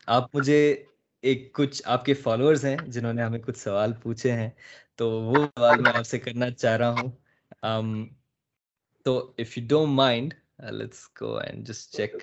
[0.09, 0.59] آپ مجھے
[1.24, 4.49] ایک کچھ آپ کے فالوورز ہیں جنہوں نے ہمیں کچھ سوال پوچھے ہیں
[4.99, 7.11] تو وہ سوال میں آپ سے کرنا چاہ رہا ہوں۔
[9.07, 10.35] تو if you don't mind
[10.72, 12.22] let's go and just check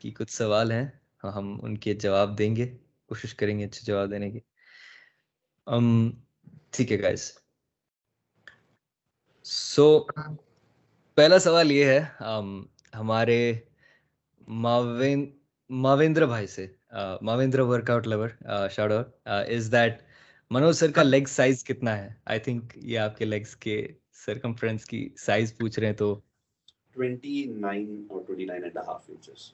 [0.00, 0.84] کہ کچھ سوال ہیں
[1.26, 2.66] ہم ان کے جواب دیں گے
[3.10, 4.40] کوشش کریں گے اچھے جواب دینے کی
[6.72, 7.32] ٹھیک ہے گائز
[9.44, 9.84] سو
[11.18, 12.00] پہلا سوال یہ ہے
[12.94, 13.38] ہمارے
[15.70, 16.66] ماویندر بھائی سے
[17.22, 18.28] ماویندر ورک آؤٹ لور
[18.70, 18.92] شاڈ
[19.26, 20.02] از دیٹ
[20.50, 23.86] منوج سر کا لیگ سائز کتنا ہے؟ آئی تھنک یہ آپ کے لیگس کے
[24.24, 26.14] سرکمفرنس کی سائز پوچھ رہے ہیں تو
[26.96, 29.50] 29 or 29 and a half inches.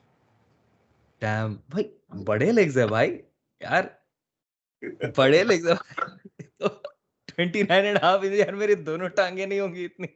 [1.22, 1.88] Damn بھائی
[2.24, 3.20] بڑے لیگز ہے بھائی
[3.61, 3.84] یار
[5.16, 6.68] بڑے لیگز ہے
[7.41, 10.07] ٹوینٹی نائن اینڈ ہاف یار میری دونوں ٹانگیں نہیں ہوں گی اتنی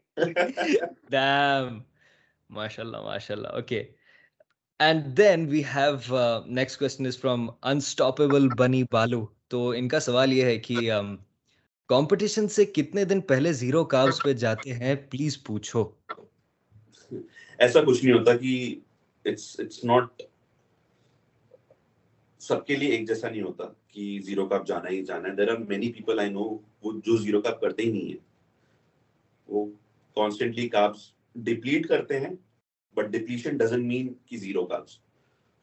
[1.10, 1.78] ڈیم
[2.50, 3.82] ماشاء اللہ ماشاء اللہ okay
[4.80, 5.94] and then we have
[6.46, 10.90] next question is from unstoppable Bunny Balu تو ان کا سوال یہ ہے کہ
[11.90, 15.84] کمپٹیشن سے کتنے دن پہلے زیرو کاربس پہ جاتے ہیں پلیز پوچھو
[17.58, 18.74] ایسا کچھ نہیں ہوتا کہ
[19.24, 20.22] اٹس اٹس ناٹ
[22.44, 25.50] سب کے لیے ایک جیسا نہیں ہوتا کہ زیرو کپ جانا ہی جانا ہے۔ There
[25.50, 26.44] are many people I know
[26.82, 28.18] وہ جو زیرو کپ کرتے ہی نہیں ہے
[29.48, 29.66] وہ
[30.14, 32.30] کانسٹینٹلی کاپس ڈپلیٹ کرتے ہیں
[32.94, 34.98] بٹ ڈپلیشن ڈزنٹ مین کہ زیرو کاپس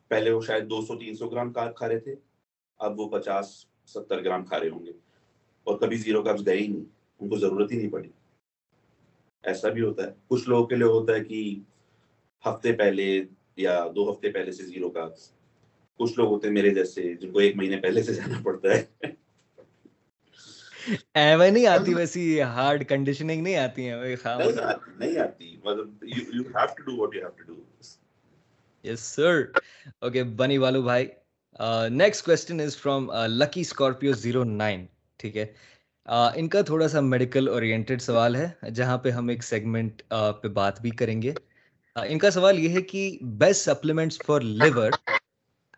[0.07, 2.15] پہلے وہ شاید دو سو، تین سو گرام کارب کھا رہے تھے،
[2.77, 4.91] اب وہ پچاس، ستر گرام کھا رہے ہوں گے۔
[5.63, 6.85] اور کبھی زیرو کاپس گئے ہی نہیں،
[7.19, 8.09] ان کو ضرورت ہی نہیں پڑی۔
[9.43, 11.59] ایسا بھی ہوتا ہے۔ کچھ لوگوں کے لیے ہوتا ہے کہ
[12.45, 13.23] ہفتے پہلے
[13.55, 15.09] یا دو ہفتے پہلے سے زیرو کا
[16.01, 18.83] کچھ لوگ ہوتے ہیں میرے جیسے جن کو ایک مہینے پہلے سے جانا پڑتا ہے۔
[21.13, 26.83] ایویں نہیں آتی ویسی ہارڈ کنڈیشننگ نہیں آتی ہیں؟ نہیں آتی مطلب you have to
[26.83, 27.59] do what you have to do
[28.83, 29.41] yes sir
[30.01, 31.07] okay Bunny والو بھائی
[31.91, 34.85] next is from Lucky Scorpio zero nine
[35.19, 35.45] ٹھیک ہے۔
[36.35, 40.01] ان کا تھوڑا سا میڈیکل اورینٹیڈ سوال ہے جہاں پہ ہم ایک سیگمنٹ
[40.41, 41.33] پہ بات بھی کریں گے۔
[41.95, 44.91] ان کا سوال یہ ہے کہ best supplements for liver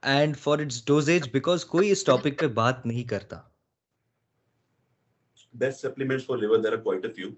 [0.03, 3.39] and for its dosage because کوئی اس ٹاپک پہ بات نہیں کرتا
[5.53, 7.29] best supplements for liver there are quite a few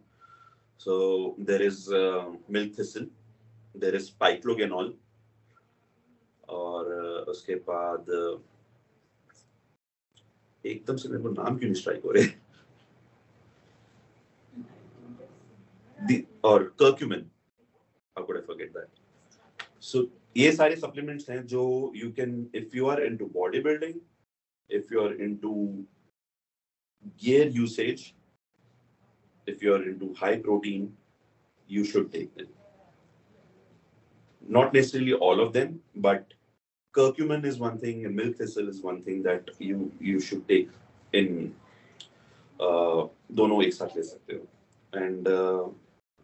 [0.81, 0.95] so
[1.47, 1.87] there is
[2.49, 3.05] milk thistle
[3.75, 4.91] there is pycnogenol
[6.55, 6.91] اور
[7.27, 8.09] اس کے بعد
[10.63, 12.27] ایک دم سے میرے کو نام کیوں نہیں اسٹرائک ہو رہے
[16.41, 17.21] اور curcumin
[18.15, 18.87] how could I forget that?
[19.79, 21.63] So یہ سارے سپلیمنٹس ہیں جو
[21.95, 23.99] you can if you are into body building
[24.69, 25.53] if you are into
[27.23, 28.03] gear usage
[29.47, 30.87] if you are into high protein
[31.69, 32.53] you should take them
[34.47, 36.33] not necessarily all of them, but
[36.95, 40.69] curcumin is one thing and milk thistle is one thing that you you should take
[41.13, 41.53] in
[42.59, 43.07] uh,
[43.37, 44.43] دونوں ایک ساتھ لے سکتے ہو
[44.93, 45.27] and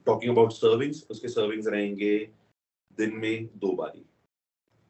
[0.08, 2.14] talking about servings اس کے servings رہیں گے
[2.98, 4.04] دن میں دو باری۔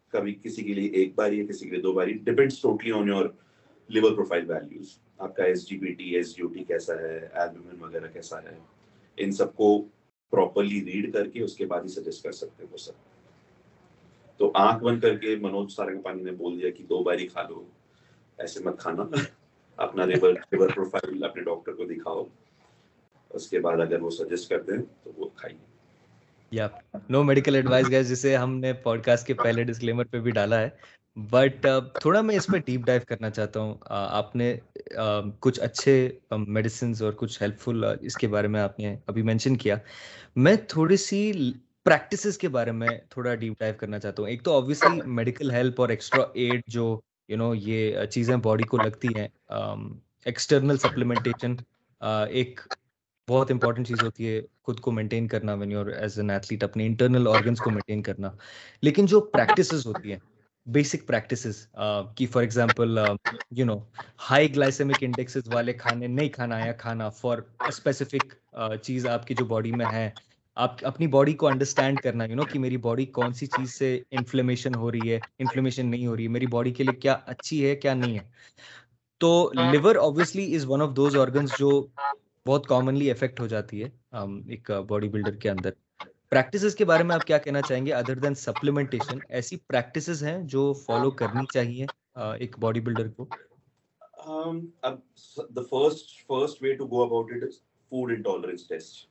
[0.08, 3.08] کبھی کسی کے لیے ایک باری ہے، کسی کے لیے دو باری۔ Depends totally on
[3.08, 3.26] your
[3.88, 7.84] liver profile values آپ کا S G B T S U T کیسا ہے ایلبومن
[7.84, 8.58] وغیرہ کیسا ہے۔
[9.18, 9.86] ان سب کو
[10.32, 12.92] پراپرلی ریڈ کر کے اس کے بعد ہی سجیسٹ کر سکتے وہ سب۔
[14.38, 17.44] تو آنکھ بند کر کے منوج سارنگ پانی نے بول دیا کہ دو باری کھا
[17.50, 17.66] لو۔
[18.38, 19.04] ایسے مت کھانا۔
[19.78, 22.26] اپنا لیور لیور پروفائل اپنے ڈاکٹر کو دکھاؤ۔
[23.30, 25.71] اس کے بعد اگر وہ سجیسٹ کر دیں تو وہ کھائیے۔
[26.52, 26.68] یا
[27.10, 30.60] نو میڈیکل ایڈوائس گائز جسے ہم نے پوڈ کاسٹ کے پہلے ڈسکلیمر پہ بھی ڈالا
[30.60, 30.70] ہے.
[31.18, 33.74] بٹ uh, تھوڑا میں اس پہ ڈیپ ڈائیو کرنا چاہتا ہوں.
[33.74, 34.54] Uh, آپ نے
[35.02, 35.96] um, کچھ اچھے
[36.34, 39.56] um, میڈیسنز اور کچھ ہیلپ فل uh, اس کے بارے میں آپ نے ابھی مینشن
[39.58, 39.76] کیا.
[40.36, 41.32] میں تھوڑی سی
[41.86, 44.30] پریکٹسز کے بارے میں تھوڑا ڈیپ ڈائیو کرنا چاہتا ہوں.
[44.30, 47.00] ایک تو آبویسلی میڈیکل ہیلپ اور ایکسٹرا ایڈ جو
[47.30, 49.28] یو نو یہ چیزیں باڈی کو لگتی ہیں.
[49.58, 49.90] Um,
[50.26, 51.56] ایکسٹرنل سپلیمنٹیشن
[52.02, 52.60] ایک
[53.32, 56.86] بہت امپورٹنٹ چیز ہوتی ہے خود کو مینٹین کرنا when your as an athlete اپنے
[56.86, 58.32] انٹرنل آرگنس کو مینٹین کرنا۔
[58.84, 60.20] لیکن جو پریکٹسز ہوتی ہیں
[60.68, 61.66] بیسک پریکٹسز
[62.18, 62.98] کی for example
[63.52, 63.78] you know
[64.22, 68.34] high glycemic indexes والے کھانے نہیں کھانا یا کھانا فار اسپیسیفک
[68.84, 70.10] چیز آپ کی جو باڈی میں ہے
[70.58, 73.88] آپ اپنی باڈی کو انڈرسٹینڈ کرنا یو نو کہ میری باڈی کون سی چیز سے
[74.12, 77.66] انفلیمیشن ہو رہی ہے انفلیمیشن نہیں ہو رہی ہے میری باڈی کے لیے کیا اچھی
[77.66, 78.24] ہے کیا نہیں ہے۔
[79.22, 79.30] تو
[79.64, 81.72] liver obviously is one of those organs جو
[82.46, 83.90] بہت کامنلی افیکٹ ہو جاتی ہے
[84.48, 85.72] ایک باڈی بلڈر کے اندر۔
[86.32, 90.38] پریکٹسز کے بارے میں آپ کیا کہنا چاہیں گے ادر دین سپلیمنٹیشن ایسی پریکٹسز ہیں
[90.48, 93.26] جو فالو کرنی چاہیے ایک باڈی بلڈر کو
[95.70, 97.60] first first way to go about it is
[97.92, 99.08] food intolerance test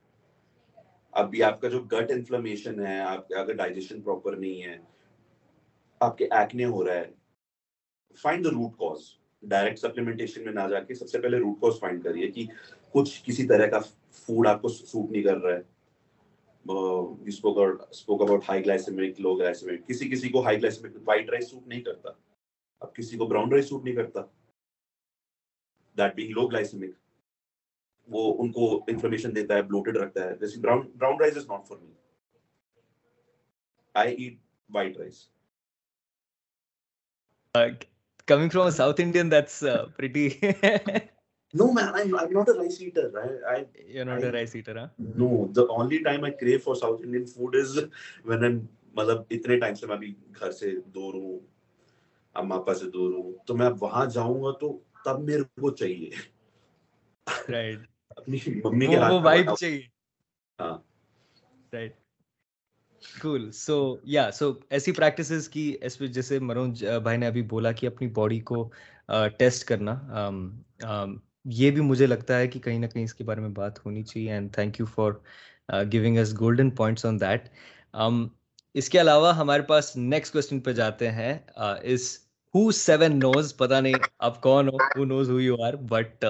[1.12, 4.76] ابھی آپ کا جو گٹ انفلمیشن ہے، آپ کا اگر ڈائجیشن پراپر نہیں ہے،
[6.00, 7.10] آپ کے ایکنے ہو رہا ہے۔
[8.18, 9.00] Find the root cause
[9.42, 12.46] direct supplementation میں نہ جا کے سب سے پہلے روٹ کاز فائنڈ کریے کہ
[12.92, 13.78] کچھ کسی طرح کا
[14.12, 15.62] فوڈ آپ کو سوٹ نہیں کر رہا ہے۔
[19.88, 22.08] کسی کسی کو high glycemic white rice suit نہیں کرتا۔
[22.80, 24.20] اب کسی کو براؤن رائس سوٹ نہیں کرتا۔
[25.98, 26.94] دیٹ بینگ لو گلائسیمک
[28.08, 31.66] وہ ان کو انفارمیشن دیتا ہے بلوٹڈ رکھتا ہے۔ جیسے brown brown rice is not
[31.68, 31.92] for me
[33.94, 34.38] I eat
[34.70, 35.28] white rice
[41.54, 44.54] no man I'm, I'm not a rice eater I, I you're not I, a rice
[44.54, 44.88] eater huh?
[45.16, 47.78] No the only time I crave for south indian food is
[48.24, 51.38] when I'm مطلب اتنے time سے میں ابھی گھر سے دور ہوں
[52.36, 55.70] اما ابا سے دور ہوں تو میں اب وہاں جاؤں گا تو تب میرے کو
[55.70, 56.10] چاہیے
[57.52, 57.78] رائٹ
[58.16, 59.80] اپنی ممی کے وہ ہاتھ وائب چاہیے
[60.58, 60.76] ہاں
[61.72, 61.94] رائٹ
[63.22, 68.08] کول سو یا سو ایسی پریکٹسز کی جیسے منوج بھائی نے ابھی بولا کہ اپنی
[68.08, 68.68] باڈی کو
[69.38, 69.94] ٹیسٹ کرنا
[71.44, 74.02] یہ بھی مجھے لگتا ہے کہ کہیں نہ کہیں اس کے بارے میں بات ہونی
[74.04, 75.12] چاہیے and thank you for
[75.86, 77.48] giving us golden points on that
[78.74, 81.32] اس کے علاوہ ہمارے پاس نیکسٹ کوشچن پہ جاتے ہیں.
[81.84, 82.18] اس
[82.54, 86.24] ہو سیون نوز پتا نہیں آپ کون ہو ہو knows who you are but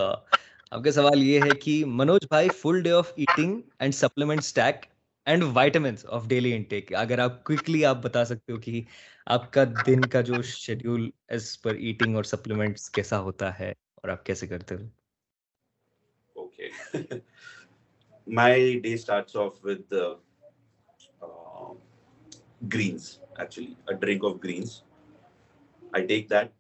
[0.73, 4.87] آپ کا سوال یہ ہے کہ منوج بھائی full day of eating and supplement stack
[5.27, 8.83] and vitamins of daily intake اگر آپ کوئکلی آپ بتا سکتے ہو کہ
[9.27, 14.09] آپ کا دن کا جو شیڈیول ایز پر ایٹنگ اور سپلیمنٹس کیسا ہوتا ہے اور
[14.09, 14.89] آپ کیسے کرتے ہو؟
[16.71, 17.19] Okay
[18.27, 19.93] my day starts off with
[22.75, 24.83] greens actually drink of greens
[25.93, 26.53] I take that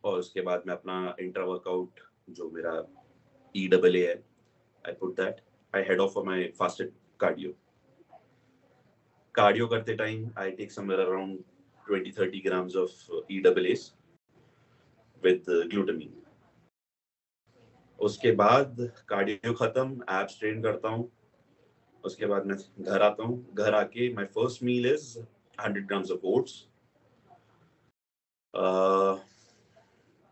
[0.00, 2.72] اور اس کے بعد میں اپنا انٹرا ورک آؤٹ جو میرا
[3.54, 4.14] ای ڈبل اے ہے
[4.84, 5.40] I put that
[5.72, 7.52] I had of my fasted cardio
[9.34, 11.40] cardio کرتے time I take some around
[11.86, 13.90] twenty thirty grams of E double S
[15.22, 16.25] with glutamine
[17.98, 21.06] اس کے بعد کارڈیو ختم ایپ ٹرین کرتا ہوں۔
[22.04, 25.18] اس کے بعد میں گھر آتا ہوں۔ گھر آ کے my first meal is
[25.58, 26.64] hundred grams of oats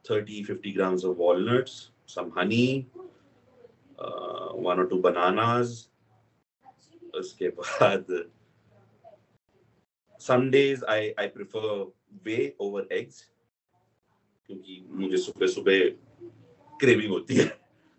[0.05, 1.73] thirty fifty grams of walnuts
[2.07, 2.83] some honey
[4.55, 5.89] one اور ٹو بناناز
[7.13, 8.11] اس کے بعد
[10.21, 11.85] Sundays I I prefer
[12.25, 13.23] whey over eggs
[14.45, 15.73] کیونکہ مجھے صبح صبح
[16.81, 17.49] کریونگ ہوتی ہے۔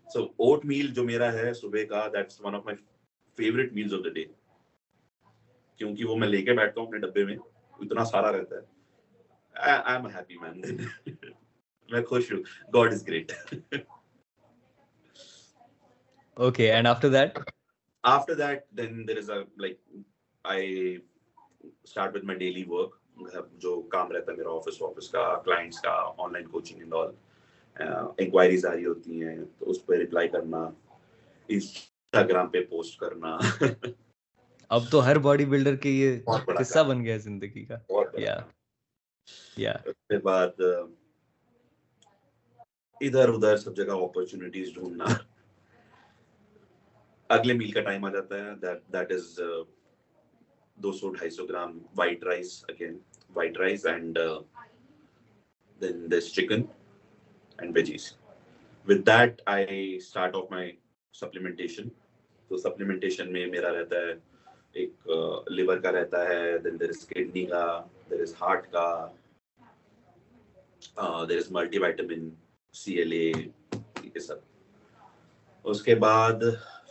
[0.06, 2.76] سو اوٹ میل جو میرا ہے صبح کا that's one of my
[3.38, 4.24] favourite meals of the day
[5.80, 7.36] کیونکہ وہ میں لے کے بیٹھتا ہوں اپنے ڈبے میں
[7.80, 8.60] اتنا سارا رہتا ہے۔
[9.54, 10.60] آئی ایم ہیپی مین
[11.90, 12.42] میں خوش ہوں۔
[12.74, 13.32] God is great
[16.36, 17.38] okay and after that
[18.04, 19.78] after that then there is a like
[20.44, 20.58] i
[21.84, 22.92] start with my daily work
[23.58, 25.92] جو کام رہتا ہے میرا آفس آفس کا کلائنٹس کا
[26.32, 27.10] online coaching and all
[27.80, 30.70] enquiries آ رہی ہوتی ہیں تو اس پہ رپلائی کرنا
[31.48, 33.38] انسٹاگرام پہ پوسٹ کرنا۔
[34.68, 36.18] اب تو ہر باڈی بلڈر کے یہ
[36.58, 37.78] قصہ بن گیا زندگی کا۔
[38.18, 38.40] یا
[39.56, 40.60] یا اس کے بعد
[43.00, 45.04] ادھر ادھر سب جگہ اپرچونیٹیز ڈھونڈنا۔
[47.28, 48.50] اگلے میل کا ٹائم آ جاتا ہے
[48.92, 49.40] دیٹ از
[50.74, 52.98] دو سو ڈھائی سو gram white rice again
[53.34, 54.18] white rice and
[55.80, 56.62] then this chicken
[57.58, 58.12] and veggies
[58.86, 60.72] with that I start off my
[61.14, 61.88] supplementation
[62.50, 64.14] تو سپلیمنٹیشن میں میرا رہتا ہے
[64.72, 65.08] ایک
[65.48, 67.64] لیور کا رہتا ہے دین دیر از کڈنی کا
[68.10, 69.06] دیر از ہارٹ کا
[71.28, 72.28] there is multivitamin
[72.74, 73.30] C L A
[74.04, 74.38] یہ سب
[75.64, 76.42] اس کے بعد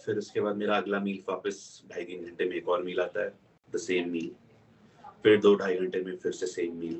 [0.05, 2.99] پھر اس کے بعد میرا اگلا میل واپس ڈھائی تین گھنٹے میں ایک اور میل
[2.99, 3.29] آتا ہے
[3.73, 4.29] دا سیم میل
[5.21, 6.99] پھر دو ڈھائی گھنٹے میں پھر سے سیم میل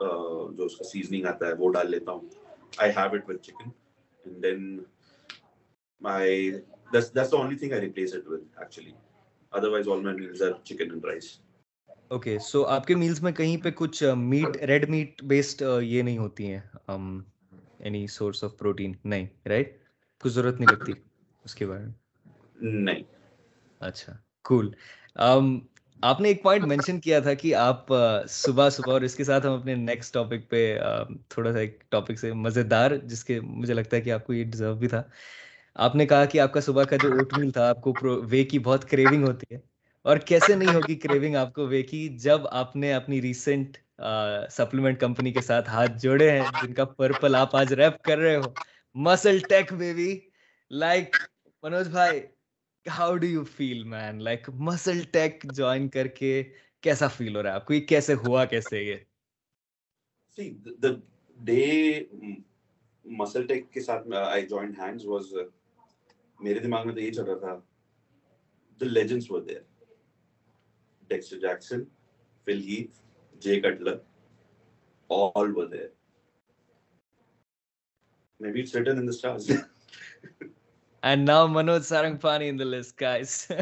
[0.00, 2.28] Uh, جو اس کا سیزننگ آتا ہے وہ ڈال لیتا ہوں۔
[2.78, 3.70] I have it with chicken
[4.24, 4.78] and then
[6.02, 6.50] my
[6.94, 8.94] this that's the only thing I replace it with actually.
[9.52, 11.28] Otherwise, all my meals are chicken and rice
[12.10, 16.18] okay so آپ کے میلز میں کہیں پہ کچھ میٹ ریڈ میٹ بیسڈ یہ نہیں
[16.18, 16.60] ہوتی ہیں
[17.78, 19.76] اینی سورس آف پروٹین نہیں رائٹ
[20.20, 20.92] کچھ ضرورت نہیں پڑتی
[21.44, 23.02] اس کے بارے میں نہیں
[23.80, 24.70] اچھا کول
[26.02, 27.86] آپ نے ایک پوائنٹ مینشن کیا تھا کہ آپ
[28.30, 30.60] صبح صبح اور اس کے ساتھ ہم اپنے نیکسٹ ٹاپک پہ
[31.28, 34.44] تھوڑا سا ایک ٹاپک سے مزیدار، جس کے مجھے لگتا ہے کہ آپ کو یہ
[34.44, 35.02] ڈیزرو بھی تھا۔
[35.76, 37.92] آپ نے کہا کہ آپ کا صبح کا جو اوٹ میل تھا، آپ کو
[38.30, 39.60] وے کی بہت کریونگ ہوتی ہے۔
[40.04, 43.76] اور کیسے نہیں ہوگی کریونگ آپ کو وے کی؟ جب آپ نے اپنی ریسنٹ
[44.50, 48.36] سپلیمنٹ کمپنی کے ساتھ ہاتھ جوڑے ہیں، جن کا پرپل آپ آج ریپ کر رہے
[48.36, 48.50] ہو۔
[48.96, 50.14] مسل ٹیک بیوی
[50.70, 51.16] لائک
[51.62, 52.20] منوج بھائی
[52.86, 54.48] how do you feel man like
[55.12, 56.42] MuscleTech join کر کے
[56.82, 58.96] کیسا فیل ہو رہا ہے آپ کو یہ کیسے ہوا کیسے یہ
[61.38, 62.02] ڈے
[63.04, 65.32] مسل ٹیک کے ساتھ آئی جوائن ہینڈز واز
[66.40, 67.58] میرے دماغ میں تو یہ چل رہا تھا
[68.80, 69.40] دا ور
[71.10, 71.84] Dexter Jackson
[72.46, 73.00] Phil Heath
[73.42, 73.96] J Cutler
[75.10, 75.76] all were
[81.02, 83.48] and now manoj sarangpani in the list guys.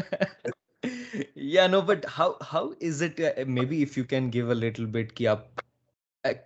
[1.35, 4.85] Yeah no but how how is it uh, maybe if you can give a little
[4.97, 5.47] bit ki aap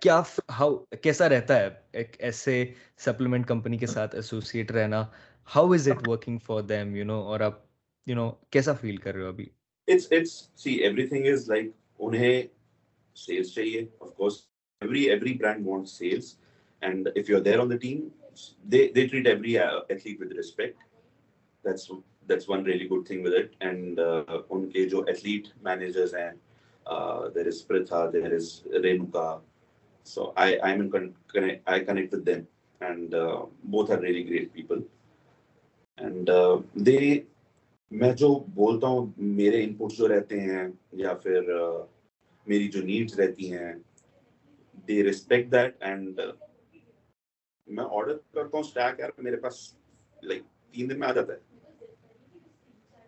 [0.00, 0.20] کیا
[0.58, 2.64] how کیسا رہتا ہے ایک ایسے
[3.04, 5.02] supplement company کے ساتھ associate رہنا
[5.48, 7.58] how is it working for them you know اور آپ
[8.06, 9.46] یو نو کیسا فیل کر رہے ہو ابھی
[9.88, 10.74] it's it's see
[11.06, 12.42] everything is like انہیں
[13.16, 14.40] سیلس چاہیے of course
[14.82, 16.34] every every brand want sales
[16.82, 18.08] and if you are there on the team
[24.90, 26.30] جو ایتھلیٹ مینجرز ہیں
[37.90, 41.40] میں جو بولتا ہوں میرے ان پٹ جو رہتے ہیں یا پھر
[42.46, 43.72] میری جو نیڈس رہتی ہیں
[44.88, 46.20] دے ریسپیکٹ دیٹ اینڈ
[47.68, 49.56] میں آرڈر کرتا ہوں سٹیک یار میرے پاس
[50.22, 50.42] لائک
[50.74, 51.38] تین دن میں آ جاتا ہے.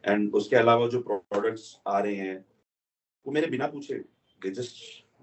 [0.04, 2.38] اینڈ اس کے علاوہ جو پروڈکٹس آ رہے ہیں،
[3.26, 3.98] وہ میرے بنا پوچھے.
[4.42, 4.76] They just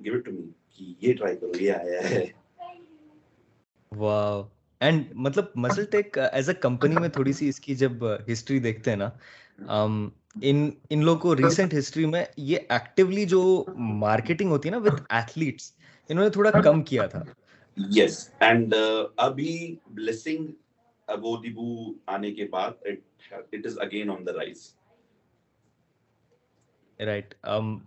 [0.06, 2.26] give it to me کہ یہ ٹرائی کرو، یہ آیا ہے.
[3.92, 4.44] واو
[4.82, 8.92] اینڈ مطلب مسل ٹیک ایز اے کمپنی میں تھوڑی سی اس کی جب ہسٹری دیکھتے
[8.92, 9.10] ہیں نا
[9.76, 10.10] um,
[10.42, 13.42] ان ان لوگوں کو ریسنٹ ہسٹری میں یہ ایکٹیولی جو
[13.78, 15.72] مارکیٹنگ ہوتی ہے نا وتھ ایتھلیٹس
[16.10, 17.24] انہوں نے تھوڑا کم کیا تھا۔
[17.78, 18.74] یس اینڈ
[19.18, 20.48] ابھی بلیسنگ
[21.08, 21.74] ابو دیبو
[22.08, 24.72] آنے کے بعد it is again on the rise
[27.00, 27.34] right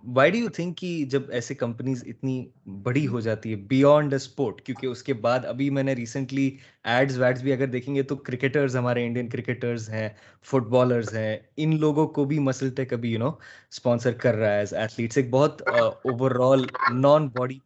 [0.06, 2.44] why do you think کہ جب ایسے کمپنیز اتنی
[2.82, 6.50] بڑی ہو جاتی ہے بیونڈ اے اسپورٹ کیونکہ اس کے بعد ابھی میں نے ریسنٹلی
[6.84, 10.08] ایڈز ویڈز بھی اگر دیکھیں گے تو کرکٹرز ہمارے انڈین کرکٹرز ہیں
[10.46, 14.52] فٹ بالرز ہیں ان لوگوں کو بھی مسل ٹیک ابھی یو نو اسپانسر کر رہا
[14.52, 15.62] ہے ایز ایتھلیٹس ایک بہت
[16.42, 16.66] overall
[17.00, 17.58] non body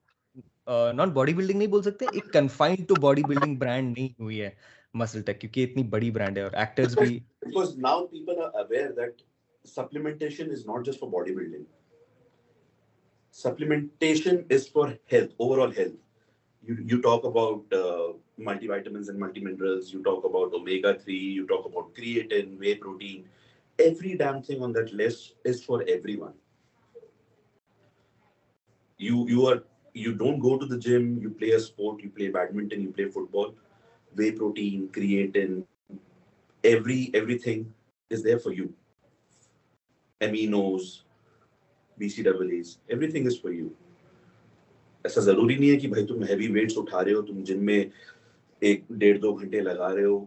[0.95, 4.51] not body building نہیں بول سکتے ایک confined to body building brand نہیں ہوئی ہے
[4.95, 8.91] مسل ٹیک کیونکہ اتنی بڑی برانڈ ہے اور ایکٹرز بھی because now people are aware
[8.93, 9.23] that
[9.65, 11.65] supplementation is not just for body building
[13.33, 15.97] supplementation is for health overall health
[16.65, 21.67] you you talk about uh, multivitamins and multiminerals you talk about omega 3 you talk
[21.67, 23.25] about creatine whey protein.
[23.79, 26.35] Every damn thing on that list is for everyone.
[29.01, 29.63] You you are
[29.95, 33.09] you don't go to the gym, you play a sport, you play badminton, you play
[33.09, 33.55] football,
[34.13, 35.65] whey protein, creatine,
[36.65, 37.73] every everything
[38.11, 38.73] is there for you.
[40.21, 41.01] Aminos,
[41.99, 43.71] BCAAs, everything is for you.
[45.05, 47.85] ایسا ضروری نہیں ہے کہ بھائی تم heavy weights اٹھا رہے ہو تم جم میں
[48.63, 50.19] ایک ڈیڑھ دو گھنٹے لگا رہے ہو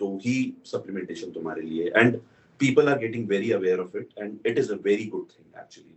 [0.00, 0.34] تو ہی
[0.64, 2.16] سپلیمنٹیشن تمہارے لیے and
[2.60, 5.94] people are getting very aware of it and it is a very good thing actually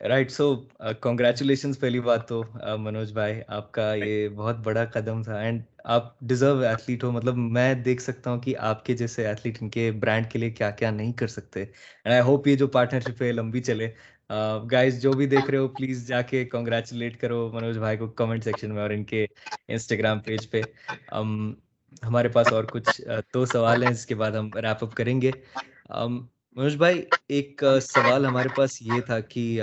[0.00, 0.54] right so
[1.00, 2.42] congratulations پہلی بات تو
[2.78, 7.36] منوج بھائی آپ کا یہ بہت بڑا قدم تھا اینڈ آپ ڈیزرو ایتھلیٹ ہو مطلب
[7.36, 10.70] میں دیکھ سکتا ہوں کہ آپ کے جیسے ایتھلیٹ ان کے برانڈ کے لیے کیا
[10.70, 13.88] کیا نہیں کر سکتے اینڈ آئی ہوپ یہ جو پارٹنرشپ ہے لمبی چلے
[14.72, 18.44] گائز جو بھی دیکھ رہے ہو پلیز جا کے کنگریچولیٹ کرو منوج بھائی کو کمنٹ
[18.44, 19.26] سیکشن میں اور ان کے
[19.68, 20.60] انسٹاگرام پیج پہ
[22.02, 23.00] ہمارے پاس اور کچھ
[23.34, 25.30] دو سوال ہیں اس کے بعد ہم ریپ اپ کریں گے
[26.58, 29.60] منوج بھائی ایک سوال ہمارے پاس یہ تھا کہ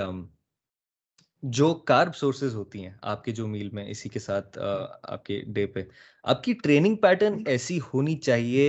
[1.43, 4.57] جو کارب سورسز ہوتی ہیں آپ کے جو میل میں اسی کے ساتھ
[5.03, 5.83] آپ کے ڈے پہ
[6.23, 8.67] آپ کی ٹریننگ پیٹرن ایسی ہونی چاہیے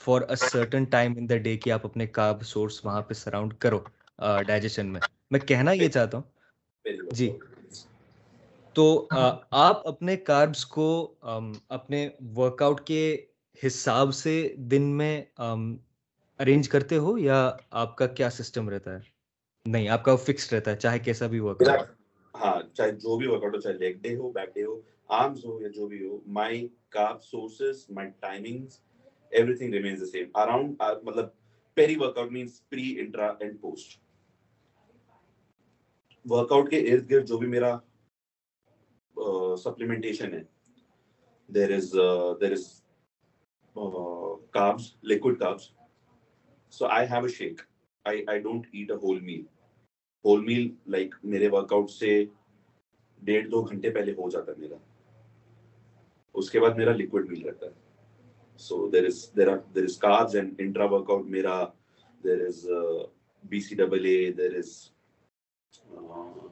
[0.00, 3.54] for a certain time in the day کہ آپ اپنے کارب سورس وہاں پہ سراؤنڈ
[3.58, 3.78] کرو
[4.46, 5.00] ڈائجیشن میں
[5.30, 7.30] میں کہنا یہ چاہتا ہوں جی
[8.76, 9.06] تو
[9.50, 10.90] آپ اپنے کاربس کو
[11.68, 13.16] اپنے ورک آؤٹ کے
[13.66, 15.22] حساب سے دن میں
[16.40, 17.38] ارینج کرتے ہو یا
[17.82, 19.00] آپ کا کیا سسٹم رہتا ہے؟
[19.66, 21.80] نہیں، آپ کا فکس رہتا ہے، چاہے کیسا بھی ورک آؤٹ
[22.34, 24.80] ہاں چاہے جو بھی ورک آؤٹ ہو، چاہے لیگ ڈے ہو بیک ڈے ہو
[25.10, 28.78] آرمز ہو یا جو بھی ہو my carb sources my timings
[29.54, 31.28] everything remains same around مطلب
[31.76, 33.98] peri workout means pre intra and post
[36.52, 37.76] workout کے ارد گرد جو بھی میرا
[39.56, 40.42] سپلیمنٹیشن ہے
[41.48, 41.94] there is
[42.40, 42.64] there is
[46.72, 47.60] so I have a shake
[48.04, 49.42] I I don't eat a whole meal
[50.24, 52.24] whole meal like میرے workout سے
[53.22, 54.76] ڈیڑھ دو گھنٹے پہلے ہو جاتا ہے میرا
[56.34, 57.72] اس کے بعد میرا لکوڈ میل رہتا ہے
[58.60, 61.64] so there is there are there is carbs and intra workout میرا
[62.24, 62.66] there is
[63.42, 64.72] B C double A there is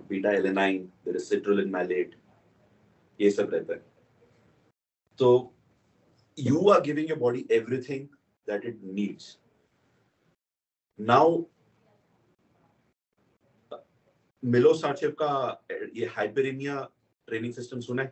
[0.08, 0.32] beta
[1.04, 1.32] there is
[1.66, 2.14] malate
[3.20, 3.80] یہ سب رہتا ہے
[5.18, 5.30] تو
[6.38, 7.42] you are giving your body
[7.80, 8.06] everything
[8.48, 9.36] that it needs
[10.98, 11.36] now
[14.42, 15.32] ملو سارچیف کا
[15.92, 16.80] یہ ہائپرینیا
[17.28, 18.08] ٹریننگ سسٹم سنا ہے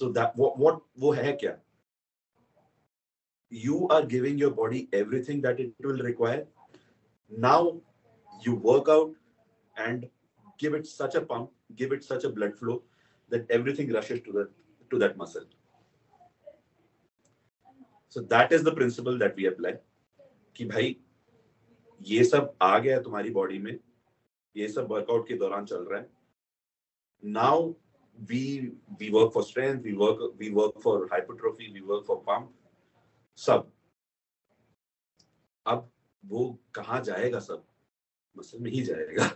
[0.00, 0.12] تو
[0.58, 1.54] واٹ وہ ہے کیا
[3.52, 4.84] you are giving your body
[5.22, 6.42] everything that it will require
[7.30, 7.68] now
[8.46, 9.12] you work out
[9.76, 10.04] and
[10.62, 12.78] give it such a pump give it such a blood flow
[13.30, 14.22] that everything rushes
[14.90, 15.44] to that muscle
[18.16, 19.74] so that is the principle that we apply
[20.58, 20.94] کہ بھائی
[21.98, 23.72] یہ سب آ گیا تمہاری body میں،
[24.54, 26.06] یہ سب work out کے دوران چل رہا ہے۔
[27.22, 27.72] Now
[28.28, 28.70] we
[29.00, 32.50] we work for strength we work we work for hypertrophy we work for pump
[33.36, 33.58] سب۔
[35.64, 35.84] اب
[36.28, 37.58] وہ کہاں جائے گا سب؟
[38.34, 39.28] مسل میں ہی جائے گا۔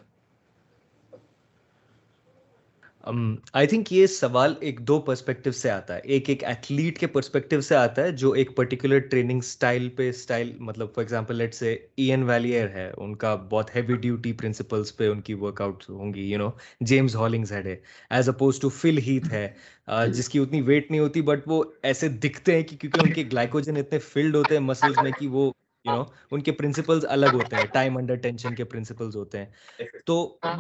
[3.05, 7.61] آئی تھنک یہ سوال ایک دو پرسپیکٹو سے آتا ہے۔ ایک ایک ایتھلیٹ کے پرسپیکٹو
[7.61, 11.73] سے آتا ہے جو ایک پرٹیکولر ٹریننگ اسٹائل پہ اسٹائل مطلب for example let say
[11.73, 15.89] E N ویلیئر ہے۔ ان کا بہت ہیوی ڈیوٹی پرنسپلس پہ ان کی ورک آؤٹ
[15.91, 16.49] ہوں گی you know
[16.83, 17.77] James Hollings head ہے۔
[18.11, 19.49] As opposed to Phil Heath ہے۔
[20.09, 23.25] جس کی اتنی ویٹ نہیں ہوتی بٹ وہ ایسے دکھتے ہیں کہ کیونکہ ان کے
[23.33, 25.51] گلائکوجن اتنے فلڈ ہوتے ہیں مسلز میں کہ وہ
[25.85, 29.47] یو نو ان کے پرنسپلز الگ ہوتے ہیں۔ ٹائم انڈر ٹینشن کے پرنسپلز ہوتے ہیں۔
[30.07, 30.57] تو ہاں۔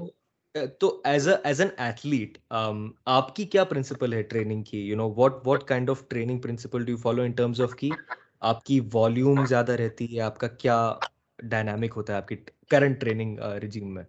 [0.80, 4.78] تو as a as an athlete آپ کی کیا پرنسپل ہے ٹریننگ کی?
[4.80, 7.94] You know what what kind of training principle do follow in terms of کی
[8.42, 10.76] آپ کی والیوم زیادہ رہتی ہے؟ آپ کا کیا
[11.38, 12.36] ڈائنامک ہوتا ہے آپ کی
[12.70, 14.02] کرنٹ ٹریننگ رجیم میں؟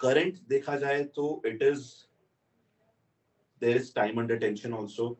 [0.00, 1.86] کرنٹ دیکھا جائے تو it is
[3.62, 5.12] there is time under tension also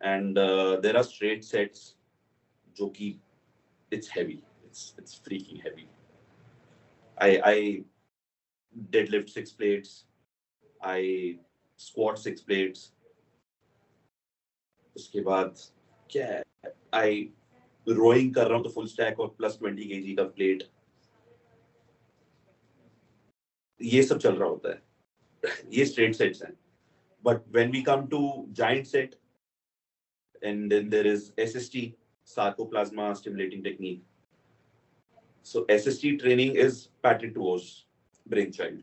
[0.00, 0.38] and
[0.82, 1.94] there are straight sets
[2.76, 3.12] جو کہ
[3.92, 5.84] it's heavy it's it's freaking heavy
[7.18, 7.80] I I
[9.10, 10.02] deadlift six plates
[10.80, 11.36] I
[11.80, 12.90] squat six plates
[14.96, 15.68] اس کے بعد
[16.10, 16.42] کیا ہے
[16.92, 17.26] آئی
[17.86, 20.62] روئنگ کر رہا ہوں تو فل اسٹیک اور پلس ٹوینٹی کے جی کا پلیٹ
[23.80, 26.54] یہ سب چل رہا ہوتا ہے یہ اسٹریٹ سیٹس ہیں
[27.24, 28.20] but when we come to
[28.52, 29.14] giant set
[30.42, 31.90] and then there is S S T
[32.64, 34.00] sarcoplasma stimulating technique
[35.46, 37.56] so S S T training is patented to
[38.52, 38.80] brainchild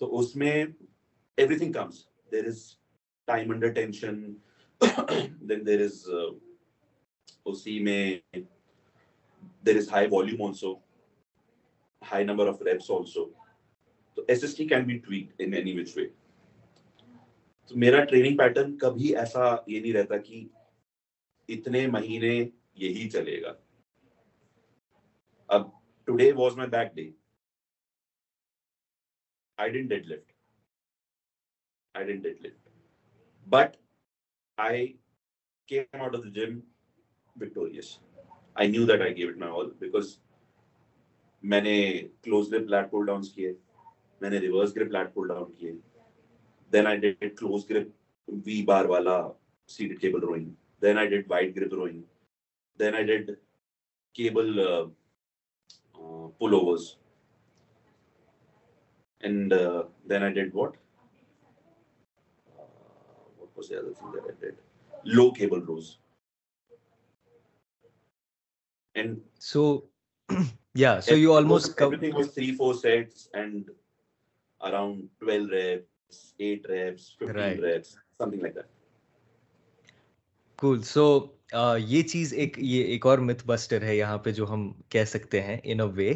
[0.00, 0.64] تو اس میں
[1.58, 2.76] everything comes there is
[3.24, 4.22] time under tension
[5.48, 6.08] then there is
[7.44, 8.20] اسی میں
[9.66, 10.74] there is high volume also
[12.02, 13.24] high number of reps also
[14.14, 16.08] تو S S T can be tweet in any which way
[17.66, 20.48] تو میرا training pattern کبھی ایسا یہ نہیں رہتا کہ
[21.48, 22.34] اتنے مہینے
[22.74, 23.52] یہی چلے گا.
[25.46, 25.68] اب
[26.04, 27.10] today was my back day
[29.58, 30.28] I didn't deadlift.
[31.94, 32.60] I didn't deadlift.
[33.46, 33.76] But
[34.58, 34.94] I
[35.68, 36.62] came out of the gym
[37.36, 37.98] victorious.
[38.56, 40.18] I knew that I gave it my all because
[41.42, 41.76] میں نے
[42.22, 43.52] کلوز لپ لیٹ پول ڈاؤنس کیے
[44.20, 45.72] میں نے reverse grip lat pull down کیے
[46.72, 49.16] then I did close grip V bar والا
[49.68, 50.50] seated cable rowing
[50.82, 52.02] then I did wide grip rowing
[52.80, 53.30] then I did
[54.14, 54.58] cable
[56.54, 56.90] pullovers
[59.20, 60.74] and uh, then I did what?
[62.58, 62.62] Uh,
[63.38, 64.56] what was the other thing that I did?
[65.04, 65.98] Low cable rows.
[68.94, 69.84] And so,
[70.74, 73.68] yeah, so you almost everything was three, four sets and
[74.62, 77.62] around 12 reps, 8 reps, 15 right.
[77.62, 78.68] reps, something like that.
[80.58, 81.02] Cool so
[81.78, 85.42] یہ چیز ایک یہ ایک اور متھ buster ہے یہاں پہ جو ہم کہہ سکتے
[85.42, 86.12] ہیں ان اے وے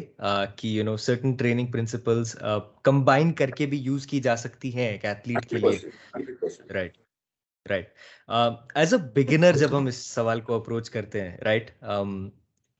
[0.57, 2.35] کہ you know certain training principles
[2.83, 5.79] combine کر کے بھی یوز کی جا سکتی ہیں ایک ایتھلیٹ کے لیے۔
[6.69, 6.97] Right
[7.65, 7.89] right
[8.75, 11.71] as a beginner جب ہم اس سوال کو اپروچ کرتے ہیں رائٹ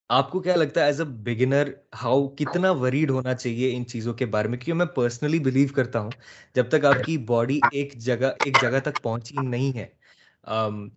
[0.09, 1.67] آپ کو کیا لگتا ہے ایز اے بگنر
[2.01, 5.99] ہاؤ کتنا وریڈ ہونا چاہیے ان چیزوں کے بارے میں؟ کیونکہ میں پرسنلی بلیو کرتا
[5.99, 6.11] ہوں
[6.55, 9.85] جب تک آپ کی باڈی ایک جگہ ایک جگہ تک پہنچی نہیں ہے۔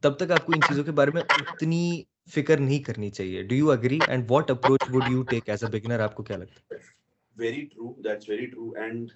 [0.02, 2.02] تب تک آپ کو ان چیزوں کے بارے میں اتنی
[2.34, 5.70] فکر نہیں کرنی چاہیے۔ Do you agree and what approach would you take as a
[5.70, 6.80] beginner آپ کو کیا لگتا ہے؟
[7.36, 9.10] Very true that's very true and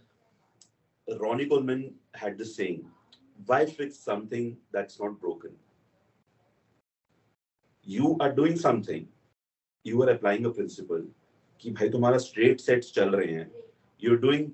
[1.08, 1.82] Ronnie Coleman
[2.22, 2.80] had the saying
[3.48, 5.54] why fix something that's not broken
[7.86, 9.04] you are doing something
[9.84, 11.06] you are applying a principle
[11.58, 13.44] کہ بھائی تمہارا straight sets چل رہے ہیں
[14.02, 14.50] you are doing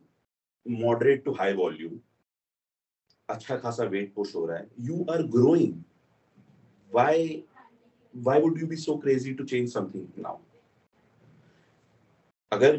[0.67, 1.97] moderate to high volume
[3.29, 4.65] اچھا خاصا weight push ہو رہا ہے.
[4.79, 5.73] You are growing
[6.91, 7.41] why
[8.15, 10.37] why would you be so crazy to change something now
[12.53, 12.77] اگر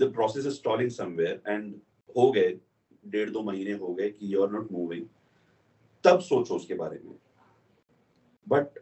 [0.00, 1.74] the process is stalling somewhere and
[2.16, 2.54] ہو گئے،
[3.10, 5.04] ڈیڑھ دو مہینے ہو گئے کہ یو آر ناٹ موونگ
[6.04, 7.16] تب سوچو اس کے بارے میں.
[8.46, 8.78] بٹ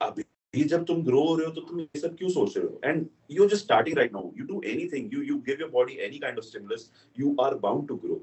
[0.00, 2.78] ابھی جب تم گرو ہو رہے ہو تو تم یہ سب کیوں سوچ رہے ہو?
[2.82, 4.58] And you just starting right now you do
[4.88, 8.18] anything you you give your body any kind of stimulus you are bound to grow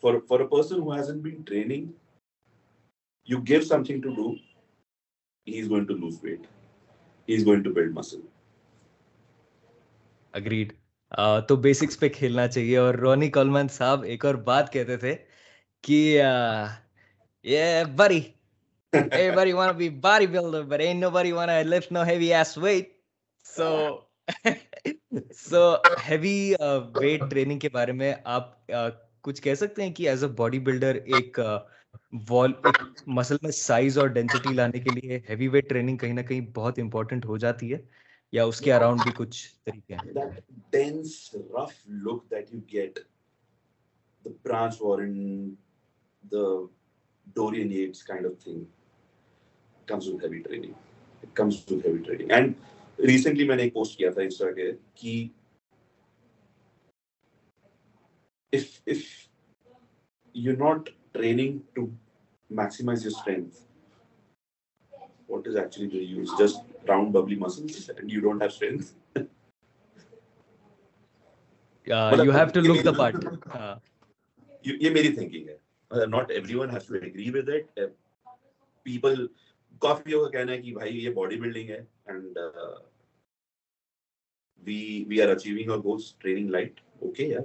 [0.00, 1.92] for for a person who hasn't been training
[3.28, 4.26] you give something to do
[5.46, 6.44] he's going to lose weight
[7.28, 8.26] he's going to build muscle
[10.34, 10.76] agreed
[11.48, 15.14] تو basics پہ کھیلنا چاہیے اور رونی کولمن صاحب ایک اور بات کہتے تھے
[15.84, 16.00] کہ
[17.44, 18.20] یہ بری
[18.92, 22.92] everybody want to be bodybuilder but ain't nobody want to lift no heavy ass weight
[23.44, 24.04] so
[25.32, 28.88] so heavy uh, weight training کے بارے میں آپ uh,
[29.28, 31.38] کچھ کہہ سکتے ہیں کہ ایز اے باڈی بلڈر ایک
[32.28, 32.52] وال
[33.12, 36.78] مسل میں سائز اور ڈینسٹی لانے کے لیے ہیوی ویٹ ٹریننگ کہیں نہ کہیں بہت
[36.78, 37.78] امپورٹنٹ ہو جاتی ہے
[38.32, 40.26] یا اس کے اراؤنڈ بھی کچھ طریقے ہیں؟
[40.70, 41.72] Dense rough
[42.02, 42.98] look that you get
[44.24, 45.56] the branch warren
[46.24, 46.68] the
[47.36, 48.66] dorian yates kind of thing
[49.88, 50.74] comes with heavy training.
[51.22, 52.30] It comes with heavy training.
[52.30, 52.54] And
[52.98, 55.16] recently میں نے ایک پوسٹ کیا تھا انسٹا کے کہ
[58.52, 59.28] if if
[60.34, 61.92] you're not training to
[62.50, 63.64] maximize your strength
[65.26, 69.22] what is actually the use just round bubbly muscles and you don't have strength uh,
[72.22, 73.76] you have to look the part uh.
[74.64, 77.78] یہ میری thinking ہے not everyone has to agree with it
[78.86, 79.26] people
[79.82, 82.38] کافی کا کہنا ہے کہ بھائی یہ body building ہے and
[84.66, 87.44] we we are achieving our goals training light okay یار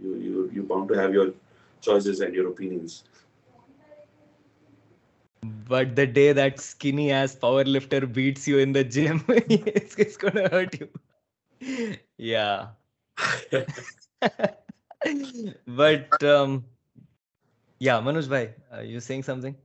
[0.00, 1.32] you you you bound to have your
[1.80, 3.04] choices and your opinions
[5.68, 10.16] but the day that skinny ass power lifter beats you in the gym it's, it's
[10.16, 10.88] gonna hurt you
[12.16, 12.68] yeah
[15.66, 16.64] but um
[17.78, 19.56] yeah manoj bhai are you saying something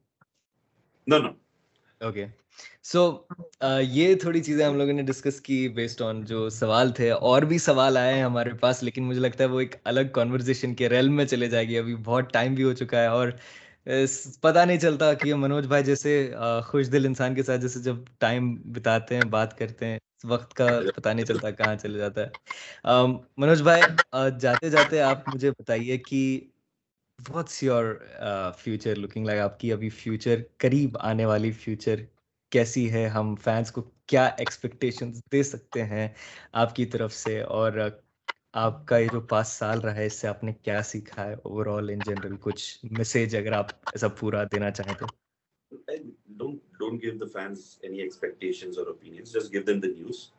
[1.05, 1.35] no no
[2.01, 2.27] okay.
[2.83, 3.01] So
[3.65, 7.41] uh, یہ تھوڑی چیزیں ہم لوگوں نے discuss کی based on جو سوال تھے، اور
[7.51, 10.89] بھی سوال آئے ہیں ہمارے پاس، لیکن مجھے لگتا ہے وہ ایک الگ کانورزیشن کے
[10.89, 13.27] ریل میں چلے جائے گی۔ ابھی بہت ٹائم بھی ہو چکا ہے، اور
[14.41, 16.11] پتہ نہیں چلتا کہ منوج بھائی جیسے
[16.65, 20.69] خوش دل انسان کے ساتھ جیسے جب ٹائم بتاتے ہیں، بات کرتے ہیں وقت کا
[20.95, 22.87] پتہ نہیں چلتا کہاں چلے جاتا ہے۔
[23.37, 23.81] منوج بھائی
[24.41, 26.21] جاتے جاتے آپ مجھے بتائیے کہ
[27.29, 27.85] what's your
[28.57, 32.03] future looking like آپ کی ابھی فیوچر قریب آنے والی فیوچر
[32.51, 36.07] کیسی ہے ہم فینس کو کیا ایکسپیکٹیشن دے سکتے ہیں
[36.53, 37.77] آپ کی طرف سے اور
[38.53, 41.33] آپ کا یہ جو پانچ سال رہا ہے اس سے آپ نے کیا سیکھا ہے
[41.33, 45.05] اوور آل ان جنرل کچھ میسج اگر آپ ایسا پورا دینا چاہیں تو
[46.79, 49.31] Don't give the fans any expectations or opinions.
[49.33, 50.31] Just give them the news.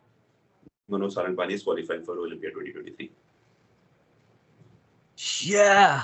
[0.89, 3.11] Manoj Sarangpani is qualifying for Olympia 2023.
[5.43, 6.01] Yeah.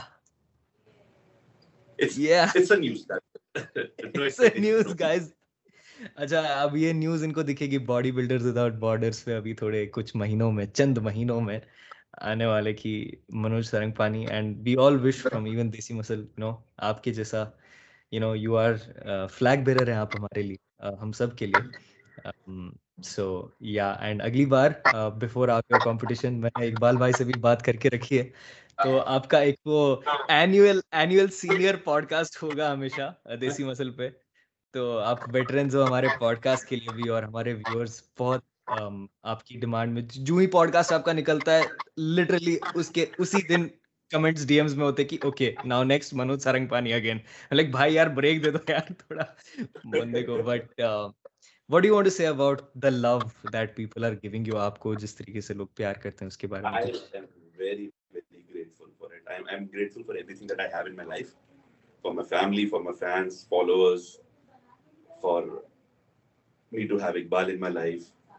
[1.99, 2.51] It's yeah.
[2.55, 3.05] It's a news.
[3.07, 3.19] No
[3.75, 5.33] it's a news, guys.
[6.15, 9.85] اچھا اب یہ نیوز ان کو دکھے گی body builder without borders پہ ابھی تھوڑے
[9.85, 11.59] کچھ مہینوں میں چند مہینوں میں
[12.21, 12.93] آنے والے کی
[13.35, 17.13] Manoj Sarang Pani and we all wish from even desi muscle you know آپ کے
[17.13, 17.43] جیسا
[18.11, 18.73] you know you are
[19.27, 22.31] flag bearer ہیں آپ ہمارے لیے ہم سب کے لیے
[23.03, 23.27] سو
[23.59, 24.71] یا اینڈ اگلی بار
[25.19, 28.29] بفور آپ کا کمپٹیشن میں نے اقبال بھائی سے بھی بات کر کے رکھی ہے
[28.79, 29.79] تو آپ کا ایک وہ
[30.29, 34.09] annual annual senior podcast ہوگا ہمیشہ دیسی مسل پہ۔
[34.73, 38.41] تو آپ ویٹرنز ہو ہمارے پوڈ کاسٹ کے لیے بھی اور ہمارے ویورس بہت
[39.23, 41.67] آپ کی ڈیمانڈ میں۔ جو ہی پوڈ کاسٹ آپ کا نکلتا ہے
[42.15, 43.67] لٹرلی اس کے، اسی دن
[44.11, 47.17] کمنٹس ڈی ایمز میں ہوتے کہ okay now next Manoj Sarang Pani again
[47.51, 49.23] like بھائی یار بریک دے دو یار تھوڑا
[49.91, 50.81] بندے کو۔ But
[51.69, 53.19] what you want to say about the love
[53.53, 56.37] that people are giving you آپ کو جس طریقے سے لوگ پیار کرتے ہیں اس
[56.37, 56.81] کے بارے میں۔
[57.57, 57.89] ویری
[67.29, 68.37] بال مائی لائفسٹفل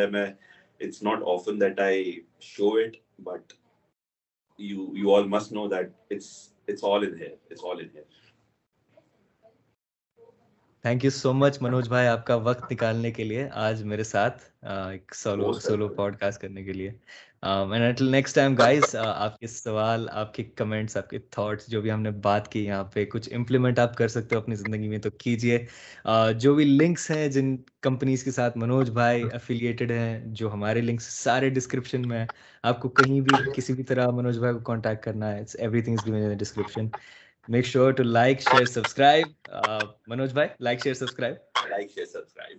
[7.17, 8.24] ہے
[10.85, 14.43] thank you so much Manoj بھائی آپ کا وقت نکالنے کے لیے آج میرے ساتھ
[15.15, 16.91] سولو پوڈ کاسٹ کرنے کے لیے
[18.01, 22.03] نیکسٹ ٹائم گائز آپ کے سوال آپ کے کمنٹس آپ کے تھاٹس جو بھی ہم
[22.03, 25.11] نے بات کی یہاں پہ کچھ امپلیمنٹ آپ کر سکتے ہو اپنی زندگی میں تو
[25.11, 25.67] کیجیے
[26.39, 31.05] جو بھی لنکس ہیں جن کمپنیز کے ساتھ منوج بھائی افیلیٹڈ ہیں جو ہمارے لنکس
[31.05, 32.27] سارے ڈسکرپشن میں ہیں
[32.63, 36.89] آپ کو کہیں بھی کسی بھی طرح منوج بھائی کو کانٹیکٹ کرنا ہے description
[37.49, 41.37] make sure to like share subscribe uh, manoj bhai like share subscribe
[41.73, 42.59] like share subscribe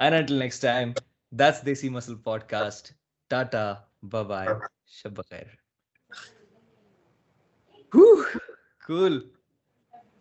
[0.00, 0.94] and until next time
[1.32, 2.92] that's desi muscle podcast
[3.30, 3.64] tata
[4.02, 4.56] bye bye
[4.98, 5.46] shab khair
[8.90, 9.20] cool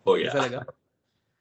[0.08, 0.64] oh yeah